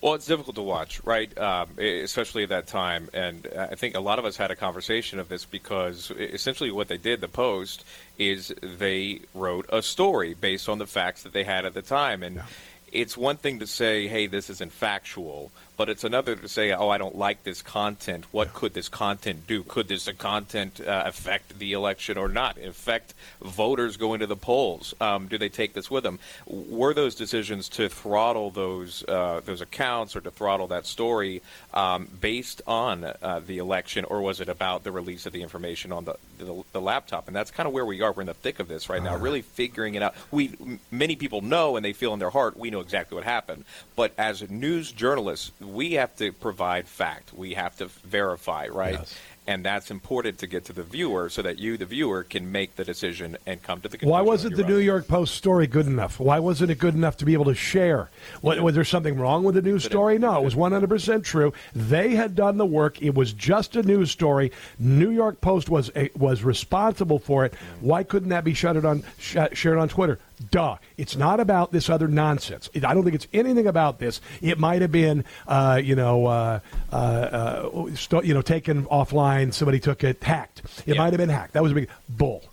Well, 0.00 0.14
it's 0.14 0.26
difficult 0.26 0.56
to 0.56 0.62
watch, 0.62 1.00
right? 1.04 1.36
Um, 1.38 1.78
especially 1.78 2.42
at 2.42 2.48
that 2.48 2.66
time. 2.66 3.08
And 3.12 3.46
I 3.56 3.76
think 3.76 3.94
a 3.94 4.00
lot 4.00 4.18
of 4.18 4.24
us 4.24 4.36
had 4.36 4.50
a 4.50 4.56
conversation 4.56 5.20
of 5.20 5.28
this 5.28 5.44
because 5.44 6.10
essentially 6.18 6.72
what 6.72 6.88
they 6.88 6.96
did, 6.96 7.20
the 7.20 7.28
Post, 7.28 7.84
is 8.18 8.52
they 8.60 9.20
wrote 9.32 9.66
a 9.68 9.80
story 9.80 10.34
based 10.34 10.68
on 10.68 10.78
the 10.78 10.88
facts 10.88 11.22
that 11.22 11.32
they 11.32 11.44
had 11.44 11.64
at 11.66 11.74
the 11.74 11.82
time. 11.82 12.24
And 12.24 12.36
yeah. 12.36 12.42
it's 12.90 13.16
one 13.16 13.36
thing 13.36 13.60
to 13.60 13.66
say, 13.66 14.08
hey, 14.08 14.26
this 14.26 14.50
isn't 14.50 14.72
factual, 14.72 15.52
but 15.82 15.88
it's 15.88 16.04
another 16.04 16.36
to 16.36 16.48
say, 16.48 16.70
oh, 16.70 16.90
I 16.90 16.96
don't 16.96 17.16
like 17.16 17.42
this 17.42 17.60
content. 17.60 18.26
What 18.30 18.54
could 18.54 18.72
this 18.72 18.88
content 18.88 19.48
do? 19.48 19.64
Could 19.64 19.88
this 19.88 20.08
content 20.16 20.80
uh, 20.80 21.02
affect 21.06 21.58
the 21.58 21.72
election 21.72 22.16
or 22.16 22.28
not? 22.28 22.56
Affect 22.56 23.14
voters 23.40 23.96
going 23.96 24.20
to 24.20 24.28
the 24.28 24.36
polls? 24.36 24.94
Um, 25.00 25.26
do 25.26 25.38
they 25.38 25.48
take 25.48 25.72
this 25.72 25.90
with 25.90 26.04
them? 26.04 26.20
Were 26.46 26.94
those 26.94 27.16
decisions 27.16 27.68
to 27.70 27.88
throttle 27.88 28.52
those 28.52 29.02
uh, 29.08 29.40
those 29.44 29.60
accounts 29.60 30.14
or 30.14 30.20
to 30.20 30.30
throttle 30.30 30.68
that 30.68 30.86
story 30.86 31.42
um, 31.74 32.08
based 32.20 32.62
on 32.64 33.02
uh, 33.02 33.40
the 33.44 33.58
election, 33.58 34.04
or 34.04 34.22
was 34.22 34.40
it 34.40 34.48
about 34.48 34.84
the 34.84 34.92
release 34.92 35.26
of 35.26 35.32
the 35.32 35.42
information 35.42 35.90
on 35.90 36.04
the, 36.04 36.14
the, 36.38 36.62
the 36.70 36.80
laptop? 36.80 37.26
And 37.26 37.34
that's 37.34 37.50
kind 37.50 37.66
of 37.66 37.72
where 37.72 37.84
we 37.84 38.02
are. 38.02 38.12
We're 38.12 38.22
in 38.22 38.28
the 38.28 38.34
thick 38.34 38.60
of 38.60 38.68
this 38.68 38.88
right 38.88 39.02
now, 39.02 39.16
really 39.16 39.42
figuring 39.42 39.96
it 39.96 40.02
out. 40.04 40.14
We 40.30 40.52
many 40.92 41.16
people 41.16 41.40
know 41.40 41.74
and 41.74 41.84
they 41.84 41.92
feel 41.92 42.12
in 42.12 42.20
their 42.20 42.30
heart 42.30 42.56
we 42.56 42.70
know 42.70 42.78
exactly 42.78 43.16
what 43.16 43.24
happened, 43.24 43.64
but 43.96 44.12
as 44.16 44.48
news 44.48 44.92
journalists 44.92 45.50
we 45.72 45.92
have 45.92 46.14
to 46.16 46.32
provide 46.32 46.86
fact. 46.86 47.32
We 47.32 47.54
have 47.54 47.76
to 47.78 47.86
verify, 47.86 48.68
right? 48.68 48.94
Yes. 48.94 49.14
And 49.44 49.64
that's 49.64 49.90
important 49.90 50.38
to 50.38 50.46
get 50.46 50.66
to 50.66 50.72
the 50.72 50.84
viewer 50.84 51.28
so 51.28 51.42
that 51.42 51.58
you, 51.58 51.76
the 51.76 51.84
viewer, 51.84 52.22
can 52.22 52.52
make 52.52 52.76
the 52.76 52.84
decision 52.84 53.36
and 53.44 53.60
come 53.60 53.80
to 53.80 53.88
the 53.88 53.98
conclusion. 53.98 54.12
Why 54.12 54.20
wasn't 54.20 54.54
the 54.54 54.62
New 54.62 54.78
York 54.78 55.08
Post 55.08 55.34
story 55.34 55.66
good 55.66 55.88
enough? 55.88 56.20
Why 56.20 56.38
wasn't 56.38 56.70
it 56.70 56.78
good 56.78 56.94
enough 56.94 57.16
to 57.16 57.24
be 57.24 57.32
able 57.32 57.46
to 57.46 57.54
share? 57.54 58.08
Was, 58.40 58.60
was 58.60 58.76
there 58.76 58.84
something 58.84 59.18
wrong 59.18 59.42
with 59.42 59.56
the 59.56 59.62
news 59.62 59.84
story? 59.84 60.16
No, 60.16 60.38
it 60.38 60.44
was 60.44 60.54
100% 60.54 61.24
true. 61.24 61.52
They 61.74 62.14
had 62.14 62.36
done 62.36 62.56
the 62.56 62.66
work. 62.66 63.02
It 63.02 63.16
was 63.16 63.32
just 63.32 63.74
a 63.74 63.82
news 63.82 64.12
story. 64.12 64.52
New 64.78 65.10
York 65.10 65.40
Post 65.40 65.68
was 65.68 65.90
was 66.14 66.44
responsible 66.44 67.18
for 67.18 67.44
it. 67.44 67.52
Mm. 67.52 67.56
Why 67.80 68.04
couldn't 68.04 68.28
that 68.28 68.44
be 68.44 68.54
shared 68.54 68.84
on 68.84 69.02
shared 69.18 69.78
on 69.78 69.88
Twitter? 69.88 70.20
Duh. 70.50 70.76
It's 70.96 71.16
not 71.16 71.40
about 71.40 71.72
this 71.72 71.88
other 71.88 72.08
nonsense. 72.08 72.68
I 72.74 72.94
don't 72.94 73.04
think 73.04 73.14
it's 73.14 73.28
anything 73.32 73.66
about 73.66 73.98
this. 73.98 74.20
It 74.40 74.58
might 74.58 74.82
have 74.82 74.92
been, 74.92 75.24
uh, 75.46 75.80
you 75.82 75.94
know, 75.94 76.26
uh, 76.26 76.60
uh, 76.92 76.96
uh 76.96 77.94
st- 77.94 78.24
you 78.24 78.34
know, 78.34 78.42
taken 78.42 78.84
offline. 78.86 79.52
Somebody 79.52 79.80
took 79.80 80.04
it, 80.04 80.22
hacked. 80.22 80.62
It 80.86 80.94
yeah. 80.94 80.98
might 80.98 81.12
have 81.12 81.18
been 81.18 81.28
hacked. 81.28 81.52
That 81.52 81.62
was 81.62 81.72
a 81.72 81.74
big 81.74 81.88
bull. 82.08 82.44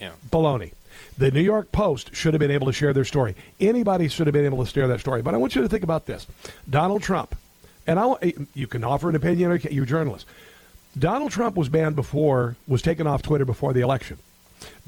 Yeah. 0.00 0.12
Baloney. 0.30 0.72
The 1.16 1.30
New 1.30 1.42
York 1.42 1.72
Post 1.72 2.14
should 2.14 2.34
have 2.34 2.38
been 2.38 2.50
able 2.50 2.66
to 2.66 2.72
share 2.72 2.92
their 2.92 3.04
story. 3.04 3.34
Anybody 3.60 4.08
should 4.08 4.26
have 4.26 4.34
been 4.34 4.44
able 4.44 4.64
to 4.64 4.70
share 4.70 4.86
that 4.88 5.00
story. 5.00 5.20
But 5.20 5.34
I 5.34 5.36
want 5.36 5.54
you 5.54 5.62
to 5.62 5.68
think 5.68 5.82
about 5.82 6.06
this: 6.06 6.26
Donald 6.70 7.02
Trump, 7.02 7.34
and 7.86 7.98
I, 7.98 8.34
you 8.54 8.66
can 8.66 8.84
offer 8.84 9.08
an 9.08 9.16
opinion. 9.16 9.60
You're 9.70 9.84
a 9.84 9.86
journalist. 9.86 10.26
Donald 10.96 11.30
Trump 11.30 11.56
was 11.56 11.68
banned 11.68 11.96
before, 11.96 12.56
was 12.66 12.82
taken 12.82 13.06
off 13.06 13.22
Twitter 13.22 13.44
before 13.44 13.72
the 13.72 13.80
election. 13.80 14.18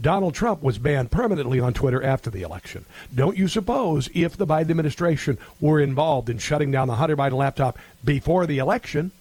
Donald 0.01 0.35
Trump 0.35 0.63
was 0.63 0.79
banned 0.79 1.11
permanently 1.11 1.61
on 1.61 1.75
Twitter 1.75 2.03
after 2.03 2.31
the 2.31 2.43
election. 2.43 2.85
Don't 3.15 3.37
you 3.37 3.49
suppose 3.49 4.09
if 4.15 4.37
the 4.37 4.47
Biden 4.47 4.71
administration 4.71 5.39
were 5.61 5.81
involved 5.81 6.31
in 6.31 6.39
shutting 6.39 6.71
down 6.71 6.89
the 6.89 6.95
Hunter 6.95 7.17
Biden 7.17 7.33
laptop 7.33 7.79
before 8.05 8.47
the 8.47 8.59
election 8.59 9.13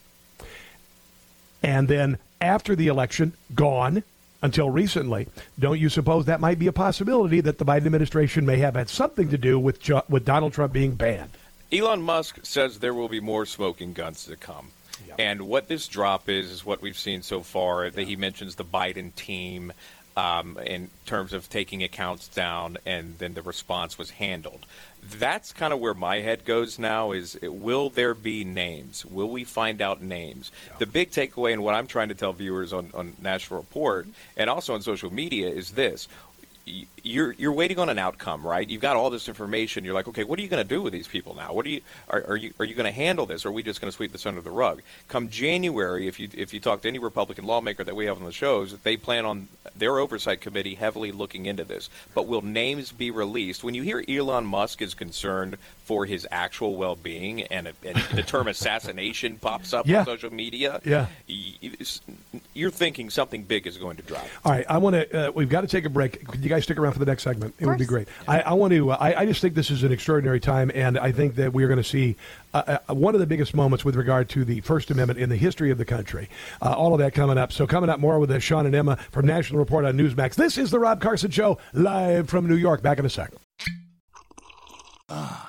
and 1.62 1.88
then 1.88 2.18
after 2.42 2.76
the 2.76 2.88
election 2.88 3.34
gone 3.54 4.04
until 4.42 4.70
recently, 4.70 5.28
don't 5.58 5.80
you 5.80 5.90
suppose 5.90 6.26
that 6.26 6.40
might 6.40 6.58
be 6.58 6.68
a 6.68 6.72
possibility 6.72 7.42
that 7.42 7.58
the 7.58 7.66
Biden 7.66 7.86
administration 7.86 8.46
may 8.46 8.58
have 8.58 8.76
had 8.76 8.90
something 8.90 9.30
to 9.30 9.38
do 9.38 9.60
with 9.60 9.90
with 10.08 10.26
Donald 10.26 10.54
Trump 10.54 10.72
being 10.72 10.96
banned? 10.96 11.32
Elon 11.72 12.02
Musk 12.02 12.40
says 12.44 12.80
there 12.80 12.94
will 12.94 13.10
be 13.10 13.20
more 13.20 13.46
smoking 13.46 13.94
guns 13.94 14.26
to 14.26 14.36
come. 14.36 14.72
And 15.18 15.44
what 15.44 15.68
this 15.68 15.88
drop 15.88 16.30
is 16.30 16.50
is 16.50 16.66
what 16.66 16.82
we've 16.82 16.98
seen 16.98 17.24
so 17.24 17.42
far. 17.42 17.90
That 17.90 18.08
he 18.08 18.16
mentions 18.16 18.56
the 18.56 18.64
Biden 18.64 19.14
team 19.16 19.74
um, 20.20 20.58
in 20.66 20.90
terms 21.06 21.32
of 21.32 21.50
taking 21.50 21.82
accounts 21.82 22.28
down, 22.28 22.78
and 22.86 23.18
then 23.20 23.34
the 23.36 23.42
response 23.42 23.98
was 23.98 24.10
handled. 24.10 24.66
That's 25.02 25.54
kind 25.54 25.72
of 25.72 25.80
where 25.80 25.94
my 25.94 26.20
head 26.20 26.44
goes 26.44 26.78
now. 26.78 27.14
Is 27.14 27.40
will 27.42 27.90
there 27.90 28.14
be 28.14 28.44
names? 28.44 29.06
Will 29.06 29.30
we 29.30 29.46
find 29.46 29.82
out 29.82 30.02
names? 30.02 30.52
Yeah. 30.68 30.74
The 30.80 30.86
big 30.88 31.12
takeaway, 31.12 31.54
and 31.54 31.64
what 31.64 31.74
I'm 31.74 31.88
trying 31.88 32.10
to 32.10 32.16
tell 32.16 32.34
viewers 32.34 32.74
on, 32.74 32.92
on 32.94 33.16
National 33.22 33.62
Report 33.62 34.08
and 34.36 34.50
also 34.50 34.74
on 34.74 34.82
social 34.82 35.12
media, 35.12 35.48
is 35.48 35.72
this: 35.72 36.10
you're 37.04 37.34
you're 37.34 37.52
waiting 37.52 37.80
on 37.80 37.90
an 37.90 37.98
outcome, 37.98 38.46
right? 38.46 38.68
You've 38.68 38.82
got 38.82 38.96
all 38.96 39.10
this 39.10 39.28
information. 39.28 39.84
You're 39.84 39.94
like, 39.94 40.08
okay, 40.08 40.24
what 40.24 40.40
are 40.40 40.42
you 40.42 40.48
going 40.48 40.64
to 40.64 40.68
do 40.68 40.82
with 40.82 40.94
these 40.94 41.08
people 41.08 41.36
now? 41.36 41.54
What 41.54 41.66
are 41.66 41.70
you 41.70 41.82
are, 42.10 42.24
are 42.30 42.38
you 42.38 42.54
are 42.60 42.66
you 42.66 42.76
going 42.76 42.86
to 42.86 42.92
handle 42.92 43.26
this? 43.26 43.46
Or 43.46 43.50
are 43.50 43.52
we 43.52 43.64
just 43.64 43.82
going 43.82 43.92
to 43.92 43.96
sweep 43.96 44.12
this 44.12 44.26
under 44.26 44.42
the 44.42 44.52
rug? 44.52 44.82
Come 45.08 45.30
January, 45.30 46.08
if 46.08 46.20
you 46.20 46.30
if 46.34 46.54
you 46.54 46.60
talk 46.60 46.82
to 46.82 46.88
any 46.88 47.00
Republican 47.00 47.46
lawmaker 47.46 47.84
that 47.84 47.96
we 47.96 48.06
have 48.06 48.18
on 48.18 48.26
the 48.26 48.32
shows, 48.32 48.78
they 48.80 48.98
plan 48.98 49.26
on 49.26 49.48
their 49.76 49.98
oversight 50.00 50.42
committee 50.42 50.76
heavily 50.76 51.12
looking 51.12 51.46
into 51.46 51.64
this. 51.64 51.90
But 52.14 52.28
will 52.28 52.42
names 52.42 52.92
be 52.92 53.12
released? 53.12 53.64
When 53.64 53.76
you 53.76 53.84
hear 53.84 54.04
Elon 54.08 54.46
Musk 54.46 54.82
is 54.82 54.94
concerned 54.94 55.58
for 55.90 56.06
his 56.06 56.28
actual 56.30 56.76
well-being, 56.76 57.42
and, 57.42 57.74
and 57.84 57.98
the 58.14 58.22
term 58.22 58.48
assassination 58.48 59.38
pops 59.38 59.74
up 59.74 59.88
yeah. 59.88 60.02
on 60.02 60.06
social 60.06 60.32
media, 60.32 60.80
yeah, 60.86 61.08
you're 62.54 62.70
thinking 62.70 63.10
something 63.10 63.42
big 63.42 63.66
is 63.66 63.80
going 63.80 63.98
to 63.98 64.04
drop. 64.04 64.24
All 64.46 64.52
right, 64.52 64.68
I 64.70 64.78
want 64.78 64.94
to. 64.94 65.30
Uh, 65.30 65.32
we've 65.32 65.50
got 65.50 65.62
to 65.62 65.68
take 65.68 65.86
a 65.86 65.90
break. 65.90 66.28
Could 66.28 66.44
you 66.44 66.50
guys 66.50 66.66
stick 66.66 66.78
around 66.78 66.94
for 66.94 67.00
the 67.00 67.08
next 67.08 67.24
segment? 67.24 67.56
It 67.58 67.66
would 67.66 67.80
be 67.80 67.88
great. 67.88 68.08
I, 68.28 68.42
I 68.42 68.54
want 68.54 68.72
to. 68.74 68.92
Uh, 68.92 68.98
I, 69.00 69.22
I, 69.22 69.26
just 69.26 69.42
think 69.42 69.56
this 69.56 69.72
is 69.72 69.82
an 69.82 69.92
extraordinary 69.92 70.40
time, 70.40 70.70
and 70.76 71.00
I 71.00 71.12
think 71.12 71.34
that 71.38 71.54
we 71.54 71.64
are 71.64 71.68
going 71.68 71.82
to 71.82 71.84
see 71.84 72.16
uh, 72.54 72.78
uh, 72.88 72.94
one 72.94 73.16
of 73.16 73.20
the 73.20 73.26
biggest 73.26 73.56
moments 73.56 73.84
with 73.84 73.96
regard 73.96 74.30
to 74.30 74.46
the 74.46 74.62
First 74.62 74.92
Amendment 74.92 75.20
in 75.20 75.30
the 75.30 75.38
history 75.38 75.72
of 75.72 75.80
the 75.80 75.86
country. 75.86 76.30
Uh, 76.62 76.72
all 76.72 76.94
of 76.94 77.00
that 77.00 77.16
coming 77.16 77.40
up. 77.40 77.52
So 77.52 77.66
coming 77.66 77.90
up 77.90 78.00
more 78.00 78.20
with 78.20 78.30
uh, 78.30 78.38
Shaun 78.38 78.68
and 78.68 78.76
Emma 78.76 78.98
from 79.12 79.26
National 79.26 79.58
Report 79.58 79.86
on 79.86 79.98
Newsmax. 79.98 80.36
This 80.36 80.60
is 80.60 80.70
the 80.70 80.78
Rob 80.78 81.02
Carson 81.02 81.32
Show 81.32 81.58
live 81.74 82.30
from 82.30 82.48
New 82.48 82.58
York. 82.58 82.84
Back 82.84 83.00
in 83.00 83.08
a 83.08 83.10
second. 83.10 83.40
Ah, 85.12 85.49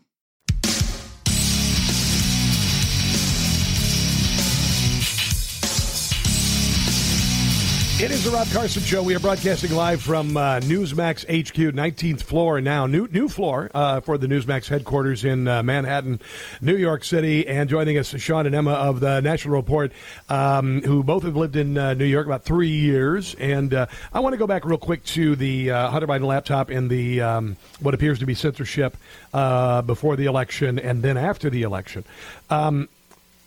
It 8.01 8.09
is 8.09 8.23
the 8.23 8.31
Rob 8.31 8.47
Carson 8.49 8.81
Show. 8.81 9.03
We 9.03 9.13
are 9.13 9.19
broadcasting 9.19 9.73
live 9.73 10.01
from 10.01 10.35
uh, 10.35 10.59
Newsmax 10.61 11.21
HQ, 11.25 11.75
19th 11.75 12.23
floor 12.23 12.59
now. 12.59 12.87
New 12.87 13.07
new 13.09 13.29
floor 13.29 13.69
uh, 13.75 13.99
for 13.99 14.17
the 14.17 14.25
Newsmax 14.25 14.67
headquarters 14.67 15.23
in 15.23 15.47
uh, 15.47 15.61
Manhattan, 15.61 16.19
New 16.61 16.75
York 16.75 17.03
City. 17.03 17.47
And 17.47 17.69
joining 17.69 17.99
us, 17.99 18.07
Shaun 18.07 18.47
and 18.47 18.55
Emma 18.55 18.71
of 18.71 19.01
the 19.01 19.19
National 19.19 19.53
Report, 19.53 19.91
um, 20.29 20.81
who 20.81 21.03
both 21.03 21.21
have 21.21 21.35
lived 21.35 21.55
in 21.55 21.77
uh, 21.77 21.93
New 21.93 22.05
York 22.05 22.25
about 22.25 22.43
three 22.43 22.69
years. 22.71 23.35
And 23.35 23.71
uh, 23.71 23.85
I 24.11 24.19
want 24.19 24.33
to 24.33 24.37
go 24.37 24.47
back 24.47 24.65
real 24.65 24.79
quick 24.79 25.03
to 25.05 25.35
the 25.35 25.69
uh, 25.69 25.91
Hunter 25.91 26.07
Biden 26.07 26.25
laptop 26.25 26.71
and 26.71 26.89
the 26.89 27.21
um, 27.21 27.55
what 27.81 27.93
appears 27.93 28.17
to 28.17 28.25
be 28.25 28.33
censorship 28.33 28.97
before 29.31 30.15
the 30.15 30.25
election 30.25 30.79
and 30.79 31.03
then 31.03 31.17
after 31.17 31.51
the 31.51 31.61
election. 31.61 32.03
Um, 32.49 32.89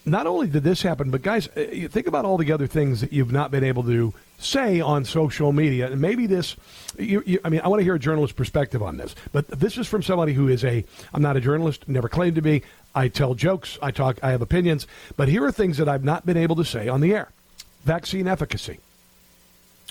not 0.07 0.26
only 0.26 0.46
did 0.46 0.62
this 0.62 0.82
happen, 0.82 1.11
but 1.11 1.22
guys, 1.22 1.48
uh, 1.48 1.88
think 1.90 2.07
about 2.07 2.24
all 2.24 2.36
the 2.36 2.52
other 2.52 2.66
things 2.66 3.00
that 3.00 3.12
you've 3.12 3.32
not 3.32 3.50
been 3.50 3.64
able 3.64 3.82
to 3.84 4.12
say 4.38 4.80
on 4.80 5.05
social 5.05 5.52
media. 5.52 5.90
And 5.90 6.00
maybe 6.00 6.26
this, 6.26 6.57
you, 6.98 7.22
you, 7.24 7.40
I 7.44 7.48
mean, 7.48 7.61
I 7.62 7.68
want 7.68 7.80
to 7.80 7.84
hear 7.84 7.94
a 7.94 7.98
journalist's 7.98 8.36
perspective 8.36 8.82
on 8.82 8.96
this, 8.96 9.14
but 9.32 9.48
this 9.48 9.78
is 9.78 9.86
from 9.86 10.02
somebody 10.02 10.34
who 10.34 10.48
is 10.48 10.64
a, 10.64 10.84
I'm 11.12 11.22
not 11.22 11.36
a 11.36 11.40
journalist, 11.40 11.88
never 11.88 12.09
claimed 12.09 12.36
to 12.36 12.42
be. 12.42 12.62
I 12.94 13.09
tell 13.09 13.34
jokes, 13.34 13.78
I 13.82 13.90
talk, 13.90 14.18
I 14.22 14.30
have 14.30 14.42
opinions, 14.42 14.86
but 15.16 15.28
here 15.28 15.44
are 15.44 15.52
things 15.52 15.78
that 15.78 15.88
I've 15.88 16.05
not 16.05 16.26
been 16.26 16.36
able 16.36 16.57
to 16.57 16.64
say 16.64 16.88
on 16.88 17.00
the 17.00 17.14
air. 17.14 17.30
Vaccine 17.84 18.28
efficacy. 18.28 18.78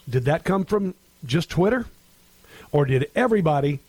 Did 0.09 0.25
that 0.25 0.43
come 0.43 0.65
from 0.65 0.95
just 1.25 1.49
Twitter? 1.49 1.85
Or 2.71 2.85
did 2.85 3.09
everybody 3.15 3.79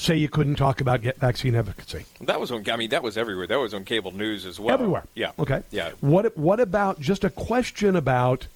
say 0.00 0.16
you 0.16 0.28
couldn't 0.28 0.56
talk 0.56 0.80
about 0.80 1.00
vaccine 1.00 1.54
efficacy? 1.54 2.06
That 2.22 2.40
was 2.40 2.50
on. 2.50 2.68
I 2.68 2.76
mean, 2.76 2.90
that 2.90 3.02
was 3.02 3.16
everywhere. 3.16 3.46
That 3.46 3.58
was 3.58 3.74
on 3.74 3.84
cable 3.84 4.12
news 4.12 4.46
as 4.46 4.58
well. 4.58 4.74
Everywhere. 4.74 5.04
Yeah. 5.14 5.32
Okay. 5.38 5.62
Yeah. 5.70 5.90
What 6.00 6.36
What 6.36 6.60
about 6.60 7.00
just 7.00 7.24
a 7.24 7.30
question 7.30 7.96
about 7.96 8.46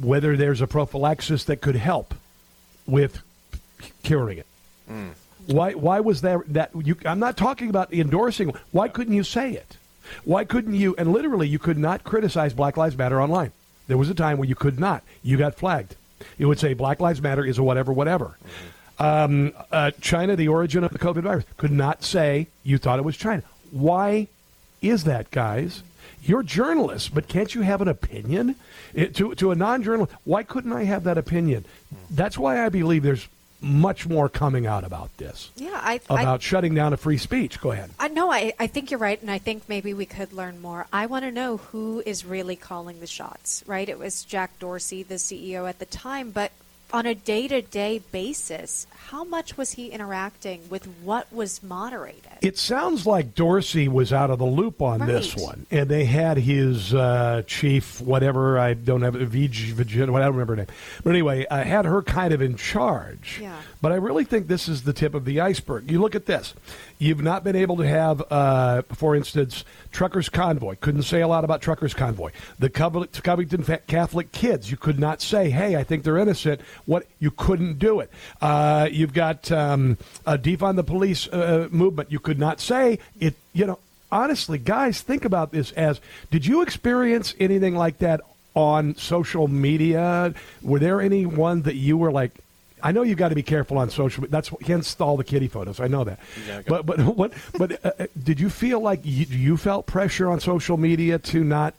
whether 0.00 0.36
there's 0.36 0.60
a 0.60 0.66
prophylaxis 0.66 1.44
that 1.44 1.60
could 1.60 1.76
help 1.76 2.14
with 2.86 3.22
curing 4.02 4.38
it? 4.38 4.46
Mm. 4.90 5.12
Why? 5.46 5.72
Why 5.72 6.00
was 6.00 6.20
there 6.20 6.44
that? 6.48 6.70
You, 6.74 6.96
I'm 7.04 7.18
not 7.18 7.36
talking 7.36 7.70
about 7.70 7.92
endorsing. 7.92 8.52
Why 8.70 8.88
couldn't 8.88 9.14
you 9.14 9.24
say 9.24 9.52
it? 9.52 9.76
Why 10.24 10.44
couldn't 10.44 10.74
you? 10.74 10.94
And 10.98 11.12
literally, 11.12 11.48
you 11.48 11.58
could 11.58 11.78
not 11.78 12.04
criticize 12.04 12.52
Black 12.52 12.76
Lives 12.76 12.96
Matter 12.96 13.20
online. 13.20 13.52
There 13.86 13.96
was 13.96 14.10
a 14.10 14.14
time 14.14 14.36
where 14.36 14.48
you 14.48 14.54
could 14.54 14.78
not. 14.78 15.02
You 15.22 15.38
got 15.38 15.54
flagged. 15.54 15.96
You 16.36 16.48
would 16.48 16.58
say 16.58 16.74
Black 16.74 17.00
Lives 17.00 17.22
Matter 17.22 17.44
is 17.44 17.56
a 17.56 17.62
whatever, 17.62 17.92
whatever. 17.92 18.36
Um, 18.98 19.52
uh, 19.70 19.92
China, 20.00 20.34
the 20.36 20.48
origin 20.48 20.84
of 20.84 20.92
the 20.92 20.98
COVID 20.98 21.22
virus, 21.22 21.44
could 21.56 21.70
not 21.70 22.02
say 22.02 22.48
you 22.64 22.78
thought 22.78 22.98
it 22.98 23.04
was 23.04 23.16
China. 23.16 23.42
Why 23.70 24.28
is 24.82 25.04
that, 25.04 25.30
guys? 25.30 25.82
You're 26.22 26.42
journalists, 26.42 27.08
but 27.08 27.28
can't 27.28 27.54
you 27.54 27.62
have 27.62 27.80
an 27.80 27.88
opinion? 27.88 28.56
It, 28.94 29.14
to, 29.16 29.34
to 29.36 29.50
a 29.50 29.54
non 29.54 29.82
journalist, 29.82 30.12
why 30.24 30.42
couldn't 30.42 30.72
I 30.72 30.84
have 30.84 31.04
that 31.04 31.16
opinion? 31.16 31.64
That's 32.10 32.36
why 32.36 32.64
I 32.64 32.68
believe 32.68 33.02
there's 33.02 33.28
much 33.60 34.06
more 34.06 34.28
coming 34.28 34.66
out 34.66 34.84
about 34.84 35.16
this. 35.16 35.50
Yeah, 35.56 35.80
I, 35.82 36.00
About 36.08 36.26
I, 36.26 36.38
shutting 36.38 36.74
down 36.74 36.92
a 36.92 36.96
free 36.96 37.18
speech. 37.18 37.60
Go 37.60 37.72
ahead. 37.72 37.90
I 37.98 38.08
know. 38.08 38.30
I, 38.30 38.52
I 38.58 38.66
think 38.66 38.90
you're 38.90 39.00
right, 39.00 39.20
and 39.20 39.30
I 39.30 39.38
think 39.38 39.68
maybe 39.68 39.94
we 39.94 40.06
could 40.06 40.32
learn 40.32 40.60
more. 40.60 40.86
I 40.92 41.06
want 41.06 41.24
to 41.24 41.32
know 41.32 41.56
who 41.56 42.02
is 42.06 42.24
really 42.24 42.56
calling 42.56 43.00
the 43.00 43.06
shots, 43.06 43.64
right? 43.66 43.88
It 43.88 43.98
was 43.98 44.24
Jack 44.24 44.58
Dorsey, 44.58 45.02
the 45.02 45.16
CEO 45.16 45.68
at 45.68 45.78
the 45.78 45.86
time, 45.86 46.30
but 46.30 46.52
on 46.92 47.06
a 47.06 47.14
day 47.14 47.48
to 47.48 47.60
day 47.62 48.00
basis, 48.12 48.86
how 49.08 49.24
much 49.24 49.56
was 49.56 49.72
he 49.72 49.88
interacting 49.88 50.68
with 50.70 50.86
what 51.02 51.32
was 51.32 51.62
moderated? 51.62 52.24
It 52.40 52.56
sounds 52.58 53.06
like 53.06 53.34
Dorsey 53.34 53.88
was 53.88 54.12
out 54.12 54.30
of 54.30 54.38
the 54.38 54.46
loop 54.46 54.80
on 54.80 55.06
this 55.06 55.36
one, 55.36 55.66
and 55.70 55.88
they 55.88 56.04
had 56.04 56.38
his 56.38 56.94
uh, 56.94 57.42
chief, 57.46 58.00
whatever 58.00 58.58
I 58.58 58.74
don't 58.74 59.02
have, 59.02 59.14
VG, 59.14 59.72
Virginia, 59.72 60.14
I 60.14 60.20
don't 60.20 60.32
remember 60.32 60.52
her 60.52 60.56
name, 60.56 60.66
but 61.02 61.10
anyway, 61.10 61.46
I 61.50 61.62
had 61.64 61.84
her 61.84 62.02
kind 62.02 62.32
of 62.32 62.40
in 62.40 62.56
charge. 62.56 63.40
Yeah. 63.42 63.56
But 63.80 63.92
I 63.92 63.96
really 63.96 64.24
think 64.24 64.48
this 64.48 64.68
is 64.68 64.82
the 64.82 64.92
tip 64.92 65.14
of 65.14 65.24
the 65.24 65.40
iceberg. 65.40 65.90
You 65.90 66.00
look 66.00 66.16
at 66.16 66.26
this. 66.26 66.54
You've 66.98 67.22
not 67.22 67.44
been 67.44 67.54
able 67.54 67.76
to 67.76 67.86
have, 67.86 68.22
uh, 68.30 68.82
for 68.92 69.14
instance, 69.14 69.64
Truckers 69.92 70.28
Convoy. 70.28 70.76
Couldn't 70.80 71.04
say 71.04 71.20
a 71.20 71.28
lot 71.28 71.44
about 71.44 71.62
Truckers 71.62 71.94
Convoy. 71.94 72.32
The 72.58 72.70
Covington 72.70 73.62
Catholic 73.86 74.32
kids. 74.32 74.70
You 74.70 74.76
could 74.76 74.98
not 74.98 75.22
say, 75.22 75.50
"Hey, 75.50 75.76
I 75.76 75.84
think 75.84 76.02
they're 76.02 76.18
innocent." 76.18 76.60
What 76.86 77.06
you 77.20 77.30
couldn't 77.30 77.78
do 77.78 78.00
it. 78.00 78.10
Uh, 78.40 78.88
you've 78.90 79.12
got 79.12 79.50
um, 79.52 79.96
a 80.26 80.36
defund 80.36 80.76
the 80.76 80.84
police 80.84 81.28
uh, 81.28 81.68
movement. 81.70 82.10
You 82.10 82.18
could 82.18 82.38
not 82.38 82.60
say 82.60 82.98
it. 83.20 83.34
You 83.52 83.66
know, 83.66 83.78
honestly, 84.10 84.58
guys, 84.58 85.02
think 85.02 85.24
about 85.24 85.52
this. 85.52 85.70
As 85.72 86.00
did 86.32 86.46
you 86.46 86.62
experience 86.62 87.34
anything 87.38 87.76
like 87.76 87.98
that 87.98 88.22
on 88.54 88.96
social 88.96 89.46
media? 89.46 90.34
Were 90.62 90.80
there 90.80 91.00
anyone 91.00 91.62
that 91.62 91.76
you 91.76 91.96
were 91.96 92.10
like? 92.10 92.32
I 92.82 92.92
know 92.92 93.02
you've 93.02 93.18
got 93.18 93.30
to 93.30 93.34
be 93.34 93.42
careful 93.42 93.78
on 93.78 93.90
social. 93.90 94.22
media. 94.22 94.32
That's 94.32 94.50
hence 94.64 95.00
all 95.00 95.16
the 95.16 95.24
kitty 95.24 95.48
photos. 95.48 95.80
I 95.80 95.88
know 95.88 96.04
that. 96.04 96.18
Yeah, 96.46 96.62
but 96.66 96.86
but 96.86 96.98
what? 97.16 97.32
But 97.56 97.84
uh, 97.84 97.92
uh, 97.98 98.06
did 98.22 98.40
you 98.40 98.50
feel 98.50 98.80
like 98.80 99.00
you, 99.04 99.26
you 99.28 99.56
felt 99.56 99.86
pressure 99.86 100.28
on 100.30 100.40
social 100.40 100.76
media 100.76 101.18
to 101.18 101.44
not 101.44 101.74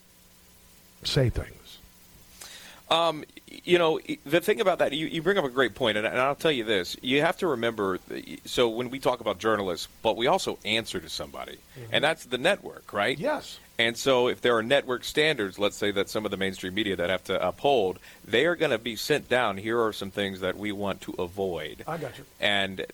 say 1.03 1.29
things? 1.29 1.79
Um, 2.89 3.23
you 3.63 3.77
know, 3.77 3.99
the 4.25 4.41
thing 4.41 4.61
about 4.61 4.79
that, 4.79 4.93
you, 4.93 5.05
you 5.05 5.21
bring 5.21 5.37
up 5.37 5.45
a 5.45 5.49
great 5.49 5.75
point, 5.75 5.97
and, 5.97 6.07
and 6.07 6.19
I'll 6.19 6.35
tell 6.35 6.51
you 6.51 6.63
this: 6.63 6.97
you 7.01 7.21
have 7.21 7.37
to 7.37 7.47
remember. 7.47 7.99
So 8.45 8.69
when 8.69 8.89
we 8.89 8.99
talk 8.99 9.19
about 9.19 9.39
journalists, 9.39 9.87
but 10.01 10.17
we 10.17 10.27
also 10.27 10.57
answer 10.65 10.99
to 10.99 11.09
somebody, 11.09 11.57
and 11.91 12.03
that's 12.03 12.25
the 12.25 12.37
network, 12.37 12.93
right? 12.93 13.17
Yes. 13.17 13.59
And 13.79 13.97
so, 13.97 14.27
if 14.27 14.41
there 14.41 14.57
are 14.57 14.61
network 14.61 15.05
standards, 15.05 15.57
let's 15.57 15.77
say 15.77 15.89
that 15.91 16.09
some 16.09 16.25
of 16.25 16.31
the 16.31 16.37
mainstream 16.37 16.73
media 16.73 16.97
that 16.97 17.09
have 17.09 17.23
to 17.23 17.47
uphold, 17.47 17.97
they 18.25 18.45
are 18.45 18.57
going 18.57 18.71
to 18.71 18.77
be 18.77 18.97
sent 18.97 19.29
down. 19.29 19.55
Here 19.55 19.81
are 19.81 19.93
some 19.93 20.11
things 20.11 20.41
that 20.41 20.57
we 20.57 20.73
want 20.73 20.99
to 21.01 21.13
avoid. 21.13 21.85
I 21.87 21.95
got 21.95 22.17
you. 22.17 22.25
And 22.41 22.85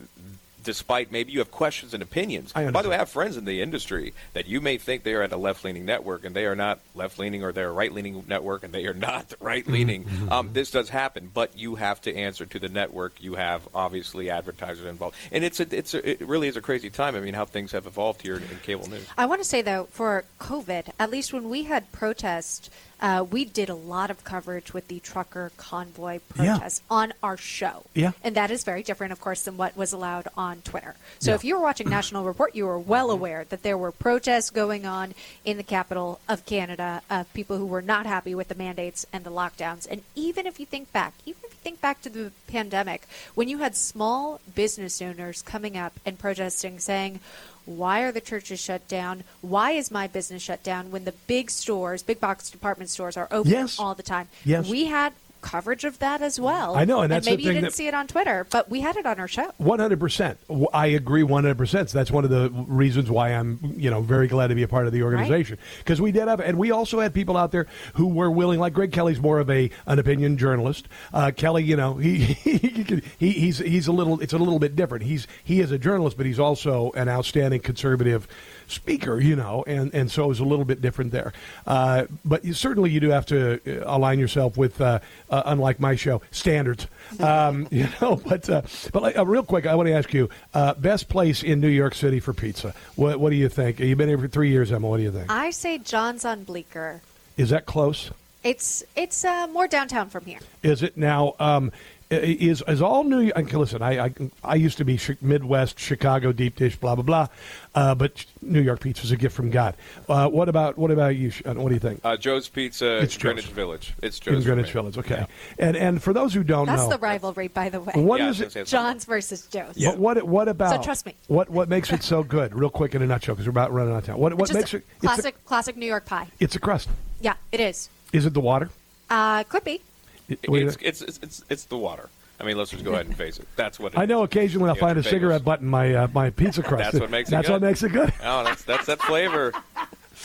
despite 0.66 1.12
maybe 1.12 1.32
you 1.32 1.40
have 1.40 1.52
questions 1.52 1.94
and 1.94 2.04
opinions. 2.04 2.52
I 2.56 2.70
By 2.72 2.82
the 2.82 2.90
way, 2.90 2.96
I 2.96 3.00
have 3.00 3.10
friends 3.10 3.38
in 3.38 3.46
the 3.46 3.62
industry 3.62 4.14
that 4.34 4.48
you 4.48 4.60
may 4.60 4.78
think 4.78 5.04
they 5.04 5.14
are 5.14 5.22
at 5.22 5.32
a 5.32 5.38
left 5.38 5.64
leaning 5.64 5.86
network 5.86 6.26
and 6.26 6.36
they 6.36 6.46
are 6.46 6.56
not 6.56 6.80
left 6.94 7.18
leaning 7.18 7.44
or 7.44 7.54
they're 7.54 7.70
a 7.70 7.72
right 7.72 7.94
leaning 7.94 8.26
network 8.28 8.64
and 8.64 8.74
they 8.74 8.86
are 8.88 8.94
not 8.94 9.34
right 9.40 9.66
leaning. 9.68 10.04
Mm-hmm. 10.04 10.32
um, 10.32 10.50
this 10.52 10.72
does 10.72 10.90
happen, 10.90 11.32
but 11.34 11.58
you 11.58 11.76
have 11.76 12.02
to 12.02 12.16
answer 12.16 12.46
to 12.46 12.60
the 12.60 12.68
network. 12.68 13.24
You 13.24 13.36
have 13.36 13.68
obviously 13.74 14.30
advertisers 14.30 14.86
involved. 14.86 15.16
And 15.32 15.44
it's 15.44 15.60
a, 15.60 15.76
it's 15.76 15.94
a, 15.94 16.10
it 16.10 16.22
really 16.22 16.48
is 16.48 16.58
a 16.58 16.62
crazy 16.62 16.90
time. 16.90 17.16
I 17.16 17.22
mean, 17.22 17.36
how 17.36 17.46
things 17.46 17.72
have 17.72 17.86
evolved 17.86 18.22
here 18.22 18.36
in, 18.36 18.44
in 18.44 18.58
cable 18.64 18.90
news. 18.90 19.08
I 19.18 19.28
want 19.28 19.42
to 19.42 19.48
say 19.48 19.62
though, 19.62 19.88
for 19.92 20.26
COVID, 20.40 20.90
at 21.00 21.12
least 21.12 21.32
when 21.32 21.50
we 21.50 21.64
had 21.64 21.92
protests, 21.92 22.70
uh, 23.02 23.26
we 23.30 23.46
did 23.46 23.70
a 23.70 23.76
lot 23.76 24.10
of 24.10 24.24
coverage 24.24 24.74
with 24.74 24.88
the 24.88 25.00
trucker 25.00 25.52
convoy 25.58 26.20
Yeah. 26.40 26.68
on 26.90 27.14
our 27.22 27.38
show. 27.38 27.84
Yeah. 27.94 28.12
And 28.24 28.36
that 28.36 28.52
is 28.52 28.64
very 28.64 28.84
different, 28.84 29.12
of 29.12 29.20
course, 29.22 29.44
than 29.44 29.58
what 29.58 29.76
was 29.76 29.94
allowed 29.94 30.28
on 30.38 30.62
Twitter. 30.62 30.96
So 31.20 31.32
Yeah. 31.32 31.36
if 31.36 31.44
you 31.44 31.56
were 31.56 31.62
watching 31.62 31.90
National 32.00 32.24
Report, 32.24 32.56
you 32.56 32.66
were 32.66 32.80
well 32.80 33.12
aware 33.12 33.46
that 33.50 33.64
there 33.64 33.78
were 33.78 33.92
protests 33.92 34.50
going 34.50 34.86
on 34.86 35.14
in 35.44 35.58
the 35.58 35.64
capital 35.64 36.20
of 36.30 36.46
Canada 36.46 37.02
of 37.10 37.32
people 37.34 37.58
who 37.58 37.66
were 37.66 37.82
not 37.82 38.06
happy 38.06 38.34
with 38.34 38.48
the 38.48 38.56
mandates 38.56 39.06
and 39.12 39.24
the 39.24 39.32
lockdowns. 39.32 39.88
And 39.90 40.02
even 40.16 40.46
if 40.48 40.60
you 40.60 40.66
think 40.66 40.92
back, 40.92 41.14
even 41.26 41.42
if 41.44 41.52
you 41.52 41.58
think 41.64 41.82
back 41.82 42.02
to 42.02 42.10
the 42.10 42.32
pandemic, 42.48 43.08
when 43.34 43.48
you 43.50 43.58
had 43.60 43.76
small 43.76 44.40
business 44.54 45.02
owners 45.02 45.42
coming 45.42 45.78
up 45.78 46.00
and 46.06 46.18
protesting, 46.18 46.80
saying, 46.80 47.20
why 47.66 48.02
are 48.02 48.12
the 48.12 48.22
churches 48.22 48.60
shut 48.60 48.88
down? 48.88 49.24
Why 49.42 49.72
is 49.72 49.90
my 49.92 50.08
business 50.08 50.42
shut 50.42 50.64
down 50.64 50.92
when 50.92 51.06
the 51.06 51.14
big 51.28 51.50
stores, 51.50 52.04
big 52.04 52.20
box 52.20 52.50
department 52.50 52.90
stores 52.90 53.18
are 53.18 53.28
open 53.32 53.52
Yes. 53.52 53.80
all 53.80 53.96
the 53.96 54.04
time? 54.04 54.28
Yes. 54.44 54.68
We 54.70 54.86
had 54.86 55.14
coverage 55.46 55.84
of 55.86 56.00
that 56.00 56.22
as 56.22 56.40
well. 56.40 56.76
I 56.76 56.86
know, 56.86 57.02
and 57.02 57.12
that's 57.12 57.26
the 57.26 57.32
maybe 57.32 57.44
you 57.44 57.54
thing 57.54 57.62
didn't 57.62 57.76
see 57.76 57.88
it 57.88 57.94
on 57.94 58.08
Twitter, 58.08 58.48
but 58.50 58.70
we 58.70 58.82
had 58.82 58.98
it 58.98 59.06
on 59.06 59.20
our 59.20 59.28
show. 59.28 59.52
One 59.58 59.80
hundred 59.80 60.00
percent. 60.00 60.40
I 60.74 60.88
agree. 60.88 61.22
One 61.24 61.44
hundred 61.44 61.60
percent. 61.60 61.90
That's 61.90 62.12
one 62.12 62.24
of 62.24 62.32
the 62.32 62.50
reasons 62.52 63.12
why 63.12 63.30
I'm, 63.30 63.60
you 63.78 63.92
know, 63.92 64.02
very 64.02 64.28
glad 64.28 64.48
to 64.48 64.56
be 64.56 64.64
a 64.64 64.68
part 64.68 64.88
of 64.88 64.94
the 64.94 65.04
organization 65.04 65.60
because 65.78 66.02
we 66.02 66.12
did 66.12 66.28
have, 66.28 66.40
and 66.40 66.58
we 66.58 66.72
also 66.72 67.00
had 67.00 67.14
people 67.14 67.38
out 67.38 67.52
there 67.52 67.68
who 67.94 68.08
were 68.08 68.32
willing. 68.32 68.60
Like 68.60 68.74
Greg 68.74 68.92
Kelly's 68.92 69.20
more 69.20 69.40
of 69.40 69.50
a 69.50 69.70
an 69.86 70.00
opinion 70.00 70.38
journalist. 70.38 70.88
Uh, 71.14 71.32
Kelly, 71.36 71.64
you 71.64 71.76
know, 71.76 71.96
he, 71.96 72.18
he, 72.24 73.02
he 73.20 73.32
he's 73.32 73.60
he's 73.60 73.88
a 73.88 73.92
little. 73.92 74.20
It's 74.22 74.34
a 74.34 74.38
little 74.40 74.60
bit 74.60 74.76
different. 74.76 75.06
He's 75.06 75.28
he 75.44 75.62
is 75.62 75.72
a 75.72 75.78
journalist, 75.78 76.18
but 76.18 76.26
he's 76.26 76.40
also 76.40 76.92
an 76.96 77.08
outstanding 77.08 77.62
conservative 77.62 78.28
speaker. 78.68 79.20
You 79.20 79.36
know, 79.36 79.64
and 79.68 79.94
and 79.94 80.12
so 80.12 80.32
it's 80.32 80.40
a 80.40 80.46
little 80.46 80.66
bit 80.66 80.82
different 80.82 81.12
there. 81.12 81.34
Uh, 81.66 82.06
but 82.24 82.46
you, 82.46 82.54
certainly 82.54 82.90
you 82.90 83.00
do 83.00 83.10
have 83.10 83.26
to 83.28 83.60
uh, 83.66 83.84
align 83.86 84.20
yourself 84.20 84.58
with, 84.58 84.80
uh, 84.82 85.00
uh, 85.30 85.44
unlike 85.46 85.80
my 85.80 85.96
show, 85.96 86.22
standards. 86.32 86.88
Um, 87.20 87.68
you 87.72 87.88
know, 88.02 88.16
but 88.18 88.50
uh, 88.50 88.62
but 88.92 89.02
like, 89.02 89.18
uh, 89.18 89.26
real 89.26 89.44
quick, 89.44 89.66
I 89.66 89.76
want 89.76 89.88
to 89.88 89.94
ask 89.94 90.14
you, 90.14 90.30
uh, 90.54 90.74
best 90.76 91.10
place 91.10 91.44
in 91.44 91.60
New 91.60 91.68
York 91.68 91.96
City 91.96 92.20
for 92.20 92.34
pizza. 92.34 92.74
What 92.96 93.20
what 93.20 93.30
do 93.30 93.36
you 93.36 93.50
think? 93.50 93.80
You've 93.80 93.98
been 93.98 94.10
here 94.10 94.18
for 94.18 94.28
three 94.28 94.50
years, 94.50 94.72
Emma. 94.72 94.88
What 94.88 94.98
do 94.98 95.04
you 95.04 95.12
think? 95.12 95.32
I 95.32 95.50
say 95.52 95.78
John's 95.78 96.26
on 96.26 96.44
Bleecker. 96.44 97.02
Is 97.38 97.50
that 97.50 97.66
close? 97.66 98.12
It's 98.44 98.84
it's 98.96 99.26
uh, 99.26 99.48
more 99.48 99.68
downtown 99.68 100.10
from 100.10 100.26
here. 100.26 100.40
Is 100.62 100.84
it 100.84 100.98
now? 100.98 101.34
Um, 101.40 101.72
is 102.12 102.64
is 102.68 102.82
all 102.82 103.04
New 103.04 103.20
York? 103.20 103.52
Listen, 103.54 103.82
I, 103.82 104.06
I 104.06 104.14
I 104.44 104.56
used 104.56 104.78
to 104.78 104.86
be 104.86 105.00
Midwest, 105.22 105.80
Chicago 105.80 106.32
deep 106.32 106.56
dish, 106.56 106.76
blah 106.76 106.96
blah 106.96 107.04
blah, 107.04 107.28
uh, 107.74 107.96
but 107.96 108.26
New 108.42 108.62
York 108.62 108.80
pizza 108.82 109.04
is 109.04 109.12
a 109.12 109.18
gift 109.18 109.36
from 109.36 109.50
God. 109.50 109.76
Uh, 110.08 110.30
what 110.30 110.48
about 110.48 110.78
what 110.78 110.92
about 110.92 111.16
you? 111.16 111.32
What 111.46 111.68
do 111.70 111.74
you 111.74 111.80
think? 111.80 112.02
Uh, 112.04 112.16
Joe's 112.18 112.48
Pizza, 112.48 112.98
It's 113.02 113.18
Greenwich 113.18 113.46
Joe's. 113.46 113.54
Village. 113.56 113.94
It's 114.04 114.20
Joe's. 114.20 114.36
in 114.36 114.44
Greenwich. 114.44 114.72
Village, 114.72 114.98
okay. 114.98 115.26
And 115.58 115.76
and 115.76 116.02
for 116.02 116.14
those 116.14 116.34
who 116.34 116.44
don't 116.44 116.68
That's 116.68 116.82
know, 116.84 116.90
that's 116.90 117.00
the 117.00 117.04
rivalry, 117.06 117.48
by 117.48 117.70
the 117.70 117.82
way. 117.82 117.94
What 117.96 118.20
Yeah, 118.20 118.30
is 118.30 118.42
it- 118.42 118.66
John's 118.68 119.06
versus 119.06 119.48
Joe's. 119.48 119.76
But 119.76 119.98
what 119.98 120.22
what 120.24 120.48
about? 120.48 120.76
So 120.76 120.82
trust 120.84 121.06
me. 121.06 121.16
What 121.28 121.50
what 121.50 121.70
makes 121.70 121.92
it 121.92 122.04
so 122.04 122.24
good? 122.24 122.54
Real 122.54 122.70
quick 122.70 122.94
in 122.96 123.02
a 123.02 123.08
nutshell, 123.08 123.36
because 123.36 123.48
we're 123.48 123.52
about 123.52 123.74
running 123.74 123.94
out 123.94 124.00
of 124.00 124.06
time. 124.06 124.18
What 124.18 124.34
what 124.36 124.48
Just 124.50 124.54
makes 124.60 124.74
it? 124.74 124.86
It's 124.98 125.02
classic 125.02 125.44
classic 125.46 125.76
New 125.78 125.88
York 125.88 126.06
pie. 126.06 126.28
it's 126.40 126.56
a 126.56 126.60
crust. 126.60 126.90
Yeah, 127.20 127.34
it 127.52 127.60
is. 127.60 127.90
Is 128.14 128.26
it 128.26 128.34
the 128.34 128.42
water? 128.42 128.70
Uh, 129.10 129.44
could 129.44 129.64
be. 129.64 129.82
It- 130.30 130.40
what 130.50 130.58
do 130.58 130.62
you 130.64 130.68
It's, 130.68 130.78
it's, 130.82 131.02
it's, 131.02 131.20
it's, 131.22 131.44
it's 131.50 131.66
the 131.66 131.78
water. 131.78 132.10
I 132.40 132.44
mean, 132.44 132.58
let's 132.58 132.72
just 132.72 132.84
go 132.84 132.92
ahead 132.94 133.06
and 133.06 133.16
face 133.16 133.40
it. 133.40 133.48
That's 133.56 133.80
what 133.80 133.94
it 133.94 134.00
I 134.00 134.06
know. 134.06 134.24
Occasionally, 134.24 134.68
I'll 134.70 134.76
find 134.76 134.98
a 135.00 135.04
cigarette 135.04 135.46
butt 135.46 135.62
in 135.62 135.68
my 135.68 135.94
uh, 135.96 136.08
my 136.14 136.30
pizza 136.32 136.62
crust. 136.70 136.92
That's 136.92 137.00
what 137.00 137.10
makes 137.10 137.30
it 137.30 137.32
That's 137.32 137.48
good. 137.48 137.54
what 137.54 137.62
makes 137.62 137.82
it 137.84 137.90
good. 137.94 138.12
Oh, 138.24 138.44
that's 138.44 138.64
that's 138.64 138.86
that 138.88 139.02
flavor. 139.02 139.54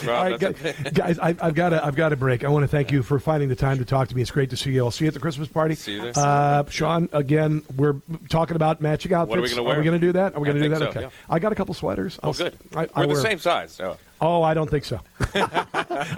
Rob, 0.05 0.09
All 0.09 0.31
right, 0.31 0.41
guys, 0.41 0.55
it. 0.65 0.95
guys 0.95 1.19
I, 1.19 1.37
I've 1.41 1.55
got 1.55 1.73
a, 1.73 1.85
I've 1.85 1.95
got 1.97 2.13
a 2.13 2.17
break. 2.17 2.43
I 2.45 2.49
want 2.49 2.63
to 2.63 2.69
thank 2.69 2.91
you 2.93 3.03
for 3.03 3.19
finding 3.19 3.49
the 3.49 3.57
time 3.57 3.79
to 3.79 3.85
talk 3.85 4.09
to 4.09 4.17
me. 4.17 4.23
It's 4.23 4.31
great 4.31 4.49
to 4.51 4.57
see 4.57 4.71
you. 4.73 4.85
I'll 4.85 4.91
see 4.91 5.05
you 5.05 5.09
at 5.09 5.15
the 5.15 5.21
Christmas 5.21 5.49
party. 5.49 5.75
See 5.75 5.95
you 5.95 6.01
there. 6.01 6.13
Uh, 6.17 6.65
Shaun, 6.71 7.09
again, 7.13 7.63
we're 7.77 7.97
talking 8.29 8.55
about 8.57 8.81
matching 8.81 9.13
outfits. 9.13 9.31
What 9.31 9.39
are 9.39 9.43
we 9.43 9.49
gonna 9.51 9.69
Are 9.69 9.79
we 9.79 9.85
going 9.85 10.01
to 10.01 10.07
do 10.07 10.13
that? 10.13 10.35
Are 10.37 10.41
we 10.41 10.49
I 10.49 10.53
going 10.53 10.63
to 10.63 10.69
do 10.69 10.75
that? 10.75 10.79
so, 10.79 10.87
okay. 10.89 11.01
yeah. 11.03 11.11
I 11.29 11.39
got 11.41 11.51
a 11.53 11.55
couple 11.57 11.75
sweaters. 11.75 12.19
Oh, 12.23 12.29
I'll- 12.29 12.35
good. 12.35 12.57
I, 12.75 12.83
I 12.95 13.01
We're 13.01 13.07
the 13.09 13.13
wear- 13.15 13.23
same 13.23 13.39
size. 13.41 13.73
So. 13.73 13.97
Oh, 14.21 14.43
I 14.43 14.55
don't 14.55 14.69
think 14.69 14.85
so. 14.85 15.01
All 15.35 15.47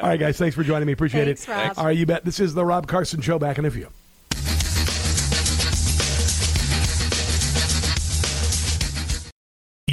right, 0.03 0.19
guys. 0.19 0.37
Thanks 0.37 0.57
for 0.57 0.65
joining 0.65 0.87
me. 0.87 0.93
Appreciate 0.93 1.27
Thanks, 1.27 1.49
it. 1.49 1.51
Rob. 1.53 1.79
All 1.79 1.87
right, 1.87 1.97
you 1.97 2.07
bet. 2.07 2.25
This 2.25 2.41
is 2.41 2.55
the 2.55 2.65
Rob 2.65 2.87
Carson 2.87 3.21
Show. 3.21 3.39
Back 3.39 3.59
in 3.59 3.65
a 3.65 3.71
few. 3.71 3.89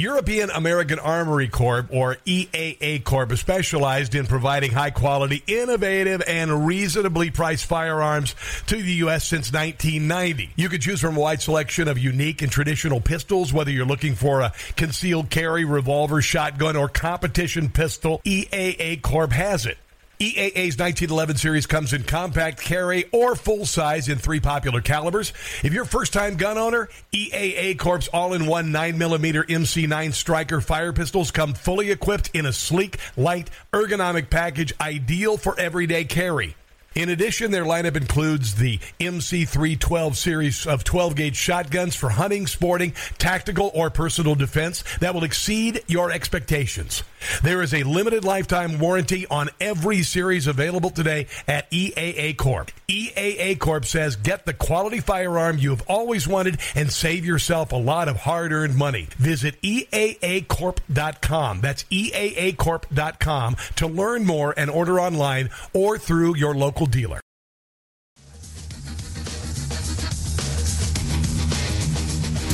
European 0.00 0.48
American 0.50 0.98
Armory 0.98 1.48
Corp, 1.48 1.88
or 1.92 2.16
EAA 2.24 3.04
Corp, 3.04 3.32
is 3.32 3.40
specialized 3.40 4.14
in 4.14 4.26
providing 4.26 4.72
high 4.72 4.90
quality, 4.90 5.42
innovative, 5.46 6.22
and 6.26 6.66
reasonably 6.66 7.30
priced 7.30 7.66
firearms 7.66 8.34
to 8.66 8.76
the 8.76 8.92
U.S. 9.04 9.26
since 9.26 9.52
1990. 9.52 10.52
You 10.56 10.70
can 10.70 10.80
choose 10.80 11.02
from 11.02 11.18
a 11.18 11.20
wide 11.20 11.42
selection 11.42 11.86
of 11.86 11.98
unique 11.98 12.40
and 12.40 12.50
traditional 12.50 13.00
pistols, 13.00 13.52
whether 13.52 13.70
you're 13.70 13.84
looking 13.84 14.14
for 14.14 14.40
a 14.40 14.54
concealed 14.74 15.28
carry, 15.28 15.66
revolver, 15.66 16.22
shotgun, 16.22 16.76
or 16.76 16.88
competition 16.88 17.68
pistol, 17.68 18.22
EAA 18.24 19.02
Corp 19.02 19.32
has 19.32 19.66
it. 19.66 19.76
EAA's 20.20 20.76
1911 20.76 21.36
series 21.38 21.66
comes 21.66 21.94
in 21.94 22.02
compact 22.02 22.60
carry 22.60 23.06
or 23.10 23.34
full 23.34 23.64
size 23.64 24.06
in 24.06 24.18
three 24.18 24.38
popular 24.38 24.82
calibers. 24.82 25.32
If 25.64 25.72
you're 25.72 25.84
a 25.84 25.86
first 25.86 26.12
time 26.12 26.36
gun 26.36 26.58
owner, 26.58 26.90
EAA 27.10 27.78
Corp's 27.78 28.06
all 28.08 28.34
in 28.34 28.44
one 28.44 28.70
9mm 28.70 29.46
MC9 29.46 30.12
Striker 30.12 30.60
fire 30.60 30.92
pistols 30.92 31.30
come 31.30 31.54
fully 31.54 31.90
equipped 31.90 32.28
in 32.34 32.44
a 32.44 32.52
sleek, 32.52 32.98
light, 33.16 33.48
ergonomic 33.72 34.28
package 34.28 34.74
ideal 34.78 35.38
for 35.38 35.58
everyday 35.58 36.04
carry. 36.04 36.54
In 36.96 37.08
addition, 37.08 37.52
their 37.52 37.64
lineup 37.64 37.96
includes 37.96 38.56
the 38.56 38.78
MC312 38.98 40.16
series 40.16 40.66
of 40.66 40.82
12 40.82 41.14
gauge 41.14 41.36
shotguns 41.36 41.94
for 41.94 42.08
hunting, 42.10 42.48
sporting, 42.48 42.94
tactical, 43.16 43.70
or 43.74 43.90
personal 43.90 44.34
defense 44.34 44.82
that 44.98 45.14
will 45.14 45.22
exceed 45.22 45.84
your 45.86 46.10
expectations. 46.10 47.04
There 47.44 47.62
is 47.62 47.72
a 47.74 47.84
limited 47.84 48.24
lifetime 48.24 48.80
warranty 48.80 49.24
on 49.28 49.50
every 49.60 50.02
series 50.02 50.48
available 50.48 50.90
today 50.90 51.28
at 51.46 51.70
EAA 51.70 52.36
Corp. 52.36 52.72
EAA 52.88 53.56
Corp 53.60 53.84
says 53.84 54.16
get 54.16 54.44
the 54.44 54.54
quality 54.54 54.98
firearm 54.98 55.58
you've 55.58 55.82
always 55.86 56.26
wanted 56.26 56.58
and 56.74 56.90
save 56.90 57.24
yourself 57.24 57.70
a 57.70 57.76
lot 57.76 58.08
of 58.08 58.16
hard 58.16 58.50
earned 58.50 58.74
money. 58.74 59.06
Visit 59.16 59.62
EAAcorp.com. 59.62 61.60
That's 61.60 61.84
EAAcorp.com 61.84 63.56
to 63.76 63.86
learn 63.86 64.24
more 64.24 64.54
and 64.56 64.68
order 64.70 64.98
online 64.98 65.50
or 65.72 65.96
through 65.96 66.34
your 66.36 66.54
local 66.54 66.79
dealer. 66.86 67.20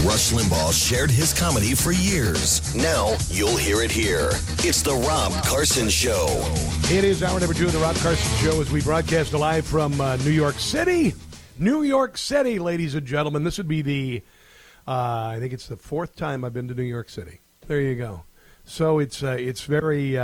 Rush 0.06 0.30
Limbaugh 0.30 0.72
shared 0.72 1.10
his 1.10 1.34
comedy 1.34 1.74
for 1.74 1.90
years. 1.90 2.74
Now 2.76 3.16
you'll 3.28 3.56
hear 3.56 3.82
it 3.82 3.90
here. 3.90 4.30
It's 4.58 4.80
the 4.80 4.94
Rob 4.94 5.32
Carson 5.44 5.88
Show. 5.88 6.26
It 6.84 7.02
is 7.02 7.24
hour 7.24 7.40
number 7.40 7.54
two 7.54 7.66
of 7.66 7.72
the 7.72 7.80
Rob 7.80 7.96
Carson 7.96 8.36
Show 8.38 8.60
as 8.60 8.70
we 8.70 8.80
broadcast 8.82 9.32
live 9.32 9.66
from 9.66 10.00
uh, 10.00 10.16
New 10.18 10.30
York 10.30 10.60
City. 10.60 11.12
New 11.58 11.82
York 11.82 12.16
City, 12.16 12.60
ladies 12.60 12.94
and 12.94 13.04
gentlemen. 13.04 13.42
This 13.42 13.58
would 13.58 13.66
be 13.66 13.82
the, 13.82 14.22
uh, 14.86 15.26
I 15.34 15.38
think 15.40 15.52
it's 15.52 15.66
the 15.66 15.76
fourth 15.76 16.14
time 16.14 16.44
I've 16.44 16.54
been 16.54 16.68
to 16.68 16.74
New 16.74 16.84
York 16.84 17.08
City. 17.08 17.40
There 17.66 17.80
you 17.80 17.96
go. 17.96 18.22
So 18.64 19.00
it's 19.00 19.24
uh, 19.24 19.36
it's 19.38 19.62
very 19.62 20.16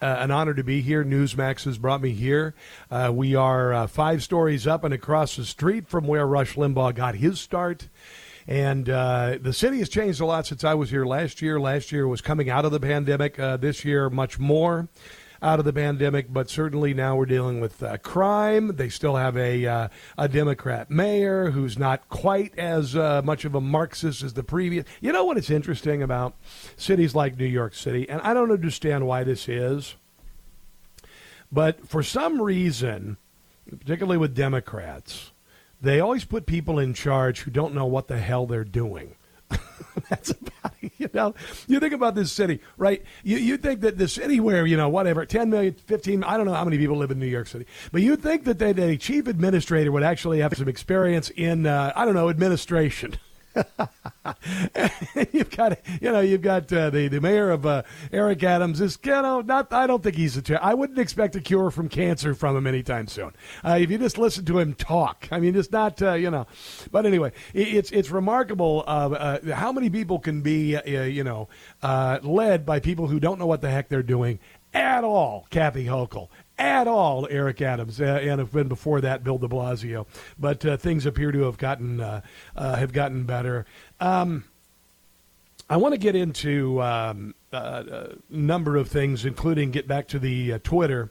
uh, 0.00 0.16
an 0.18 0.30
honor 0.30 0.54
to 0.54 0.64
be 0.64 0.80
here. 0.80 1.04
Newsmax 1.04 1.64
has 1.64 1.78
brought 1.78 2.00
me 2.00 2.10
here. 2.10 2.54
Uh, 2.90 3.10
we 3.14 3.34
are 3.34 3.72
uh, 3.72 3.86
five 3.86 4.22
stories 4.22 4.66
up 4.66 4.84
and 4.84 4.92
across 4.92 5.36
the 5.36 5.44
street 5.44 5.88
from 5.88 6.06
where 6.06 6.26
Rush 6.26 6.54
Limbaugh 6.54 6.94
got 6.94 7.16
his 7.16 7.40
start. 7.40 7.88
And 8.46 8.88
uh, 8.88 9.38
the 9.40 9.52
city 9.52 9.78
has 9.78 9.88
changed 9.88 10.20
a 10.20 10.26
lot 10.26 10.46
since 10.46 10.62
I 10.62 10.74
was 10.74 10.90
here 10.90 11.04
last 11.04 11.42
year. 11.42 11.58
Last 11.58 11.90
year 11.90 12.06
was 12.06 12.20
coming 12.20 12.48
out 12.48 12.64
of 12.64 12.72
the 12.72 12.80
pandemic. 12.80 13.38
Uh, 13.38 13.56
this 13.56 13.84
year, 13.84 14.08
much 14.08 14.38
more 14.38 14.88
out 15.42 15.58
of 15.58 15.64
the 15.64 15.72
pandemic, 15.72 16.32
but 16.32 16.50
certainly 16.50 16.94
now 16.94 17.16
we're 17.16 17.26
dealing 17.26 17.60
with 17.60 17.82
uh, 17.82 17.98
crime. 17.98 18.76
They 18.76 18.88
still 18.88 19.16
have 19.16 19.36
a 19.36 19.66
uh, 19.66 19.88
a 20.18 20.28
Democrat 20.28 20.90
mayor 20.90 21.50
who's 21.50 21.78
not 21.78 22.08
quite 22.08 22.58
as 22.58 22.96
uh, 22.96 23.22
much 23.24 23.44
of 23.44 23.54
a 23.54 23.60
Marxist 23.60 24.22
as 24.22 24.34
the 24.34 24.42
previous. 24.42 24.84
You 25.00 25.12
know 25.12 25.24
what? 25.24 25.36
It's 25.36 25.50
interesting 25.50 26.02
about 26.02 26.34
cities 26.76 27.14
like 27.14 27.38
New 27.38 27.44
York 27.46 27.74
City, 27.74 28.08
and 28.08 28.20
I 28.22 28.34
don't 28.34 28.50
understand 28.50 29.06
why 29.06 29.24
this 29.24 29.48
is, 29.48 29.96
but 31.50 31.86
for 31.86 32.02
some 32.02 32.40
reason, 32.40 33.16
particularly 33.70 34.18
with 34.18 34.34
Democrats 34.34 35.32
they 35.80 36.00
always 36.00 36.24
put 36.24 36.46
people 36.46 36.78
in 36.78 36.94
charge 36.94 37.40
who 37.40 37.50
don't 37.50 37.74
know 37.74 37.86
what 37.86 38.08
the 38.08 38.18
hell 38.18 38.46
they're 38.46 38.64
doing. 38.64 39.14
That's 40.10 40.30
about 40.30 40.72
you 40.98 41.10
know. 41.12 41.34
You 41.66 41.80
think 41.80 41.92
about 41.92 42.14
this 42.14 42.30
city, 42.32 42.60
right? 42.76 43.02
You 43.24 43.38
you 43.38 43.56
think 43.56 43.80
that 43.80 43.98
the 43.98 44.06
city 44.06 44.38
where 44.38 44.64
you 44.66 44.76
know 44.76 44.88
whatever 44.88 45.26
10 45.26 45.50
million, 45.50 45.74
15, 45.74 46.22
I 46.22 46.36
don't 46.36 46.46
know 46.46 46.54
how 46.54 46.64
many 46.64 46.78
people 46.78 46.96
live 46.96 47.10
in 47.10 47.18
New 47.18 47.26
York 47.26 47.48
City, 47.48 47.66
but 47.90 48.02
you 48.02 48.16
think 48.16 48.44
that 48.44 48.58
they, 48.58 48.72
the 48.72 48.96
chief 48.96 49.26
administrator 49.26 49.90
would 49.90 50.04
actually 50.04 50.40
have 50.40 50.56
some 50.56 50.68
experience 50.68 51.30
in 51.30 51.66
uh, 51.66 51.92
I 51.96 52.04
don't 52.04 52.14
know 52.14 52.28
administration. 52.28 53.16
you've 55.32 55.50
got, 55.50 55.78
you 56.00 56.12
know, 56.12 56.20
you've 56.20 56.42
got 56.42 56.72
uh, 56.72 56.90
the 56.90 57.08
the 57.08 57.20
mayor 57.20 57.50
of 57.50 57.64
uh, 57.66 57.82
Eric 58.12 58.42
Adams. 58.42 58.80
Is 58.80 58.98
you 59.04 59.10
know, 59.10 59.40
not. 59.40 59.72
I 59.72 59.86
don't 59.86 60.02
think 60.02 60.16
he's 60.16 60.36
a. 60.36 60.42
Ter- 60.42 60.58
I 60.60 60.74
wouldn't 60.74 60.98
expect 60.98 61.36
a 61.36 61.40
cure 61.40 61.70
from 61.70 61.88
cancer 61.88 62.34
from 62.34 62.56
him 62.56 62.66
anytime 62.66 63.08
soon. 63.08 63.32
Uh, 63.64 63.78
if 63.80 63.90
you 63.90 63.98
just 63.98 64.18
listen 64.18 64.44
to 64.46 64.58
him 64.58 64.74
talk, 64.74 65.28
I 65.30 65.40
mean, 65.40 65.56
it's 65.56 65.70
not. 65.70 66.00
Uh, 66.02 66.14
you 66.14 66.30
know, 66.30 66.46
but 66.90 67.06
anyway, 67.06 67.32
it, 67.54 67.68
it's 67.68 67.90
it's 67.90 68.10
remarkable 68.10 68.84
uh, 68.86 69.38
how 69.52 69.72
many 69.72 69.90
people 69.90 70.18
can 70.18 70.42
be, 70.42 70.78
you 70.86 71.24
know, 71.24 71.48
led 71.82 72.66
by 72.66 72.80
people 72.80 73.06
who 73.06 73.20
don't 73.20 73.38
know 73.38 73.46
what 73.46 73.60
the 73.60 73.70
heck 73.70 73.88
they're 73.88 74.02
doing 74.02 74.38
at 74.74 75.04
all. 75.04 75.46
Kathy 75.50 75.86
Hochul 75.86 76.28
at 76.58 76.88
all 76.88 77.26
Eric 77.30 77.60
Adams, 77.60 78.00
uh, 78.00 78.20
and 78.22 78.38
have 78.38 78.52
been 78.52 78.68
before 78.68 79.00
that 79.00 79.22
Bill 79.24 79.38
De 79.38 79.48
Blasio. 79.48 80.06
But 80.38 80.64
uh, 80.64 80.76
things 80.76 81.06
appear 81.06 81.32
to 81.32 81.42
have 81.42 81.58
gotten 81.58 82.00
uh, 82.00 82.22
have 82.54 82.92
gotten 82.92 83.24
better. 83.24 83.66
Um, 84.00 84.44
I 85.68 85.78
want 85.78 85.94
to 85.94 85.98
get 85.98 86.14
into 86.14 86.80
um, 86.80 87.34
a 87.52 88.14
number 88.30 88.76
of 88.76 88.88
things, 88.88 89.24
including 89.24 89.72
get 89.72 89.88
back 89.88 90.06
to 90.08 90.18
the 90.18 90.58
Twitter 90.60 91.10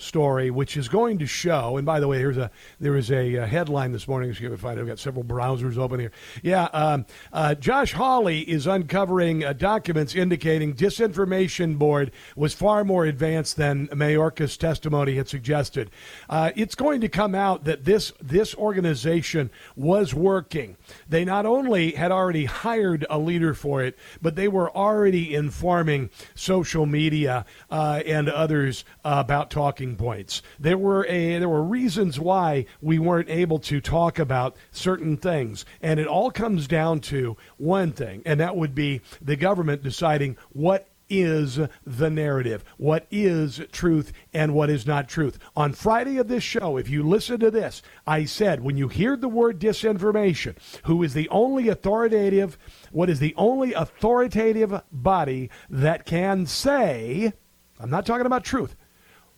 story, 0.00 0.50
which 0.50 0.76
is 0.76 0.88
going 0.88 1.18
to 1.18 1.26
show. 1.26 1.76
And 1.76 1.86
by 1.86 2.00
the 2.00 2.08
way, 2.08 2.18
here's 2.18 2.38
a 2.38 2.50
there 2.78 2.96
is 2.96 3.10
a, 3.10 3.36
a 3.36 3.46
headline 3.46 3.92
this 3.92 4.08
morning. 4.08 4.32
See 4.34 4.44
if 4.46 4.64
I. 4.64 4.72
I've 4.72 4.86
got 4.86 4.98
several 4.98 5.24
browsers 5.24 5.76
open 5.76 6.00
here. 6.00 6.12
Yeah, 6.42 6.64
um, 6.72 7.06
uh, 7.32 7.54
Josh 7.54 7.92
Hawley 7.92 8.40
is 8.40 8.66
uncovering 8.66 9.44
uh, 9.44 9.52
documents 9.52 10.14
indicating 10.14 10.74
disinformation 10.74 11.78
board 11.78 12.12
was 12.36 12.54
far 12.54 12.84
more 12.84 13.04
advanced 13.04 13.56
than 13.56 13.88
Mayorkas' 13.88 14.56
testimony 14.56 15.16
had 15.16 15.28
suggested. 15.28 15.90
Uh, 16.28 16.50
it's 16.56 16.74
going 16.74 17.00
to 17.02 17.08
come 17.08 17.34
out 17.34 17.64
that 17.64 17.84
this 17.84 18.12
this 18.20 18.54
organization 18.54 19.50
was 19.76 20.14
working. 20.14 20.76
They 21.08 21.24
not 21.24 21.46
only 21.46 21.92
had 21.92 22.12
already 22.12 22.46
hired 22.46 23.04
a 23.10 23.18
leader 23.18 23.54
for 23.54 23.82
it, 23.82 23.98
but 24.22 24.36
they 24.36 24.48
were 24.48 24.74
already 24.74 25.34
informing 25.34 26.10
social 26.34 26.86
media 26.86 27.44
uh, 27.70 28.02
and 28.06 28.28
others 28.28 28.84
about 29.04 29.50
talking 29.50 29.89
talking 29.90 30.04
points. 30.04 30.42
There 30.58 30.78
were 30.78 31.06
a 31.06 31.38
there 31.38 31.48
were 31.48 31.62
reasons 31.62 32.18
why 32.18 32.66
we 32.80 32.98
weren't 32.98 33.30
able 33.30 33.58
to 33.60 33.80
talk 33.80 34.18
about 34.18 34.56
certain 34.70 35.16
things, 35.16 35.64
and 35.80 36.00
it 36.00 36.06
all 36.06 36.30
comes 36.30 36.66
down 36.66 37.00
to 37.00 37.36
one 37.58 37.92
thing, 37.92 38.22
and 38.24 38.40
that 38.40 38.56
would 38.56 38.74
be 38.74 39.00
the 39.20 39.36
government 39.36 39.82
deciding 39.82 40.36
what 40.52 40.86
is 41.12 41.58
the 41.84 42.08
narrative, 42.08 42.62
what 42.76 43.04
is 43.10 43.60
truth 43.72 44.12
and 44.32 44.54
what 44.54 44.70
is 44.70 44.86
not 44.86 45.08
truth. 45.08 45.40
On 45.56 45.72
Friday 45.72 46.18
of 46.18 46.28
this 46.28 46.44
show, 46.44 46.76
if 46.76 46.88
you 46.88 47.02
listen 47.02 47.40
to 47.40 47.50
this, 47.50 47.82
I 48.06 48.24
said 48.26 48.62
when 48.62 48.76
you 48.76 48.86
hear 48.86 49.16
the 49.16 49.28
word 49.28 49.58
disinformation, 49.58 50.54
who 50.84 51.02
is 51.02 51.14
the 51.14 51.28
only 51.30 51.68
authoritative, 51.68 52.56
what 52.92 53.10
is 53.10 53.18
the 53.18 53.34
only 53.36 53.72
authoritative 53.72 54.82
body 54.92 55.50
that 55.68 56.06
can 56.06 56.46
say, 56.46 57.32
I'm 57.80 57.90
not 57.90 58.06
talking 58.06 58.26
about 58.26 58.44
truth, 58.44 58.76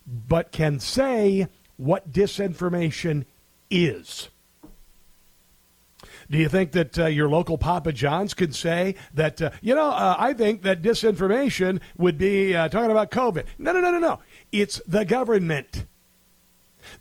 but 0.07 0.53
can 0.53 0.81
say 0.81 1.49
what 1.77 2.13
disinformation 2.13 3.25
is. 3.71 4.29
Do 6.31 6.39
you 6.39 6.49
think 6.49 6.73
that 6.73 6.99
uh, 6.99 7.07
your 7.07 7.29
local 7.29 7.59
Papa 7.59 7.93
John's 7.93 8.33
could 8.33 8.55
say 8.55 8.95
that, 9.15 9.43
uh, 9.43 9.51
you 9.61 9.75
know, 9.75 9.91
uh, 9.91 10.17
I 10.19 10.33
think 10.33 10.63
that 10.63 10.81
disinformation 10.81 11.81
would 11.99 12.17
be 12.17 12.55
uh, 12.55 12.69
talking 12.69 12.91
about 12.91 13.11
COVID? 13.11 13.45
No, 13.59 13.73
no, 13.73 13.81
no, 13.81 13.91
no, 13.91 13.99
no. 13.99 14.21
It's 14.51 14.81
the 14.87 15.05
government. 15.05 15.85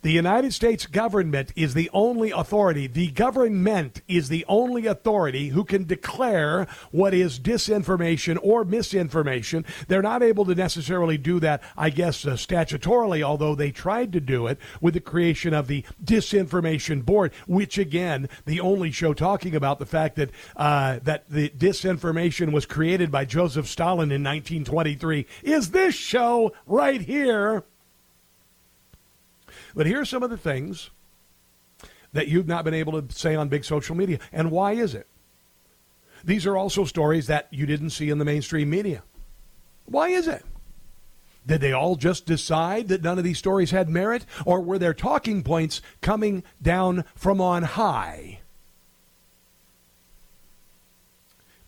The 0.02 0.12
United 0.12 0.52
States 0.52 0.86
government 0.86 1.52
is 1.56 1.74
the 1.74 1.90
only 1.92 2.30
authority. 2.30 2.86
The 2.86 3.10
government 3.10 4.02
is 4.08 4.28
the 4.28 4.44
only 4.48 4.86
authority 4.86 5.48
who 5.48 5.64
can 5.64 5.84
declare 5.84 6.66
what 6.90 7.14
is 7.14 7.38
disinformation 7.38 8.38
or 8.42 8.64
misinformation. 8.64 9.64
They're 9.88 10.02
not 10.02 10.22
able 10.22 10.44
to 10.46 10.54
necessarily 10.54 11.18
do 11.18 11.40
that, 11.40 11.62
I 11.76 11.90
guess, 11.90 12.26
uh, 12.26 12.32
statutorily, 12.32 13.22
although 13.22 13.54
they 13.54 13.70
tried 13.70 14.12
to 14.12 14.20
do 14.20 14.46
it 14.46 14.58
with 14.80 14.94
the 14.94 15.00
creation 15.00 15.54
of 15.54 15.66
the 15.66 15.84
Disinformation 16.02 17.04
Board, 17.04 17.32
which, 17.46 17.78
again, 17.78 18.28
the 18.44 18.60
only 18.60 18.90
show 18.90 19.14
talking 19.14 19.54
about 19.54 19.78
the 19.78 19.86
fact 19.86 20.16
that, 20.16 20.30
uh, 20.56 20.98
that 21.02 21.28
the 21.28 21.48
disinformation 21.50 22.52
was 22.52 22.66
created 22.66 23.10
by 23.10 23.24
Joseph 23.24 23.66
Stalin 23.66 24.10
in 24.10 24.22
1923 24.22 25.26
is 25.42 25.70
this 25.70 25.94
show 25.94 26.52
right 26.66 27.00
here. 27.00 27.64
But 29.74 29.86
here 29.86 30.00
are 30.00 30.04
some 30.04 30.22
of 30.22 30.30
the 30.30 30.36
things 30.36 30.90
that 32.12 32.28
you've 32.28 32.48
not 32.48 32.64
been 32.64 32.74
able 32.74 33.00
to 33.00 33.14
say 33.14 33.34
on 33.34 33.48
big 33.48 33.64
social 33.64 33.96
media. 33.96 34.18
And 34.32 34.50
why 34.50 34.72
is 34.72 34.94
it? 34.94 35.06
These 36.24 36.46
are 36.46 36.56
also 36.56 36.84
stories 36.84 37.26
that 37.26 37.48
you 37.50 37.66
didn't 37.66 37.90
see 37.90 38.10
in 38.10 38.18
the 38.18 38.24
mainstream 38.24 38.70
media. 38.70 39.02
Why 39.86 40.08
is 40.08 40.28
it? 40.28 40.44
Did 41.44 41.60
they 41.60 41.72
all 41.72 41.96
just 41.96 42.26
decide 42.26 42.88
that 42.88 43.02
none 43.02 43.18
of 43.18 43.24
these 43.24 43.38
stories 43.38 43.72
had 43.72 43.88
merit, 43.88 44.24
or 44.46 44.60
were 44.60 44.78
there 44.78 44.94
talking 44.94 45.42
points 45.42 45.82
coming 46.00 46.44
down 46.60 47.04
from 47.16 47.40
on 47.40 47.64
high? 47.64 48.41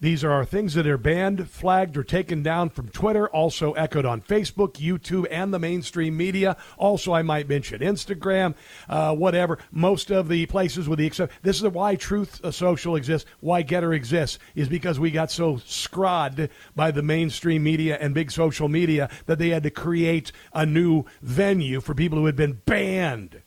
These 0.00 0.24
are 0.24 0.44
things 0.44 0.74
that 0.74 0.86
are 0.86 0.98
banned, 0.98 1.48
flagged, 1.48 1.96
or 1.96 2.04
taken 2.04 2.42
down 2.42 2.70
from 2.70 2.88
Twitter, 2.88 3.28
also 3.28 3.72
echoed 3.72 4.04
on 4.04 4.20
Facebook, 4.20 4.74
YouTube, 4.74 5.26
and 5.30 5.54
the 5.54 5.58
mainstream 5.58 6.16
media. 6.16 6.56
Also, 6.76 7.12
I 7.12 7.22
might 7.22 7.48
mention 7.48 7.80
Instagram, 7.80 8.54
uh, 8.88 9.14
whatever. 9.14 9.58
Most 9.70 10.10
of 10.10 10.28
the 10.28 10.46
places, 10.46 10.88
with 10.88 10.98
the 10.98 11.06
exception, 11.06 11.34
this 11.42 11.62
is 11.62 11.68
why 11.68 11.94
Truth 11.94 12.54
Social 12.54 12.96
exists, 12.96 13.30
why 13.40 13.62
Gettr 13.62 13.94
exists, 13.94 14.38
is 14.54 14.68
because 14.68 15.00
we 15.00 15.10
got 15.10 15.30
so 15.30 15.54
scrod 15.56 16.50
by 16.74 16.90
the 16.90 17.02
mainstream 17.02 17.62
media 17.62 17.96
and 18.00 18.14
big 18.14 18.30
social 18.30 18.68
media 18.68 19.08
that 19.26 19.38
they 19.38 19.50
had 19.50 19.62
to 19.62 19.70
create 19.70 20.32
a 20.52 20.66
new 20.66 21.04
venue 21.22 21.80
for 21.80 21.94
people 21.94 22.18
who 22.18 22.26
had 22.26 22.36
been 22.36 22.60
banned. 22.66 23.40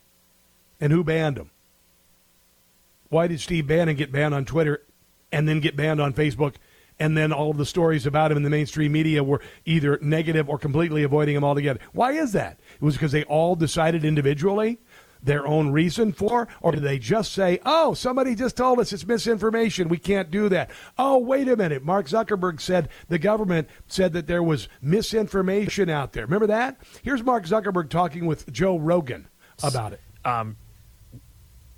And 0.79 0.93
who 0.93 1.03
banned 1.03 1.37
them? 1.37 1.51
Why 3.09 3.27
did 3.27 3.41
Steve 3.41 3.67
Bannon 3.67 3.95
get 3.95 4.11
banned 4.11 4.33
on 4.33 4.45
Twitter 4.45 4.83
and 5.32 5.47
then 5.47 5.59
get 5.59 5.75
banned 5.75 5.99
on 5.99 6.13
Facebook. 6.13 6.55
And 6.99 7.15
then 7.15 7.32
all 7.32 7.51
of 7.51 7.57
the 7.57 7.65
stories 7.65 8.07
about 8.07 8.32
him 8.32 8.38
in 8.38 8.43
the 8.43 8.49
mainstream 8.49 8.91
media 8.91 9.23
were 9.23 9.41
either 9.65 9.99
negative 10.01 10.49
or 10.49 10.57
completely 10.57 11.03
avoiding 11.03 11.36
him 11.36 11.43
altogether. 11.43 11.80
Why 11.93 12.13
is 12.13 12.32
that? 12.32 12.59
It 12.75 12.82
was 12.82 12.95
because 12.95 13.11
they 13.11 13.23
all 13.25 13.55
decided 13.55 14.03
individually 14.03 14.80
their 15.21 15.45
own 15.45 15.71
reason 15.71 16.11
for, 16.13 16.47
or 16.61 16.71
did 16.71 16.84
they 16.84 16.99
just 16.99 17.34
say, 17.34 17.59
oh, 17.65 17.93
somebody 17.93 18.36
just 18.36 18.57
told 18.57 18.80
us 18.80 18.93
it's 18.93 19.05
misinformation. 19.05 19.89
We 19.89 19.97
can't 19.97 20.32
do 20.32 20.49
that. 20.49 20.71
Oh, 20.97 21.17
wait 21.17 21.47
a 21.47 21.55
minute. 21.55 21.84
Mark 21.84 22.07
Zuckerberg 22.07 22.61
said 22.61 22.89
the 23.09 23.19
government 23.19 23.67
said 23.88 24.13
that 24.13 24.28
there 24.28 24.43
was 24.43 24.69
misinformation 24.82 25.89
out 25.89 26.13
there. 26.13 26.25
Remember 26.25 26.47
that? 26.47 26.78
Here's 27.03 27.23
Mark 27.23 27.45
Zuckerberg 27.45 27.89
talking 27.89 28.25
with 28.25 28.51
Joe 28.51 28.78
Rogan 28.78 29.28
about 29.63 29.93
it. 29.93 30.01
Um, 30.23 30.57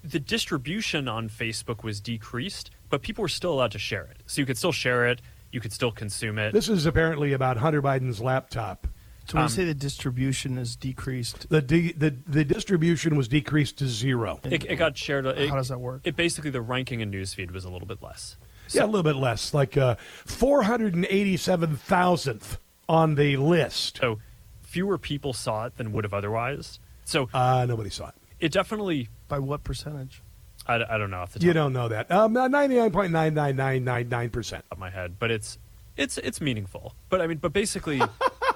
the 0.04 0.20
distribution 0.20 1.08
on 1.08 1.30
Facebook 1.30 1.84
was 1.84 2.00
decreased, 2.00 2.72
but 2.90 3.02
people 3.02 3.22
were 3.22 3.28
still 3.28 3.54
allowed 3.54 3.72
to 3.72 3.80
share 3.80 4.04
it. 4.04 4.24
So 4.26 4.42
you 4.42 4.46
could 4.46 4.58
still 4.58 4.72
share 4.72 5.08
it, 5.08 5.22
you 5.52 5.60
could 5.60 5.74
still 5.74 5.92
consume 5.92 6.40
it. 6.40 6.54
This 6.54 6.70
is 6.70 6.86
apparently 6.86 7.34
about 7.34 7.58
Hunter 7.58 7.82
Biden's 7.82 8.22
laptop. 8.22 8.88
So 9.28 9.36
when 9.36 9.44
um, 9.44 9.50
you 9.50 9.56
say 9.56 9.66
the 9.66 9.76
distribution 9.76 10.58
is 10.58 10.76
decreased, 10.76 11.50
the 11.50 11.62
di- 11.62 11.92
the 11.92 12.16
the 12.28 12.44
distribution 12.44 13.16
was 13.16 13.28
decreased 13.28 13.78
to 13.78 13.88
zero. 13.88 14.40
It, 14.44 14.66
it 14.66 14.76
got 14.78 14.98
shared. 14.98 15.28
It, 15.28 15.50
How 15.50 15.56
does 15.56 15.70
that 15.70 15.80
work? 15.80 16.02
It 16.04 16.16
basically 16.16 16.50
the 16.50 16.62
ranking 16.62 17.02
in 17.02 17.12
newsfeed 17.12 17.52
was 17.52 17.64
a 17.64 17.70
little 17.70 17.88
bit 17.88 18.02
less. 18.02 18.38
So, 18.68 18.80
yeah, 18.80 18.86
a 18.86 18.88
little 18.88 19.04
bit 19.04 19.16
less, 19.16 19.54
like 19.54 19.78
uh, 19.78 19.96
four 20.26 20.64
hundred 20.64 20.96
and 20.96 21.06
eighty-seven 21.10 21.78
thousandth 21.78 22.58
on 22.88 23.16
the 23.16 23.38
list. 23.38 23.98
So 24.02 24.20
fewer 24.62 24.98
people 24.98 25.34
saw 25.34 25.66
it 25.66 25.78
than 25.78 25.92
would 25.92 26.04
have 26.06 26.14
otherwise. 26.14 26.80
So 27.06 27.30
uh, 27.34 27.66
nobody 27.68 27.90
saw 27.92 28.10
it. 28.10 28.16
It 28.40 28.52
definitely 28.52 29.10
by 29.28 29.38
what 29.40 29.64
percentage? 29.64 30.24
I, 30.70 30.96
I 30.96 30.98
don't 31.00 31.10
know. 31.10 31.22
Off 31.22 31.34
the 31.34 31.40
you 31.40 31.52
don't 31.52 31.74
know 31.74 31.88
that. 31.88 32.12
Um, 32.12 32.34
ninety 32.34 32.76
nine 32.76 32.92
point 32.92 33.12
nine 33.12 33.34
nine 33.34 33.56
nine 33.56 33.84
nine 33.84 34.08
nine 34.08 34.30
percent 34.30 34.64
of 34.72 34.78
my 34.78 34.92
head, 34.92 35.16
but 35.18 35.32
it's 35.32 35.58
it's 35.98 36.20
it's 36.20 36.40
meaningful. 36.40 36.94
But 37.10 37.22
I 37.22 37.28
mean, 37.28 37.40
but 37.40 37.54
basically, 37.54 38.00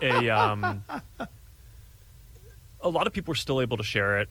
a 0.02 0.30
um, 0.30 0.86
a 2.82 2.90
lot 2.90 3.08
of 3.08 3.14
people 3.14 3.32
were 3.32 3.36
still 3.36 3.62
able 3.62 3.78
to 3.78 3.84
share 3.84 4.20
it. 4.20 4.30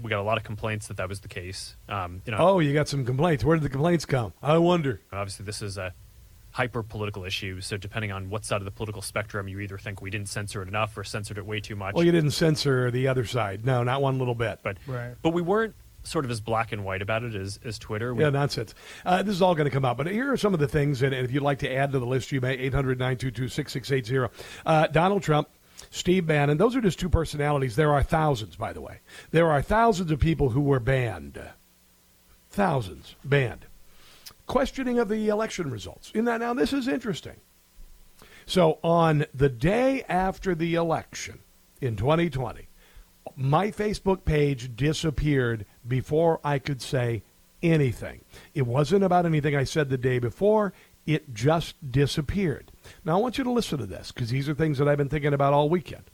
We 0.00 0.10
got 0.10 0.20
a 0.20 0.22
lot 0.22 0.38
of 0.38 0.44
complaints 0.44 0.86
that 0.88 0.96
that 0.98 1.08
was 1.08 1.20
the 1.20 1.28
case. 1.28 1.76
Um, 1.88 2.22
you 2.24 2.30
know, 2.30 2.38
oh, 2.38 2.58
you 2.60 2.72
got 2.72 2.86
some 2.86 3.04
complaints. 3.04 3.44
Where 3.44 3.56
did 3.56 3.64
the 3.64 3.68
complaints 3.68 4.04
come? 4.04 4.32
I 4.40 4.58
wonder. 4.58 5.00
Obviously, 5.12 5.44
this 5.44 5.60
is 5.60 5.78
a 5.78 5.92
hyper 6.52 6.82
political 6.82 7.24
issue. 7.24 7.60
So 7.60 7.76
depending 7.76 8.12
on 8.12 8.30
what 8.30 8.44
side 8.44 8.60
of 8.60 8.64
the 8.64 8.70
political 8.70 9.02
spectrum, 9.02 9.48
you 9.48 9.58
either 9.60 9.78
think 9.78 10.00
we 10.00 10.10
didn't 10.10 10.28
censor 10.28 10.62
it 10.62 10.68
enough 10.68 10.96
or 10.96 11.02
censored 11.02 11.38
it 11.38 11.46
way 11.46 11.60
too 11.60 11.74
much. 11.74 11.94
Well, 11.94 12.04
you 12.04 12.12
didn't 12.12 12.30
censor 12.30 12.90
the 12.90 13.08
other 13.08 13.24
side. 13.24 13.64
No, 13.64 13.82
not 13.82 14.00
one 14.02 14.18
little 14.18 14.34
bit. 14.34 14.60
But 14.62 14.76
right. 14.86 15.14
but 15.20 15.30
we 15.30 15.42
weren't 15.42 15.74
sort 16.04 16.24
of 16.24 16.30
as 16.30 16.40
black 16.40 16.72
and 16.72 16.84
white 16.84 17.02
about 17.02 17.22
it 17.22 17.34
as, 17.34 17.58
as 17.64 17.78
Twitter. 17.78 18.14
We, 18.14 18.22
yeah, 18.22 18.30
nonsense. 18.30 18.74
Uh, 19.04 19.22
this 19.22 19.34
is 19.34 19.42
all 19.42 19.54
going 19.54 19.66
to 19.66 19.70
come 19.70 19.84
out. 19.84 19.96
But 19.96 20.08
here 20.08 20.32
are 20.32 20.36
some 20.36 20.54
of 20.54 20.60
the 20.60 20.68
things, 20.68 21.02
and, 21.02 21.14
and 21.14 21.24
if 21.24 21.32
you'd 21.32 21.42
like 21.42 21.60
to 21.60 21.72
add 21.72 21.92
to 21.92 21.98
the 21.98 22.06
list, 22.06 22.32
you 22.32 22.40
may 22.40 22.54
800 22.54 22.98
922 22.98 23.48
6680. 23.48 24.42
Uh, 24.66 24.86
Donald 24.88 25.22
Trump. 25.22 25.48
Steve 25.90 26.26
Bannon, 26.26 26.58
those 26.58 26.76
are 26.76 26.80
just 26.80 27.00
two 27.00 27.08
personalities. 27.08 27.74
There 27.74 27.92
are 27.92 28.04
thousands, 28.04 28.54
by 28.54 28.72
the 28.72 28.80
way. 28.80 29.00
There 29.32 29.50
are 29.50 29.60
thousands 29.60 30.12
of 30.12 30.20
people 30.20 30.50
who 30.50 30.60
were 30.60 30.78
banned. 30.78 31.42
Thousands 32.50 33.16
banned 33.24 33.66
questioning 34.46 34.98
of 34.98 35.08
the 35.08 35.28
election 35.28 35.70
results. 35.70 36.10
In 36.14 36.26
that 36.26 36.40
now, 36.40 36.54
this 36.54 36.72
is 36.72 36.88
interesting. 36.88 37.36
So 38.44 38.78
on 38.82 39.24
the 39.32 39.48
day 39.48 40.04
after 40.08 40.54
the 40.54 40.74
election 40.74 41.38
in 41.80 41.96
2020, 41.96 42.68
my 43.36 43.70
Facebook 43.70 44.24
page 44.24 44.76
disappeared 44.76 45.64
before 45.86 46.40
I 46.44 46.58
could 46.58 46.80
say 46.82 47.22
anything. 47.62 48.24
It 48.54 48.66
wasn't 48.66 49.04
about 49.04 49.26
anything 49.26 49.56
I 49.56 49.64
said 49.64 49.88
the 49.88 49.98
day 49.98 50.18
before. 50.18 50.72
It 51.06 51.34
just 51.34 51.74
disappeared. 51.90 52.70
Now, 53.04 53.16
I 53.16 53.20
want 53.20 53.38
you 53.38 53.44
to 53.44 53.50
listen 53.50 53.78
to 53.78 53.86
this 53.86 54.12
because 54.12 54.30
these 54.30 54.48
are 54.48 54.54
things 54.54 54.78
that 54.78 54.88
I've 54.88 54.98
been 54.98 55.08
thinking 55.08 55.34
about 55.34 55.52
all 55.52 55.68
weekend. 55.68 56.04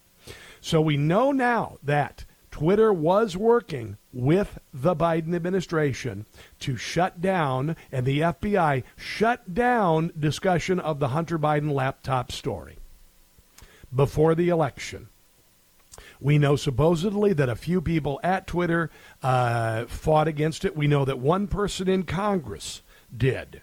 So 0.61 0.81
we 0.81 0.97
know 0.97 1.33
now 1.33 1.79
that 1.83 2.25
Twitter 2.51 2.93
was 2.93 3.37
working 3.37 3.99
with 4.13 4.59
the 4.73 4.97
Biden 4.97 5.35
administration 5.35 6.27
to 6.61 6.77
shut 6.77 7.21
down, 7.21 7.77
and 7.93 8.05
the 8.05 8.21
FBI 8.21 8.83
shut 8.97 9.55
down 9.55 10.13
discussion 10.19 10.81
of 10.81 10.99
the 10.99 11.09
Hunter 11.09 11.39
Biden 11.39 11.73
laptop 11.73 12.33
story 12.33 12.79
before 13.95 14.35
the 14.35 14.49
election. 14.49 15.09
We 16.21 16.39
know 16.39 16.57
supposedly 16.57 17.33
that 17.35 17.49
a 17.49 17.57
few 17.57 17.81
people 17.81 18.21
at 18.23 18.47
Twitter 18.47 18.91
uh, 19.23 19.85
fought 19.87 20.29
against 20.29 20.65
it. 20.65 20.77
We 20.77 20.87
know 20.87 21.05
that 21.05 21.19
one 21.19 21.47
person 21.47 21.89
in 21.89 22.03
Congress 22.05 22.83
did. 23.17 23.63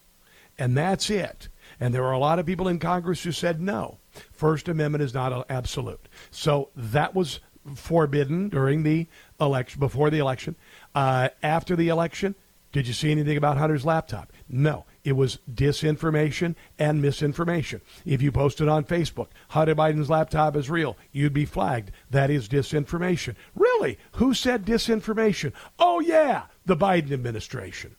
And 0.57 0.77
that's 0.77 1.09
it. 1.09 1.49
And 1.79 1.93
there 1.93 2.05
are 2.05 2.13
a 2.13 2.19
lot 2.19 2.39
of 2.39 2.45
people 2.45 2.67
in 2.67 2.79
Congress 2.79 3.23
who 3.23 3.31
said 3.31 3.61
no. 3.61 3.99
First 4.31 4.69
Amendment 4.69 5.03
is 5.03 5.13
not 5.13 5.45
absolute. 5.49 6.07
So 6.31 6.69
that 6.75 7.13
was 7.13 7.39
forbidden 7.75 8.49
during 8.49 8.83
the 8.83 9.07
election, 9.39 9.79
before 9.79 10.09
the 10.09 10.19
election. 10.19 10.55
Uh, 10.93 11.29
after 11.43 11.75
the 11.75 11.89
election, 11.89 12.35
did 12.71 12.87
you 12.87 12.93
see 12.93 13.11
anything 13.11 13.37
about 13.37 13.57
Hunter's 13.57 13.85
laptop? 13.85 14.31
No. 14.47 14.85
It 15.05 15.15
was 15.15 15.37
disinformation 15.49 16.55
and 16.79 16.99
misinformation. 16.99 17.79
If 18.05 18.23
you 18.23 18.31
posted 18.31 18.67
on 18.67 18.85
Facebook, 18.85 19.27
Hunter 19.49 19.75
Biden's 19.75 20.09
laptop 20.09 20.55
is 20.55 20.67
real, 20.67 20.97
you'd 21.11 21.31
be 21.31 21.45
flagged. 21.45 21.91
That 22.09 22.31
is 22.31 22.49
disinformation. 22.49 23.35
Really? 23.53 23.99
Who 24.13 24.33
said 24.33 24.65
disinformation? 24.65 25.53
Oh, 25.77 25.99
yeah, 25.99 26.45
the 26.65 26.75
Biden 26.75 27.11
administration. 27.11 27.95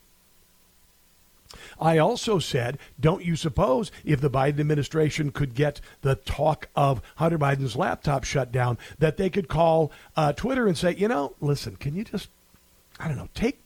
I 1.79 1.97
also 1.97 2.39
said, 2.39 2.77
don't 2.99 3.23
you 3.23 3.37
suppose 3.37 3.89
if 4.03 4.19
the 4.19 4.29
Biden 4.29 4.59
administration 4.59 5.31
could 5.31 5.55
get 5.55 5.79
the 6.01 6.15
talk 6.15 6.67
of 6.75 7.01
Hunter 7.15 7.37
Biden's 7.37 7.77
laptop 7.77 8.25
shut 8.25 8.51
down, 8.51 8.77
that 8.99 9.15
they 9.15 9.29
could 9.29 9.47
call 9.47 9.93
uh, 10.17 10.33
Twitter 10.33 10.67
and 10.67 10.77
say, 10.77 10.93
you 10.93 11.07
know, 11.07 11.35
listen, 11.39 11.77
can 11.77 11.95
you 11.95 12.03
just, 12.03 12.27
I 12.99 13.07
don't 13.07 13.17
know, 13.17 13.29
take 13.33 13.61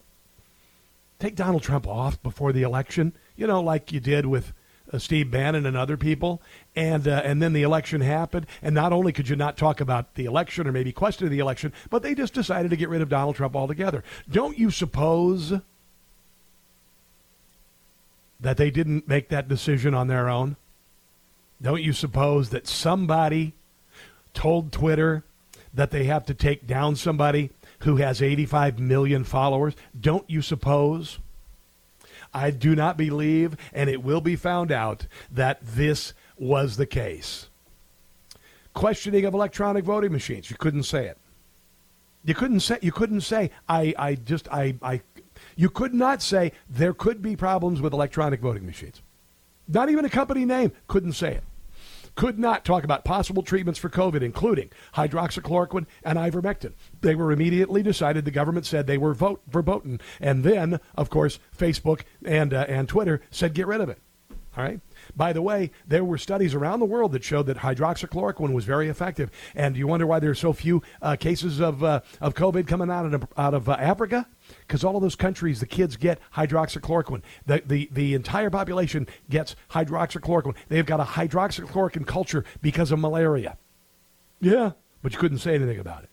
take 1.21 1.35
Donald 1.35 1.61
Trump 1.61 1.87
off 1.87 2.21
before 2.23 2.51
the 2.51 2.63
election, 2.63 3.13
you 3.41 3.47
know, 3.47 3.59
like 3.59 3.91
you 3.91 3.99
did 3.99 4.27
with 4.27 4.53
uh, 4.93 4.99
Steve 4.99 5.31
Bannon 5.31 5.65
and 5.65 5.75
other 5.75 5.97
people, 5.97 6.43
and 6.75 7.07
uh, 7.07 7.23
and 7.25 7.41
then 7.41 7.53
the 7.53 7.63
election 7.63 7.99
happened, 8.01 8.45
and 8.61 8.75
not 8.75 8.93
only 8.93 9.11
could 9.11 9.27
you 9.27 9.35
not 9.35 9.57
talk 9.57 9.81
about 9.81 10.13
the 10.13 10.25
election 10.25 10.67
or 10.67 10.71
maybe 10.71 10.91
question 10.91 11.27
the 11.27 11.39
election, 11.39 11.73
but 11.89 12.03
they 12.03 12.13
just 12.13 12.35
decided 12.35 12.69
to 12.69 12.77
get 12.77 12.87
rid 12.87 13.01
of 13.01 13.09
Donald 13.09 13.35
Trump 13.35 13.55
altogether. 13.55 14.03
Don't 14.29 14.59
you 14.59 14.69
suppose 14.69 15.53
that 18.39 18.57
they 18.57 18.69
didn't 18.69 19.07
make 19.07 19.29
that 19.29 19.47
decision 19.47 19.95
on 19.95 20.07
their 20.07 20.29
own? 20.29 20.55
Don't 21.59 21.81
you 21.81 21.93
suppose 21.93 22.51
that 22.51 22.67
somebody 22.67 23.53
told 24.35 24.71
Twitter 24.71 25.23
that 25.73 25.89
they 25.89 26.03
have 26.03 26.27
to 26.27 26.35
take 26.35 26.67
down 26.67 26.95
somebody 26.95 27.49
who 27.79 27.95
has 27.95 28.21
85 28.21 28.77
million 28.77 29.23
followers? 29.23 29.73
Don't 29.99 30.29
you 30.29 30.43
suppose? 30.43 31.17
I 32.33 32.51
do 32.51 32.75
not 32.75 32.97
believe, 32.97 33.57
and 33.73 33.89
it 33.89 34.03
will 34.03 34.21
be 34.21 34.35
found 34.35 34.71
out, 34.71 35.07
that 35.31 35.59
this 35.61 36.13
was 36.37 36.77
the 36.77 36.85
case. 36.85 37.49
Questioning 38.73 39.25
of 39.25 39.33
electronic 39.33 39.83
voting 39.83 40.11
machines. 40.11 40.49
You 40.49 40.55
couldn't 40.57 40.83
say 40.83 41.07
it. 41.07 41.17
You 42.23 42.35
couldn't 42.35 42.59
say 42.61 42.77
you 42.81 42.91
couldn't 42.91 43.21
say 43.21 43.49
I, 43.67 43.93
I 43.97 44.15
just 44.15 44.47
I, 44.49 44.75
I 44.81 45.01
you 45.55 45.69
could 45.69 45.93
not 45.93 46.21
say 46.21 46.51
there 46.69 46.93
could 46.93 47.21
be 47.21 47.35
problems 47.35 47.81
with 47.81 47.93
electronic 47.93 48.39
voting 48.41 48.65
machines. 48.65 49.01
Not 49.67 49.89
even 49.89 50.05
a 50.05 50.09
company 50.09 50.45
name 50.45 50.71
couldn't 50.87 51.13
say 51.13 51.33
it. 51.35 51.43
Could 52.15 52.37
not 52.37 52.65
talk 52.65 52.83
about 52.83 53.05
possible 53.05 53.41
treatments 53.41 53.79
for 53.79 53.89
COVID, 53.89 54.21
including 54.21 54.69
hydroxychloroquine 54.95 55.85
and 56.03 56.19
ivermectin. 56.19 56.73
They 56.99 57.15
were 57.15 57.31
immediately 57.31 57.81
decided. 57.83 58.25
The 58.25 58.31
government 58.31 58.65
said 58.65 58.85
they 58.85 58.97
were 58.97 59.13
vote 59.13 59.41
verboten, 59.47 60.01
and 60.19 60.43
then, 60.43 60.79
of 60.95 61.09
course, 61.09 61.39
Facebook 61.57 62.01
and 62.25 62.53
uh, 62.53 62.65
and 62.67 62.89
Twitter 62.89 63.21
said 63.29 63.53
get 63.53 63.67
rid 63.67 63.81
of 63.81 63.89
it. 63.89 63.99
All 64.57 64.63
right. 64.65 64.81
By 65.15 65.31
the 65.31 65.41
way, 65.41 65.71
there 65.87 66.03
were 66.03 66.17
studies 66.17 66.53
around 66.53 66.81
the 66.81 66.85
world 66.85 67.13
that 67.13 67.23
showed 67.23 67.45
that 67.45 67.59
hydroxychloroquine 67.59 68.51
was 68.51 68.65
very 68.65 68.89
effective. 68.89 69.31
And 69.55 69.77
you 69.77 69.87
wonder 69.87 70.05
why 70.05 70.19
there 70.19 70.31
are 70.31 70.35
so 70.35 70.51
few 70.51 70.81
uh, 71.01 71.15
cases 71.15 71.61
of 71.61 71.83
uh, 71.83 72.01
of 72.19 72.33
COVID 72.33 72.67
coming 72.67 72.91
out 72.91 73.05
of 73.05 73.27
out 73.37 73.53
of 73.53 73.69
uh, 73.69 73.77
Africa? 73.79 74.27
Because 74.67 74.83
all 74.83 74.95
of 74.95 75.01
those 75.01 75.15
countries, 75.15 75.59
the 75.59 75.65
kids 75.65 75.97
get 75.97 76.19
hydroxychloroquine. 76.35 77.21
The, 77.45 77.63
the 77.65 77.89
the 77.91 78.13
entire 78.13 78.49
population 78.49 79.07
gets 79.29 79.55
hydroxychloroquine. 79.71 80.55
They've 80.69 80.85
got 80.85 80.99
a 80.99 81.03
hydroxychloroquine 81.03 82.07
culture 82.07 82.45
because 82.61 82.91
of 82.91 82.99
malaria. 82.99 83.57
Yeah, 84.39 84.71
but 85.01 85.13
you 85.13 85.19
couldn't 85.19 85.39
say 85.39 85.55
anything 85.55 85.79
about 85.79 86.03
it. 86.03 86.09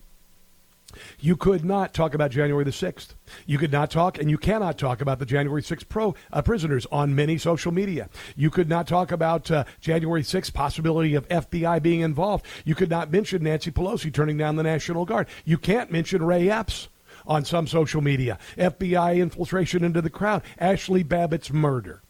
You 1.21 1.37
could 1.37 1.65
not 1.65 1.93
talk 1.93 2.15
about 2.15 2.31
January 2.31 2.65
the 2.65 2.71
6th. 2.71 3.09
You 3.47 3.59
could 3.59 3.73
not 3.73 3.91
talk, 3.91 4.19
and 4.19 4.31
you 4.31 4.39
cannot 4.39 4.79
talk 4.79 5.01
about 5.01 5.19
the 5.19 5.27
January 5.27 5.63
6th 5.63 5.89
pro, 5.89 6.15
uh, 6.33 6.43
prisoners 6.43 6.87
on 6.91 7.15
many 7.15 7.37
social 7.37 7.73
media. 7.73 8.09
You 8.37 8.51
could 8.51 8.69
not 8.69 8.89
talk 8.89 9.13
about 9.13 9.51
uh, 9.51 9.65
January 9.81 10.23
6th 10.23 10.53
possibility 10.55 11.15
of 11.15 11.29
FBI 11.29 11.83
being 11.83 12.01
involved. 12.01 12.47
You 12.65 12.75
could 12.75 12.91
not 12.91 13.13
mention 13.13 13.43
Nancy 13.43 13.71
Pelosi 13.71 14.13
turning 14.13 14.39
down 14.39 14.57
the 14.57 14.63
National 14.63 15.05
Guard. 15.05 15.29
You 15.45 15.59
can't 15.59 15.91
mention 15.93 16.23
Ray 16.23 16.49
Epps 16.49 16.89
on 17.29 17.45
some 17.45 17.67
social 17.67 18.01
media. 18.01 18.39
FBI 18.57 19.17
infiltration 19.17 19.85
into 19.85 20.03
the 20.03 20.11
crowd. 20.11 20.43
Ashley 20.59 21.05
Babbitt's 21.05 21.53
murder. 21.53 22.03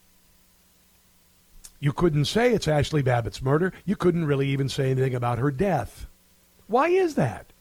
You 1.80 1.92
couldn't 1.92 2.24
say 2.24 2.52
it's 2.52 2.66
Ashley 2.66 3.02
Babbitt's 3.02 3.42
murder. 3.42 3.72
You 3.84 3.96
couldn't 3.96 4.24
really 4.24 4.48
even 4.48 4.68
say 4.68 4.90
anything 4.90 5.14
about 5.14 5.38
her 5.38 5.50
death. 5.50 6.06
Why 6.66 6.88
is 6.88 7.14
that? 7.16 7.52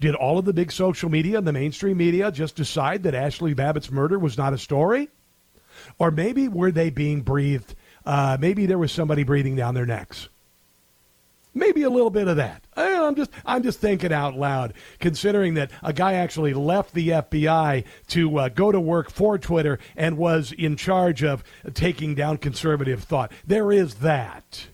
Did 0.00 0.14
all 0.14 0.38
of 0.38 0.44
the 0.44 0.52
big 0.52 0.70
social 0.70 1.10
media 1.10 1.38
and 1.38 1.46
the 1.46 1.52
mainstream 1.52 1.96
media 1.96 2.30
just 2.30 2.56
decide 2.56 3.02
that 3.02 3.14
Ashley 3.14 3.54
Babbitt's 3.54 3.90
murder 3.90 4.18
was 4.18 4.38
not 4.38 4.52
a 4.52 4.58
story? 4.58 5.08
Or 5.98 6.10
maybe 6.10 6.48
were 6.48 6.70
they 6.70 6.90
being 6.90 7.22
breathed? 7.22 7.74
Uh, 8.06 8.36
maybe 8.40 8.66
there 8.66 8.78
was 8.78 8.92
somebody 8.92 9.24
breathing 9.24 9.56
down 9.56 9.74
their 9.74 9.86
necks. 9.86 10.28
Maybe 11.54 11.82
a 11.82 11.90
little 11.90 12.10
bit 12.10 12.28
of 12.28 12.36
that. 12.36 12.66
I'm 12.76 13.14
just 13.14 13.30
I'm 13.44 13.62
just 13.62 13.80
thinking 13.80 14.12
out 14.12 14.34
loud, 14.34 14.74
considering 14.98 15.54
that 15.54 15.70
a 15.82 15.92
guy 15.92 16.14
actually 16.14 16.54
left 16.54 16.94
the 16.94 17.10
FBI 17.10 17.84
to 18.08 18.38
uh, 18.38 18.48
go 18.48 18.72
to 18.72 18.80
work 18.80 19.10
for 19.10 19.38
Twitter 19.38 19.78
and 19.96 20.16
was 20.16 20.52
in 20.52 20.76
charge 20.76 21.22
of 21.22 21.44
taking 21.74 22.14
down 22.14 22.38
conservative 22.38 23.04
thought. 23.04 23.30
There 23.46 23.70
is 23.70 23.96
that. 23.96 24.68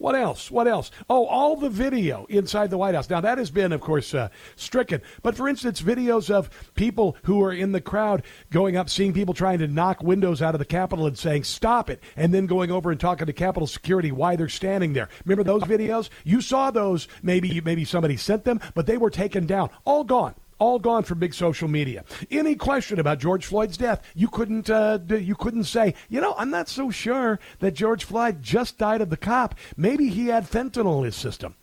What 0.00 0.14
else? 0.14 0.50
What 0.50 0.66
else? 0.66 0.90
Oh, 1.10 1.26
all 1.26 1.56
the 1.56 1.68
video 1.68 2.24
inside 2.30 2.70
the 2.70 2.78
White 2.78 2.94
House. 2.94 3.10
Now, 3.10 3.20
that 3.20 3.36
has 3.36 3.50
been, 3.50 3.70
of 3.70 3.82
course, 3.82 4.14
uh, 4.14 4.30
stricken. 4.56 5.02
But 5.22 5.36
for 5.36 5.46
instance, 5.46 5.82
videos 5.82 6.30
of 6.30 6.48
people 6.74 7.18
who 7.24 7.42
are 7.42 7.52
in 7.52 7.72
the 7.72 7.82
crowd 7.82 8.22
going 8.50 8.78
up, 8.78 8.88
seeing 8.88 9.12
people 9.12 9.34
trying 9.34 9.58
to 9.58 9.68
knock 9.68 10.02
windows 10.02 10.40
out 10.40 10.54
of 10.54 10.58
the 10.58 10.64
Capitol 10.64 11.06
and 11.06 11.18
saying, 11.18 11.44
stop 11.44 11.90
it, 11.90 12.02
and 12.16 12.32
then 12.32 12.46
going 12.46 12.70
over 12.70 12.90
and 12.90 12.98
talking 12.98 13.26
to 13.26 13.34
Capitol 13.34 13.66
Security 13.66 14.10
why 14.10 14.36
they're 14.36 14.48
standing 14.48 14.94
there. 14.94 15.10
Remember 15.26 15.44
those 15.44 15.64
videos? 15.64 16.08
You 16.24 16.40
saw 16.40 16.70
those. 16.70 17.06
Maybe, 17.22 17.60
maybe 17.60 17.84
somebody 17.84 18.16
sent 18.16 18.44
them, 18.44 18.58
but 18.74 18.86
they 18.86 18.96
were 18.96 19.10
taken 19.10 19.44
down. 19.44 19.68
All 19.84 20.04
gone 20.04 20.34
all 20.60 20.78
gone 20.78 21.02
from 21.02 21.18
big 21.18 21.34
social 21.34 21.66
media. 21.66 22.04
Any 22.30 22.54
question 22.54 23.00
about 23.00 23.18
George 23.18 23.46
Floyd's 23.46 23.76
death, 23.76 24.06
you 24.14 24.28
couldn't 24.28 24.70
uh, 24.70 25.00
you 25.08 25.34
couldn't 25.34 25.64
say, 25.64 25.94
you 26.08 26.20
know, 26.20 26.34
I'm 26.38 26.50
not 26.50 26.68
so 26.68 26.90
sure 26.90 27.40
that 27.58 27.74
George 27.74 28.04
Floyd 28.04 28.42
just 28.42 28.78
died 28.78 29.00
of 29.00 29.10
the 29.10 29.16
cop. 29.16 29.56
Maybe 29.76 30.08
he 30.08 30.28
had 30.28 30.48
fentanyl 30.48 30.98
in 30.98 31.04
his 31.04 31.16
system. 31.16 31.56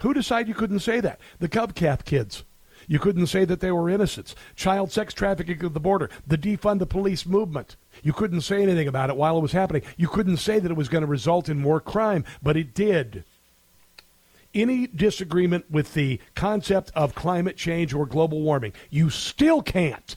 Who 0.00 0.14
decided 0.14 0.48
you 0.48 0.54
couldn't 0.54 0.80
say 0.80 1.00
that? 1.00 1.20
The 1.40 1.48
CovCath 1.48 2.04
kids. 2.04 2.44
You 2.88 3.00
couldn't 3.00 3.26
say 3.26 3.44
that 3.44 3.60
they 3.60 3.72
were 3.72 3.90
innocents. 3.90 4.36
Child 4.54 4.92
sex 4.92 5.12
trafficking 5.12 5.60
at 5.64 5.74
the 5.74 5.80
border, 5.80 6.08
the 6.26 6.38
defund 6.38 6.78
the 6.78 6.86
police 6.86 7.26
movement. 7.26 7.76
You 8.02 8.12
couldn't 8.12 8.42
say 8.42 8.62
anything 8.62 8.86
about 8.86 9.10
it 9.10 9.16
while 9.16 9.36
it 9.36 9.42
was 9.42 9.52
happening. 9.52 9.82
You 9.96 10.06
couldn't 10.06 10.36
say 10.36 10.60
that 10.60 10.70
it 10.70 10.76
was 10.76 10.88
going 10.88 11.02
to 11.02 11.08
result 11.08 11.48
in 11.48 11.58
more 11.58 11.80
crime, 11.80 12.24
but 12.42 12.56
it 12.56 12.74
did 12.74 13.24
any 14.56 14.86
disagreement 14.86 15.70
with 15.70 15.94
the 15.94 16.18
concept 16.34 16.90
of 16.94 17.14
climate 17.14 17.56
change 17.56 17.94
or 17.94 18.06
global 18.06 18.40
warming. 18.40 18.72
You 18.90 19.10
still 19.10 19.62
can't. 19.62 20.16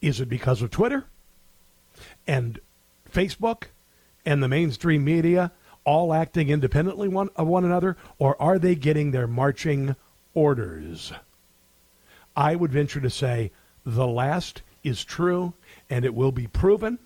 Is 0.00 0.20
it 0.20 0.28
because 0.28 0.62
of 0.62 0.70
Twitter 0.70 1.04
and 2.26 2.60
Facebook 3.12 3.64
and 4.24 4.42
the 4.42 4.48
mainstream 4.48 5.04
media 5.04 5.52
all 5.84 6.14
acting 6.14 6.48
independently 6.48 7.08
one, 7.08 7.28
of 7.36 7.46
one 7.46 7.64
another, 7.64 7.96
or 8.18 8.40
are 8.40 8.58
they 8.58 8.74
getting 8.74 9.10
their 9.10 9.26
marching 9.26 9.96
orders? 10.32 11.12
I 12.36 12.56
would 12.56 12.72
venture 12.72 13.00
to 13.00 13.10
say 13.10 13.52
the 13.84 14.06
last 14.06 14.62
is 14.82 15.04
true, 15.04 15.52
and 15.90 16.04
it 16.04 16.14
will 16.14 16.32
be 16.32 16.46
proven 16.46 16.98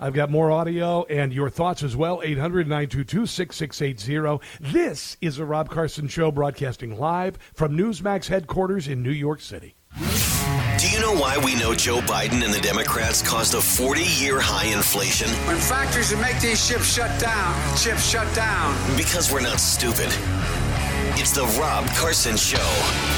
I've 0.00 0.14
got 0.14 0.30
more 0.30 0.50
audio 0.50 1.04
and 1.04 1.32
your 1.32 1.50
thoughts 1.50 1.82
as 1.82 1.96
well. 1.96 2.20
800 2.24 2.66
922 2.68 3.26
6680. 3.26 4.38
This 4.60 5.16
is 5.20 5.36
the 5.36 5.44
Rob 5.44 5.70
Carson 5.70 6.08
Show 6.08 6.30
broadcasting 6.30 6.98
live 6.98 7.38
from 7.54 7.76
Newsmax 7.76 8.26
headquarters 8.26 8.88
in 8.88 9.02
New 9.02 9.10
York 9.10 9.40
City. 9.40 9.74
Do 10.78 10.88
you 10.88 11.00
know 11.00 11.14
why 11.14 11.36
we 11.44 11.56
know 11.56 11.74
Joe 11.74 11.98
Biden 12.00 12.44
and 12.44 12.54
the 12.54 12.60
Democrats 12.60 13.20
caused 13.20 13.54
a 13.54 13.60
40 13.60 14.02
year 14.02 14.38
high 14.40 14.66
inflation? 14.66 15.28
When 15.46 15.56
factories 15.56 16.10
that 16.10 16.20
make 16.20 16.40
these 16.40 16.64
ships 16.64 16.92
shut 16.92 17.20
down, 17.20 17.76
ships 17.76 18.08
shut 18.08 18.32
down. 18.34 18.76
Because 18.96 19.32
we're 19.32 19.40
not 19.40 19.58
stupid. 19.58 20.08
It's 21.20 21.32
the 21.32 21.44
Rob 21.60 21.86
Carson 21.96 22.36
Show. 22.36 23.17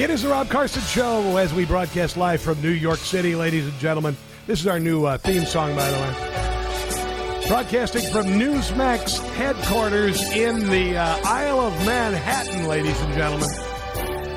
It 0.00 0.08
is 0.08 0.22
the 0.22 0.30
Rob 0.30 0.48
Carson 0.48 0.80
Show 0.80 1.36
as 1.36 1.52
we 1.52 1.66
broadcast 1.66 2.16
live 2.16 2.40
from 2.40 2.58
New 2.62 2.70
York 2.70 2.98
City, 3.00 3.34
ladies 3.34 3.66
and 3.66 3.78
gentlemen. 3.78 4.16
This 4.46 4.58
is 4.58 4.66
our 4.66 4.80
new 4.80 5.04
uh, 5.04 5.18
theme 5.18 5.44
song, 5.44 5.76
by 5.76 5.90
the 5.90 5.98
way. 5.98 7.46
Broadcasting 7.48 8.10
from 8.10 8.24
Newsmax 8.24 9.22
headquarters 9.34 10.22
in 10.32 10.70
the 10.70 10.96
uh, 10.96 11.20
Isle 11.26 11.60
of 11.60 11.74
Manhattan, 11.84 12.66
ladies 12.66 12.98
and 13.02 13.12
gentlemen. 13.12 13.50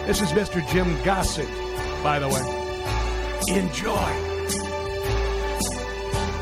This 0.05 0.22
is 0.22 0.34
Mr. 0.34 0.68
Jim 0.68 1.01
Gossett, 1.03 1.47
by 2.03 2.20
the 2.20 2.28
way. 2.28 2.43
Enjoy. 3.57 4.14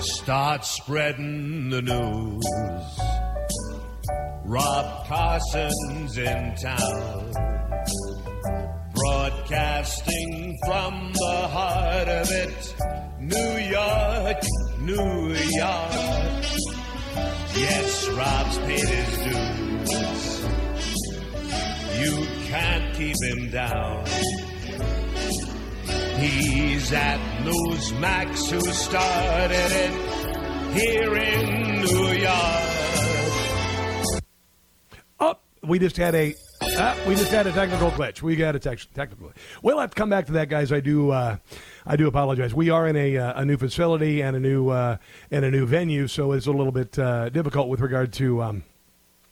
Start 0.02 0.66
spreading 0.66 1.70
the 1.70 1.84
news. 1.84 2.44
Rob 4.46 5.06
Carson's 5.06 6.18
in 6.18 6.56
town 6.56 7.32
broadcasting 9.02 10.58
from 10.66 11.12
the 11.14 11.48
heart 11.48 12.08
of 12.08 12.30
it, 12.30 12.76
New 13.20 13.58
York, 13.70 14.38
New 14.80 15.34
York. 15.34 16.44
Yes, 17.56 18.10
Rob's 18.10 18.58
paid 18.60 18.88
his 18.88 19.18
dues. 19.26 19.92
You 22.00 22.28
can't 22.48 22.96
keep 22.96 23.16
him 23.24 23.50
down. 23.50 24.06
He's 26.20 26.94
at 26.94 27.20
Newsmax 27.44 28.52
who 28.52 28.62
started 28.62 29.72
it 29.72 29.94
here 30.74 31.16
in 31.16 31.82
New 31.82 32.12
York. 32.12 32.62
Oh, 35.20 35.36
we 35.64 35.80
just 35.80 35.98
had 35.98 36.14
a 36.14 36.36
uh, 36.82 36.98
we 37.08 37.14
just 37.14 37.32
had 37.32 37.46
a 37.46 37.52
technical 37.52 37.92
glitch. 37.92 38.24
We 38.24 38.36
got 38.36 38.56
a 38.56 38.60
te- 38.60 38.88
technical 38.96 39.28
glitch. 39.28 39.36
We'll 39.62 39.78
have 39.80 39.92
to 39.92 39.96
come 39.96 40.10
back 40.10 40.26
to 40.26 40.32
that, 40.34 40.50
guys. 40.50 40.72
I 40.72 40.80
do. 40.80 41.12
Uh, 41.12 41.38
I 41.86 41.96
do 41.96 42.08
apologize. 42.08 42.56
We 42.56 42.72
are 42.72 42.88
in 42.88 42.96
a, 42.96 43.18
uh, 43.18 43.42
a 43.42 43.46
new 43.46 43.58
facility 43.58 44.22
and 44.22 44.36
a 44.36 44.40
new 44.40 44.70
uh, 44.70 44.98
and 45.30 45.46
a 45.46 45.52
new 45.52 45.68
venue, 45.68 46.08
so 46.08 46.32
it's 46.32 46.48
a 46.48 46.52
little 46.52 46.72
bit 46.72 46.98
uh, 46.98 47.30
difficult 47.30 47.68
with 47.70 47.82
regard 47.82 48.12
to 48.14 48.42
um, 48.42 48.64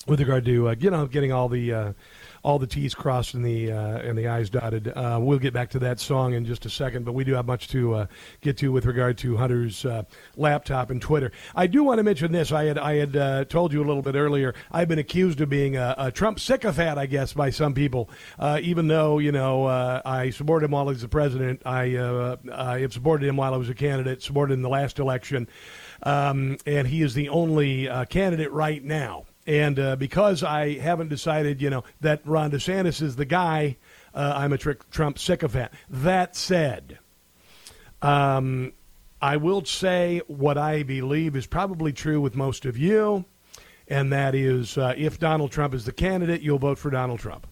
with 0.06 0.20
regard 0.20 0.46
to 0.46 0.70
uh, 0.70 0.76
you 0.80 0.92
know 0.92 1.08
getting 1.08 1.32
all 1.32 1.50
the 1.50 1.96
all 2.44 2.60
the 2.60 2.68
T's 2.68 2.94
crossed 2.94 3.34
and 3.34 3.44
the 3.44 3.72
uh, 3.72 3.98
and 4.00 4.18
the 4.18 4.28
I's 4.28 4.50
dotted. 4.50 4.88
Uh, 4.88 5.20
we'll 5.22 5.40
get 5.40 5.54
back 5.54 5.70
to 5.72 5.80
that 5.80 6.00
song 6.00 6.34
in 6.34 6.46
just 6.46 6.66
a 6.66 6.70
second, 6.70 7.06
but 7.06 7.14
we 7.14 7.24
do 7.24 7.34
have 7.34 7.46
much 7.46 7.68
to 7.70 7.94
uh, 7.94 8.06
get 8.42 8.58
to 8.58 8.72
with 8.72 8.86
regard 8.86 9.18
to 9.20 9.38
Hunter's 9.38 9.86
uh, 9.86 10.04
laptop 10.36 10.90
and 10.90 11.02
Twitter. 11.02 11.32
I 11.56 11.68
do 11.68 11.84
want 11.84 12.00
to 12.00 12.04
mention 12.04 12.32
this. 12.32 12.52
I 12.52 12.66
had 12.66 12.78
I 12.78 12.96
had 12.96 13.16
uh, 13.16 13.46
told 13.46 13.74
you 13.74 13.84
a 13.84 13.88
little 13.88 14.02
bit 14.02 14.16
earlier. 14.16 14.54
I've 14.72 14.88
been 14.88 15.00
accused 15.00 15.42
of 15.42 15.50
being 15.50 15.76
a, 15.76 15.96
a 15.98 16.12
Trump 16.12 16.40
sycophant, 16.40 16.98
I 16.98 17.06
guess, 17.06 17.34
by 17.34 17.50
some 17.50 17.74
people. 17.74 18.10
Uh, 18.38 18.60
even 18.62 18.88
though 18.88 19.20
you 19.20 19.32
know 19.32 19.66
I 19.68 20.30
supported 20.30 20.66
him 20.66 20.72
while 20.72 20.86
he 20.86 20.90
was 20.90 21.02
the 21.02 21.08
president, 21.08 21.62
I 21.66 21.98
I 22.52 22.80
have 22.80 22.94
supported 22.94 23.28
him 23.28 23.38
while 23.38 23.54
I 23.54 23.58
was 23.58 23.70
a 23.70 23.76
candidate, 23.76 24.22
supported 24.22 24.54
him 24.54 24.60
in 24.60 24.64
the 24.64 24.70
last 24.70 25.00
election, 25.00 25.48
um, 26.04 26.58
and 26.66 26.88
he 26.88 27.02
is 27.02 27.14
the 27.14 27.30
only 27.30 27.90
candidate 28.10 28.52
right 28.52 28.84
now 28.84 29.26
and 29.50 29.80
uh, 29.80 29.96
because 29.96 30.44
I 30.44 30.78
haven't 30.78 31.08
decided, 31.08 31.60
you 31.60 31.72
know, 31.72 31.84
that 32.02 32.22
Ron 32.24 32.52
DeSantis 32.52 33.02
is 33.02 33.16
the 33.16 33.26
guy, 33.26 33.78
uh, 34.14 34.34
I'm 34.36 34.54
a 34.54 34.60
trick 34.60 34.88
Trump 34.92 35.18
sycophant. 35.18 35.72
That 35.90 36.36
said, 36.36 37.00
um, 38.04 38.74
I 39.20 39.38
will 39.38 39.66
say 39.66 40.22
what 40.28 40.60
I 40.60 40.84
believe 40.84 41.36
is 41.36 41.48
probably 41.48 41.92
true 41.92 42.22
with 42.22 42.36
most 42.36 42.66
of 42.66 42.78
you, 42.78 43.26
and 43.88 44.14
that 44.14 44.36
is 44.36 44.78
uh, 44.78 44.94
if 44.96 45.18
Donald 45.18 45.52
Trump 45.52 45.74
is 45.74 45.84
the 45.84 45.94
candidate, 45.94 46.42
you'll 46.42 46.60
vote 46.60 46.78
for 46.78 46.92
Donald 46.92 47.20
Trump. 47.20 47.48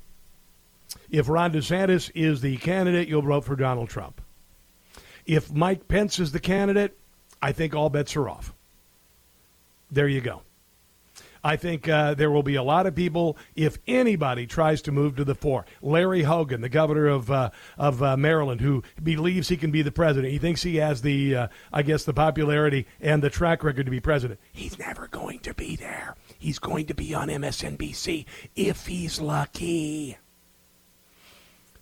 If 1.10 1.28
Ron 1.28 1.52
DeSantis 1.52 2.12
is 2.14 2.42
the 2.42 2.58
candidate, 2.58 3.08
you'll 3.08 3.24
vote 3.24 3.44
for 3.44 3.56
Donald 3.56 3.90
Trump. 3.90 4.22
If 5.26 5.52
Mike 5.52 5.88
Pence 5.88 6.20
is 6.20 6.32
the 6.32 6.40
candidate, 6.40 6.96
I 7.42 7.54
think 7.54 7.74
all 7.74 7.90
bets 7.90 8.16
are 8.16 8.30
off. 8.30 8.54
There 9.90 10.08
you 10.08 10.22
go. 10.22 10.44
I 11.44 11.56
think 11.56 11.88
uh, 11.88 12.14
there 12.14 12.32
will 12.32 12.44
be 12.44 12.56
a 12.56 12.64
lot 12.64 12.86
of 12.86 12.96
people 12.96 13.38
if 13.56 13.78
anybody 13.88 14.48
tries 14.48 14.82
to 14.84 14.92
move 14.92 15.16
to 15.18 15.24
the 15.24 15.36
fore. 15.36 15.66
Larry 15.82 16.24
Hogan, 16.24 16.62
the 16.62 16.70
governor 16.70 17.08
of 17.08 17.32
uh, 17.32 17.50
of 17.78 18.02
uh, 18.02 18.18
Maryland, 18.18 18.62
who 18.62 18.84
believes 19.02 19.50
he 19.50 19.58
can 19.58 19.72
be 19.72 19.82
the 19.82 19.92
president. 19.92 20.32
He 20.32 20.40
thinks 20.40 20.64
he 20.64 20.78
has 20.78 21.02
the, 21.02 21.36
uh, 21.36 21.48
I 21.72 21.82
guess, 21.82 22.04
the 22.04 22.14
popularity 22.14 22.88
and 23.02 23.22
the 23.22 23.30
track 23.30 23.64
record 23.64 23.86
to 23.86 23.92
be 23.92 24.00
president. 24.00 24.40
He's 24.52 24.78
never 24.80 25.08
going 25.08 25.40
to 25.40 25.54
be 25.54 25.76
there. 25.76 26.16
He's 26.38 26.60
going 26.60 26.86
to 26.88 26.94
be 26.94 27.14
on 27.14 27.30
MSNBC 27.30 28.26
if 28.56 28.86
he's 28.88 29.20
lucky. 29.20 30.18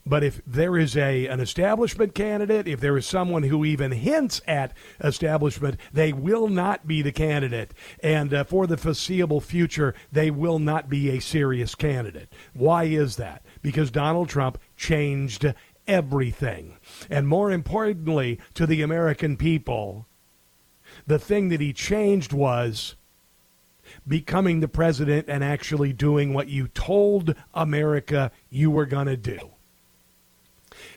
But 0.08 0.24
if 0.24 0.40
there 0.46 0.78
is 0.78 0.96
a 0.96 1.26
an 1.28 1.40
establishment 1.40 2.14
candidate, 2.14 2.68
if 2.68 2.80
there 2.80 2.96
is 2.96 3.08
someone 3.08 3.44
who 3.44 3.66
even 3.66 3.92
hints 3.92 4.40
at 4.48 4.74
establishment, 5.04 5.80
they 5.92 6.14
will 6.14 6.48
not 6.48 6.86
be 6.86 7.02
the 7.02 7.12
candidate. 7.12 7.74
And 8.02 8.32
uh, 8.32 8.44
for 8.44 8.68
the 8.68 8.78
foreseeable 8.78 9.42
future, 9.42 9.96
they 10.12 10.30
will 10.30 10.60
not 10.60 10.90
be 10.90 11.10
a 11.10 11.20
serious 11.20 11.74
candidate. 11.74 12.32
Why 12.54 12.84
is 12.84 13.16
that? 13.16 13.44
Because 13.64 13.90
Donald 13.90 14.30
Trump 14.30 14.60
changed 14.78 15.52
everything. 15.88 16.78
And 17.10 17.28
more 17.28 17.52
importantly, 17.52 18.40
to 18.54 18.68
the 18.68 18.84
American 18.84 19.38
people, 19.38 20.08
the 21.08 21.20
thing 21.20 21.50
that 21.50 21.62
he 21.62 21.74
changed 21.74 22.32
was 22.32 22.96
becoming 24.08 24.60
the 24.60 24.68
president 24.68 25.26
and 25.28 25.44
actually 25.44 25.94
doing 25.94 26.34
what 26.34 26.48
you 26.48 26.68
told 26.68 27.34
America 27.56 28.32
you 28.50 28.70
were 28.70 28.86
going 28.86 29.08
to 29.08 29.18
do. 29.18 29.55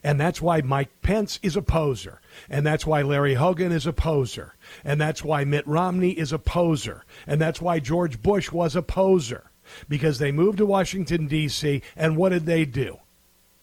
And 0.02 0.20
that's 0.20 0.40
why 0.40 0.60
Mike 0.60 0.90
Pence 1.02 1.38
is 1.42 1.56
a 1.56 1.62
poser. 1.62 2.20
And 2.48 2.66
that's 2.66 2.86
why 2.86 3.02
Larry 3.02 3.34
Hogan 3.34 3.72
is 3.72 3.86
a 3.86 3.92
poser. 3.92 4.54
And 4.84 5.00
that's 5.00 5.24
why 5.24 5.44
Mitt 5.44 5.66
Romney 5.66 6.10
is 6.10 6.32
a 6.32 6.38
poser. 6.38 7.04
And 7.26 7.40
that's 7.40 7.60
why 7.60 7.80
George 7.80 8.22
Bush 8.22 8.52
was 8.52 8.76
a 8.76 8.82
poser. 8.82 9.50
Because 9.88 10.18
they 10.18 10.32
moved 10.32 10.58
to 10.58 10.66
Washington, 10.66 11.26
D.C., 11.26 11.82
and 11.96 12.16
what 12.16 12.30
did 12.30 12.46
they 12.46 12.64
do? 12.64 12.98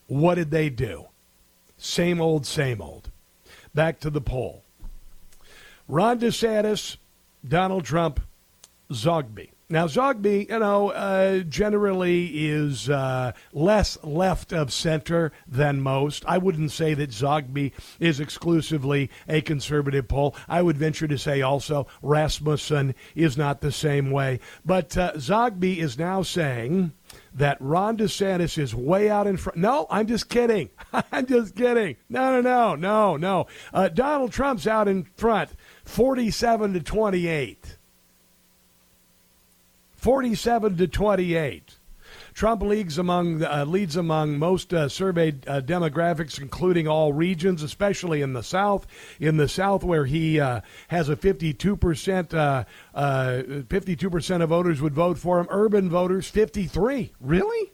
What 0.07 0.35
did 0.35 0.51
they 0.51 0.69
do? 0.69 1.05
Same 1.77 2.21
old, 2.21 2.45
same 2.45 2.81
old. 2.81 3.09
Back 3.73 3.99
to 4.01 4.09
the 4.09 4.21
poll. 4.21 4.63
Ron 5.87 6.19
DeSantis, 6.19 6.97
Donald 7.47 7.85
Trump, 7.85 8.21
Zogby. 8.91 9.49
Now, 9.67 9.87
Zogby, 9.87 10.47
you 10.47 10.59
know, 10.59 10.91
uh, 10.91 11.39
generally 11.39 12.27
is 12.45 12.87
uh, 12.87 13.31
less 13.51 13.97
left 14.03 14.53
of 14.53 14.71
center 14.71 15.31
than 15.47 15.81
most. 15.81 16.23
I 16.27 16.37
wouldn't 16.37 16.71
say 16.71 16.93
that 16.93 17.09
Zogby 17.09 17.71
is 17.99 18.19
exclusively 18.19 19.09
a 19.27 19.41
conservative 19.41 20.07
poll. 20.07 20.35
I 20.47 20.61
would 20.61 20.77
venture 20.77 21.07
to 21.07 21.17
say 21.17 21.41
also 21.41 21.87
Rasmussen 22.03 22.93
is 23.15 23.37
not 23.37 23.61
the 23.61 23.71
same 23.71 24.11
way. 24.11 24.39
But 24.63 24.95
uh, 24.97 25.13
Zogby 25.13 25.77
is 25.77 25.97
now 25.97 26.21
saying 26.21 26.91
that 27.33 27.57
Ron 27.59 27.97
DeSantis 27.97 28.59
is 28.59 28.75
way 28.75 29.09
out 29.09 29.25
in 29.25 29.35
front. 29.35 29.57
No, 29.57 29.87
I'm 29.89 30.05
just 30.05 30.29
kidding. 30.29 30.69
I'm 31.11 31.25
just 31.25 31.55
kidding. 31.55 31.95
No, 32.07 32.39
no, 32.39 32.41
no, 32.41 32.75
no, 32.75 33.17
no. 33.17 33.47
Uh, 33.73 33.89
Donald 33.89 34.31
Trump's 34.31 34.67
out 34.67 34.87
in 34.87 35.05
front, 35.15 35.49
47 35.85 36.73
to 36.73 36.81
28. 36.81 37.77
47 40.05 40.77
to 40.77 40.87
28. 40.87 41.79
Trump 42.35 42.61
leads 42.61 42.99
among 42.99 43.43
uh, 43.43 43.65
leads 43.67 43.95
among 43.95 44.37
most 44.37 44.71
uh, 44.71 44.87
surveyed 44.87 45.43
uh, 45.47 45.61
demographics, 45.61 46.39
including 46.39 46.87
all 46.87 47.11
regions, 47.11 47.63
especially 47.63 48.21
in 48.21 48.33
the 48.33 48.43
South. 48.43 48.85
In 49.19 49.37
the 49.37 49.47
South, 49.47 49.83
where 49.83 50.05
he 50.05 50.39
uh, 50.39 50.61
has 50.89 51.09
a 51.09 51.15
52 51.15 51.75
percent, 51.75 52.35
uh, 52.35 52.65
uh, 52.93 53.41
52 53.67 54.11
percent 54.11 54.43
of 54.43 54.49
voters 54.49 54.79
would 54.79 54.93
vote 54.93 55.17
for 55.17 55.39
him. 55.39 55.47
Urban 55.49 55.89
voters, 55.89 56.29
53. 56.29 57.11
Really, 57.19 57.73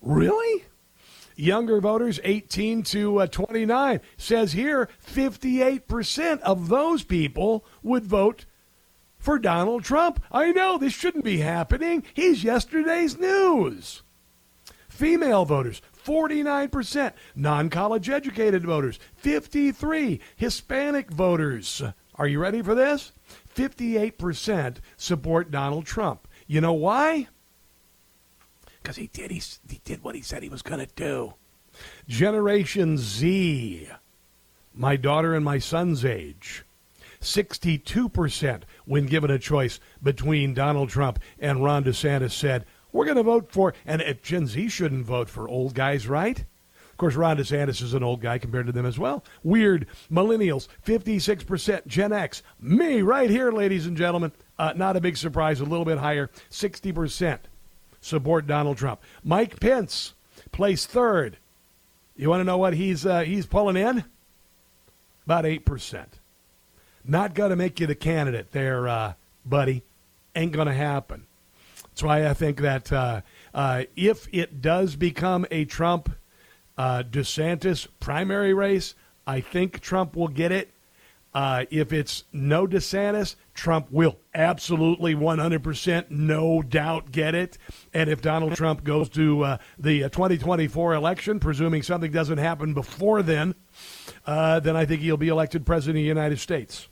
really. 0.00 0.64
Younger 1.36 1.80
voters, 1.80 2.18
18 2.24 2.82
to 2.82 3.24
29. 3.24 4.00
Says 4.16 4.52
here, 4.52 4.88
58 4.98 5.86
percent 5.86 6.40
of 6.40 6.68
those 6.68 7.04
people 7.04 7.64
would 7.84 8.04
vote 8.04 8.46
for 9.22 9.38
Donald 9.38 9.84
Trump. 9.84 10.20
I 10.32 10.50
know 10.50 10.76
this 10.76 10.92
shouldn't 10.92 11.24
be 11.24 11.38
happening. 11.38 12.02
He's 12.12 12.44
yesterday's 12.44 13.16
news. 13.16 14.02
Female 14.88 15.44
voters, 15.44 15.80
49%. 16.04 17.12
Non-college 17.36 18.10
educated 18.10 18.64
voters, 18.64 18.98
53. 19.16 20.20
Hispanic 20.36 21.10
voters. 21.10 21.82
Are 22.16 22.26
you 22.26 22.40
ready 22.40 22.60
for 22.60 22.74
this? 22.74 23.12
58% 23.54 24.78
support 24.96 25.50
Donald 25.50 25.86
Trump. 25.86 26.26
You 26.46 26.60
know 26.60 26.74
why? 26.74 27.28
Because 28.82 28.96
he 28.96 29.06
did 29.06 29.30
he, 29.30 29.40
he 29.68 29.80
did 29.84 30.02
what 30.02 30.16
he 30.16 30.20
said 30.20 30.42
he 30.42 30.48
was 30.48 30.62
going 30.62 30.84
to 30.84 30.94
do. 30.94 31.34
Generation 32.08 32.98
Z, 32.98 33.88
my 34.74 34.96
daughter 34.96 35.34
and 35.34 35.44
my 35.44 35.58
son's 35.58 36.04
age, 36.04 36.64
62% 37.22 38.62
when 38.84 39.06
given 39.06 39.30
a 39.30 39.38
choice 39.38 39.80
between 40.02 40.54
Donald 40.54 40.90
Trump 40.90 41.18
and 41.38 41.64
Ron 41.64 41.84
DeSantis 41.84 42.32
said, 42.32 42.64
we're 42.92 43.06
going 43.06 43.16
to 43.16 43.22
vote 43.22 43.50
for, 43.50 43.72
and 43.86 44.02
Gen 44.22 44.46
Z 44.46 44.68
shouldn't 44.68 45.06
vote 45.06 45.28
for 45.28 45.48
old 45.48 45.74
guys, 45.74 46.06
right? 46.06 46.38
Of 46.38 46.98
course, 46.98 47.14
Ron 47.14 47.38
DeSantis 47.38 47.80
is 47.80 47.94
an 47.94 48.02
old 48.02 48.20
guy 48.20 48.38
compared 48.38 48.66
to 48.66 48.72
them 48.72 48.84
as 48.84 48.98
well. 48.98 49.24
Weird. 49.42 49.86
Millennials, 50.10 50.68
56%. 50.86 51.86
Gen 51.86 52.12
X, 52.12 52.42
me 52.60 53.00
right 53.00 53.30
here, 53.30 53.50
ladies 53.50 53.86
and 53.86 53.96
gentlemen. 53.96 54.32
Uh, 54.58 54.74
not 54.76 54.96
a 54.96 55.00
big 55.00 55.16
surprise, 55.16 55.60
a 55.60 55.64
little 55.64 55.86
bit 55.86 55.98
higher, 55.98 56.28
60% 56.50 57.38
support 58.02 58.46
Donald 58.46 58.76
Trump. 58.76 59.00
Mike 59.24 59.58
Pence 59.58 60.12
placed 60.52 60.90
third. 60.90 61.38
You 62.14 62.28
want 62.28 62.40
to 62.40 62.44
know 62.44 62.58
what 62.58 62.74
he's 62.74 63.06
uh, 63.06 63.20
he's 63.20 63.46
pulling 63.46 63.76
in? 63.76 64.04
About 65.24 65.44
8%. 65.44 66.06
Not 67.04 67.34
going 67.34 67.50
to 67.50 67.56
make 67.56 67.80
you 67.80 67.86
the 67.86 67.94
candidate 67.94 68.52
there, 68.52 68.88
uh, 68.88 69.14
buddy. 69.44 69.82
Ain't 70.34 70.52
going 70.52 70.68
to 70.68 70.74
happen. 70.74 71.26
That's 71.92 72.02
why 72.02 72.26
I 72.26 72.34
think 72.34 72.60
that 72.60 72.92
uh, 72.92 73.20
uh, 73.52 73.84
if 73.96 74.28
it 74.32 74.62
does 74.62 74.96
become 74.96 75.46
a 75.50 75.64
Trump 75.64 76.14
uh, 76.78 77.02
DeSantis 77.02 77.86
primary 78.00 78.54
race, 78.54 78.94
I 79.26 79.40
think 79.40 79.80
Trump 79.80 80.16
will 80.16 80.28
get 80.28 80.52
it. 80.52 80.70
Uh, 81.34 81.64
if 81.70 81.92
it's 81.92 82.24
no 82.32 82.66
DeSantis, 82.66 83.36
Trump 83.54 83.90
will 83.90 84.18
absolutely 84.34 85.14
100% 85.14 86.10
no 86.10 86.62
doubt 86.62 87.10
get 87.10 87.34
it. 87.34 87.56
And 87.94 88.10
if 88.10 88.20
Donald 88.20 88.54
Trump 88.54 88.84
goes 88.84 89.08
to 89.10 89.42
uh, 89.42 89.58
the 89.78 90.00
2024 90.02 90.94
election, 90.94 91.40
presuming 91.40 91.82
something 91.82 92.12
doesn't 92.12 92.38
happen 92.38 92.74
before 92.74 93.22
then, 93.22 93.54
uh, 94.26 94.60
then 94.60 94.76
I 94.76 94.84
think 94.84 95.00
he'll 95.00 95.16
be 95.16 95.28
elected 95.28 95.64
president 95.64 95.98
of 95.98 96.02
the 96.02 96.08
United 96.08 96.38
States 96.38 96.88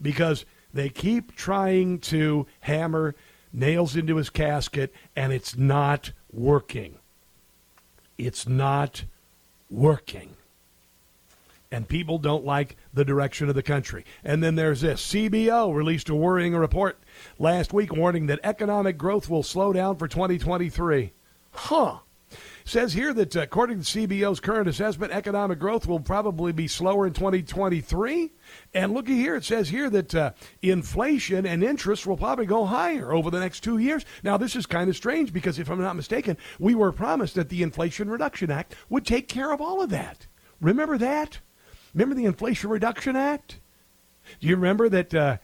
because 0.00 0.44
they 0.72 0.88
keep 0.88 1.34
trying 1.34 1.98
to 1.98 2.46
hammer 2.60 3.14
nails 3.52 3.96
into 3.96 4.16
his 4.16 4.30
casket 4.30 4.92
and 5.16 5.32
it's 5.32 5.56
not 5.56 6.12
working. 6.32 6.98
It's 8.16 8.46
not 8.46 9.04
working. 9.70 10.34
And 11.70 11.86
people 11.86 12.18
don't 12.18 12.44
like 12.44 12.76
the 12.94 13.04
direction 13.04 13.48
of 13.48 13.54
the 13.54 13.62
country. 13.62 14.04
And 14.24 14.42
then 14.42 14.54
there's 14.54 14.80
this 14.80 15.06
CBO 15.06 15.74
released 15.74 16.08
a 16.08 16.14
worrying 16.14 16.56
report 16.56 16.98
last 17.38 17.72
week 17.72 17.94
warning 17.94 18.26
that 18.26 18.40
economic 18.42 18.96
growth 18.96 19.28
will 19.28 19.42
slow 19.42 19.72
down 19.72 19.96
for 19.96 20.08
2023. 20.08 21.12
Huh. 21.52 21.98
Says 22.68 22.92
here 22.92 23.14
that 23.14 23.34
uh, 23.34 23.40
according 23.40 23.80
to 23.80 23.82
CBO's 23.82 24.40
current 24.40 24.68
assessment, 24.68 25.10
economic 25.10 25.58
growth 25.58 25.86
will 25.86 26.00
probably 26.00 26.52
be 26.52 26.68
slower 26.68 27.06
in 27.06 27.14
2023. 27.14 28.30
And 28.74 28.92
looky 28.92 29.14
here, 29.14 29.36
it 29.36 29.44
says 29.46 29.70
here 29.70 29.88
that 29.88 30.14
uh, 30.14 30.32
inflation 30.60 31.46
and 31.46 31.64
interest 31.64 32.06
will 32.06 32.18
probably 32.18 32.44
go 32.44 32.66
higher 32.66 33.10
over 33.10 33.30
the 33.30 33.40
next 33.40 33.60
two 33.60 33.78
years. 33.78 34.04
Now, 34.22 34.36
this 34.36 34.54
is 34.54 34.66
kind 34.66 34.90
of 34.90 34.96
strange 34.96 35.32
because, 35.32 35.58
if 35.58 35.70
I'm 35.70 35.80
not 35.80 35.96
mistaken, 35.96 36.36
we 36.58 36.74
were 36.74 36.92
promised 36.92 37.36
that 37.36 37.48
the 37.48 37.62
Inflation 37.62 38.10
Reduction 38.10 38.50
Act 38.50 38.74
would 38.90 39.06
take 39.06 39.28
care 39.28 39.50
of 39.50 39.62
all 39.62 39.80
of 39.80 39.88
that. 39.88 40.26
Remember 40.60 40.98
that? 40.98 41.38
Remember 41.94 42.16
the 42.16 42.26
Inflation 42.26 42.68
Reduction 42.68 43.16
Act? 43.16 43.60
Do 44.40 44.46
you 44.46 44.56
remember 44.56 44.90
that 44.90 45.14
uh, 45.14 45.38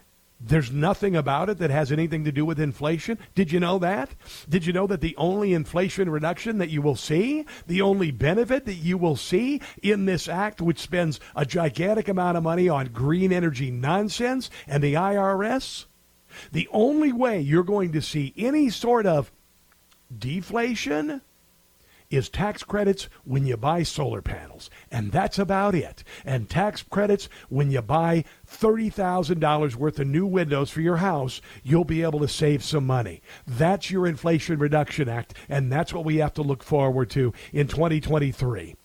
there's 0.47 0.71
nothing 0.71 1.17
about 1.17 1.49
it 1.49 1.59
that 1.59 1.71
has 1.71 1.91
anything 1.91 2.25
to 2.25 2.33
do 2.33 2.45
with 2.45 2.61
inflation. 2.61 3.19
Did 3.35 3.51
you 3.51 3.61
know 3.61 3.79
that? 3.79 4.11
Did 4.49 4.67
you 4.67 4.73
know 4.73 4.87
that 4.87 5.01
the 5.01 5.17
only 5.17 5.55
inflation 5.55 6.11
reduction 6.11 6.59
that 6.59 6.71
you 6.71 6.83
will 6.83 6.97
see, 6.97 7.47
the 7.67 7.81
only 7.81 8.11
benefit 8.11 8.67
that 8.67 8.75
you 8.75 8.99
will 8.99 9.17
see 9.17 9.61
in 9.83 10.05
this 10.05 10.29
act, 10.29 10.61
which 10.61 10.79
spends 10.79 11.19
a 11.35 11.47
gigantic 11.47 12.09
amount 12.09 12.37
of 12.37 12.43
money 12.43 12.69
on 12.69 12.87
green 12.87 13.33
energy 13.33 13.71
nonsense 13.71 14.51
and 14.67 14.83
the 14.83 14.95
IRS, 14.95 15.87
the 16.53 16.69
only 16.73 17.13
way 17.13 17.41
you're 17.41 17.63
going 17.63 17.93
to 17.93 18.03
see 18.03 18.35
any 18.37 18.69
sort 18.69 19.07
of 19.07 19.33
deflation 20.17 21.23
is 22.17 22.29
tax 22.29 22.63
credits 22.63 23.09
when 23.25 23.47
you 23.47 23.57
buy 23.57 23.83
solar 23.83 24.23
panels, 24.23 24.71
and 24.91 25.13
that's 25.13 25.39
about 25.39 25.75
it. 25.75 26.05
And 26.25 26.49
tax 26.49 26.83
credits 26.83 27.29
when 27.49 27.71
you 27.71 27.83
buy 27.83 28.25
$30,000 28.51 29.75
worth 29.77 29.99
of 29.99 30.07
new 30.07 30.27
windows 30.27 30.71
for 30.71 30.81
your 30.81 30.97
house, 30.97 31.41
you'll 31.63 31.85
be 31.85 32.03
able 32.03 32.21
to 32.21 32.29
save 32.29 32.63
some 32.63 32.87
money. 32.87 33.23
That's 33.47 33.91
your 33.91 34.07
Inflation 34.07 34.59
Reduction 34.59 35.09
Act, 35.09 35.35
and 35.49 35.71
that's 35.71 35.93
what 35.93 36.05
we 36.05 36.17
have 36.17 36.35
to 36.35 36.43
look 36.43 36.63
forward 36.63 37.11
to 37.11 37.33
in 37.53 37.67
2023. 37.67 38.77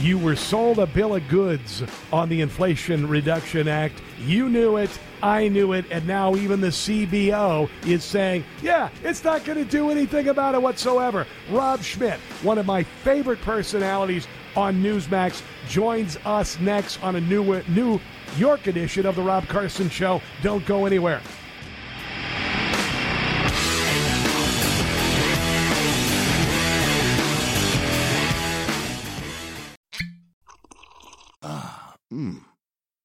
You 0.00 0.18
were 0.18 0.36
sold 0.36 0.78
a 0.78 0.86
bill 0.86 1.16
of 1.16 1.28
goods 1.28 1.82
on 2.12 2.28
the 2.28 2.40
Inflation 2.40 3.08
Reduction 3.08 3.68
Act. 3.68 4.00
You 4.24 4.48
knew 4.48 4.76
it. 4.76 4.90
I 5.22 5.48
knew 5.48 5.72
it. 5.72 5.84
And 5.90 6.06
now 6.06 6.34
even 6.36 6.60
the 6.60 6.68
CBO 6.68 7.68
is 7.86 8.04
saying, 8.04 8.44
yeah, 8.62 8.90
it's 9.02 9.24
not 9.24 9.44
going 9.44 9.58
to 9.58 9.64
do 9.70 9.90
anything 9.90 10.28
about 10.28 10.54
it 10.54 10.62
whatsoever. 10.62 11.26
Rob 11.50 11.82
Schmitt, 11.82 12.20
one 12.42 12.58
of 12.58 12.66
my 12.66 12.82
favorite 12.82 13.40
personalities 13.42 14.26
on 14.56 14.82
Newsmax, 14.82 15.42
joins 15.68 16.16
us 16.24 16.58
next 16.60 17.02
on 17.02 17.16
a 17.16 17.20
new, 17.20 17.62
New 17.68 18.00
York 18.36 18.66
edition 18.66 19.06
of 19.06 19.16
The 19.16 19.22
Rob 19.22 19.46
Carson 19.48 19.88
Show. 19.88 20.20
Don't 20.42 20.64
go 20.66 20.86
anywhere. 20.86 21.20
Ah, 31.42 31.96
Mmm. 32.12 32.47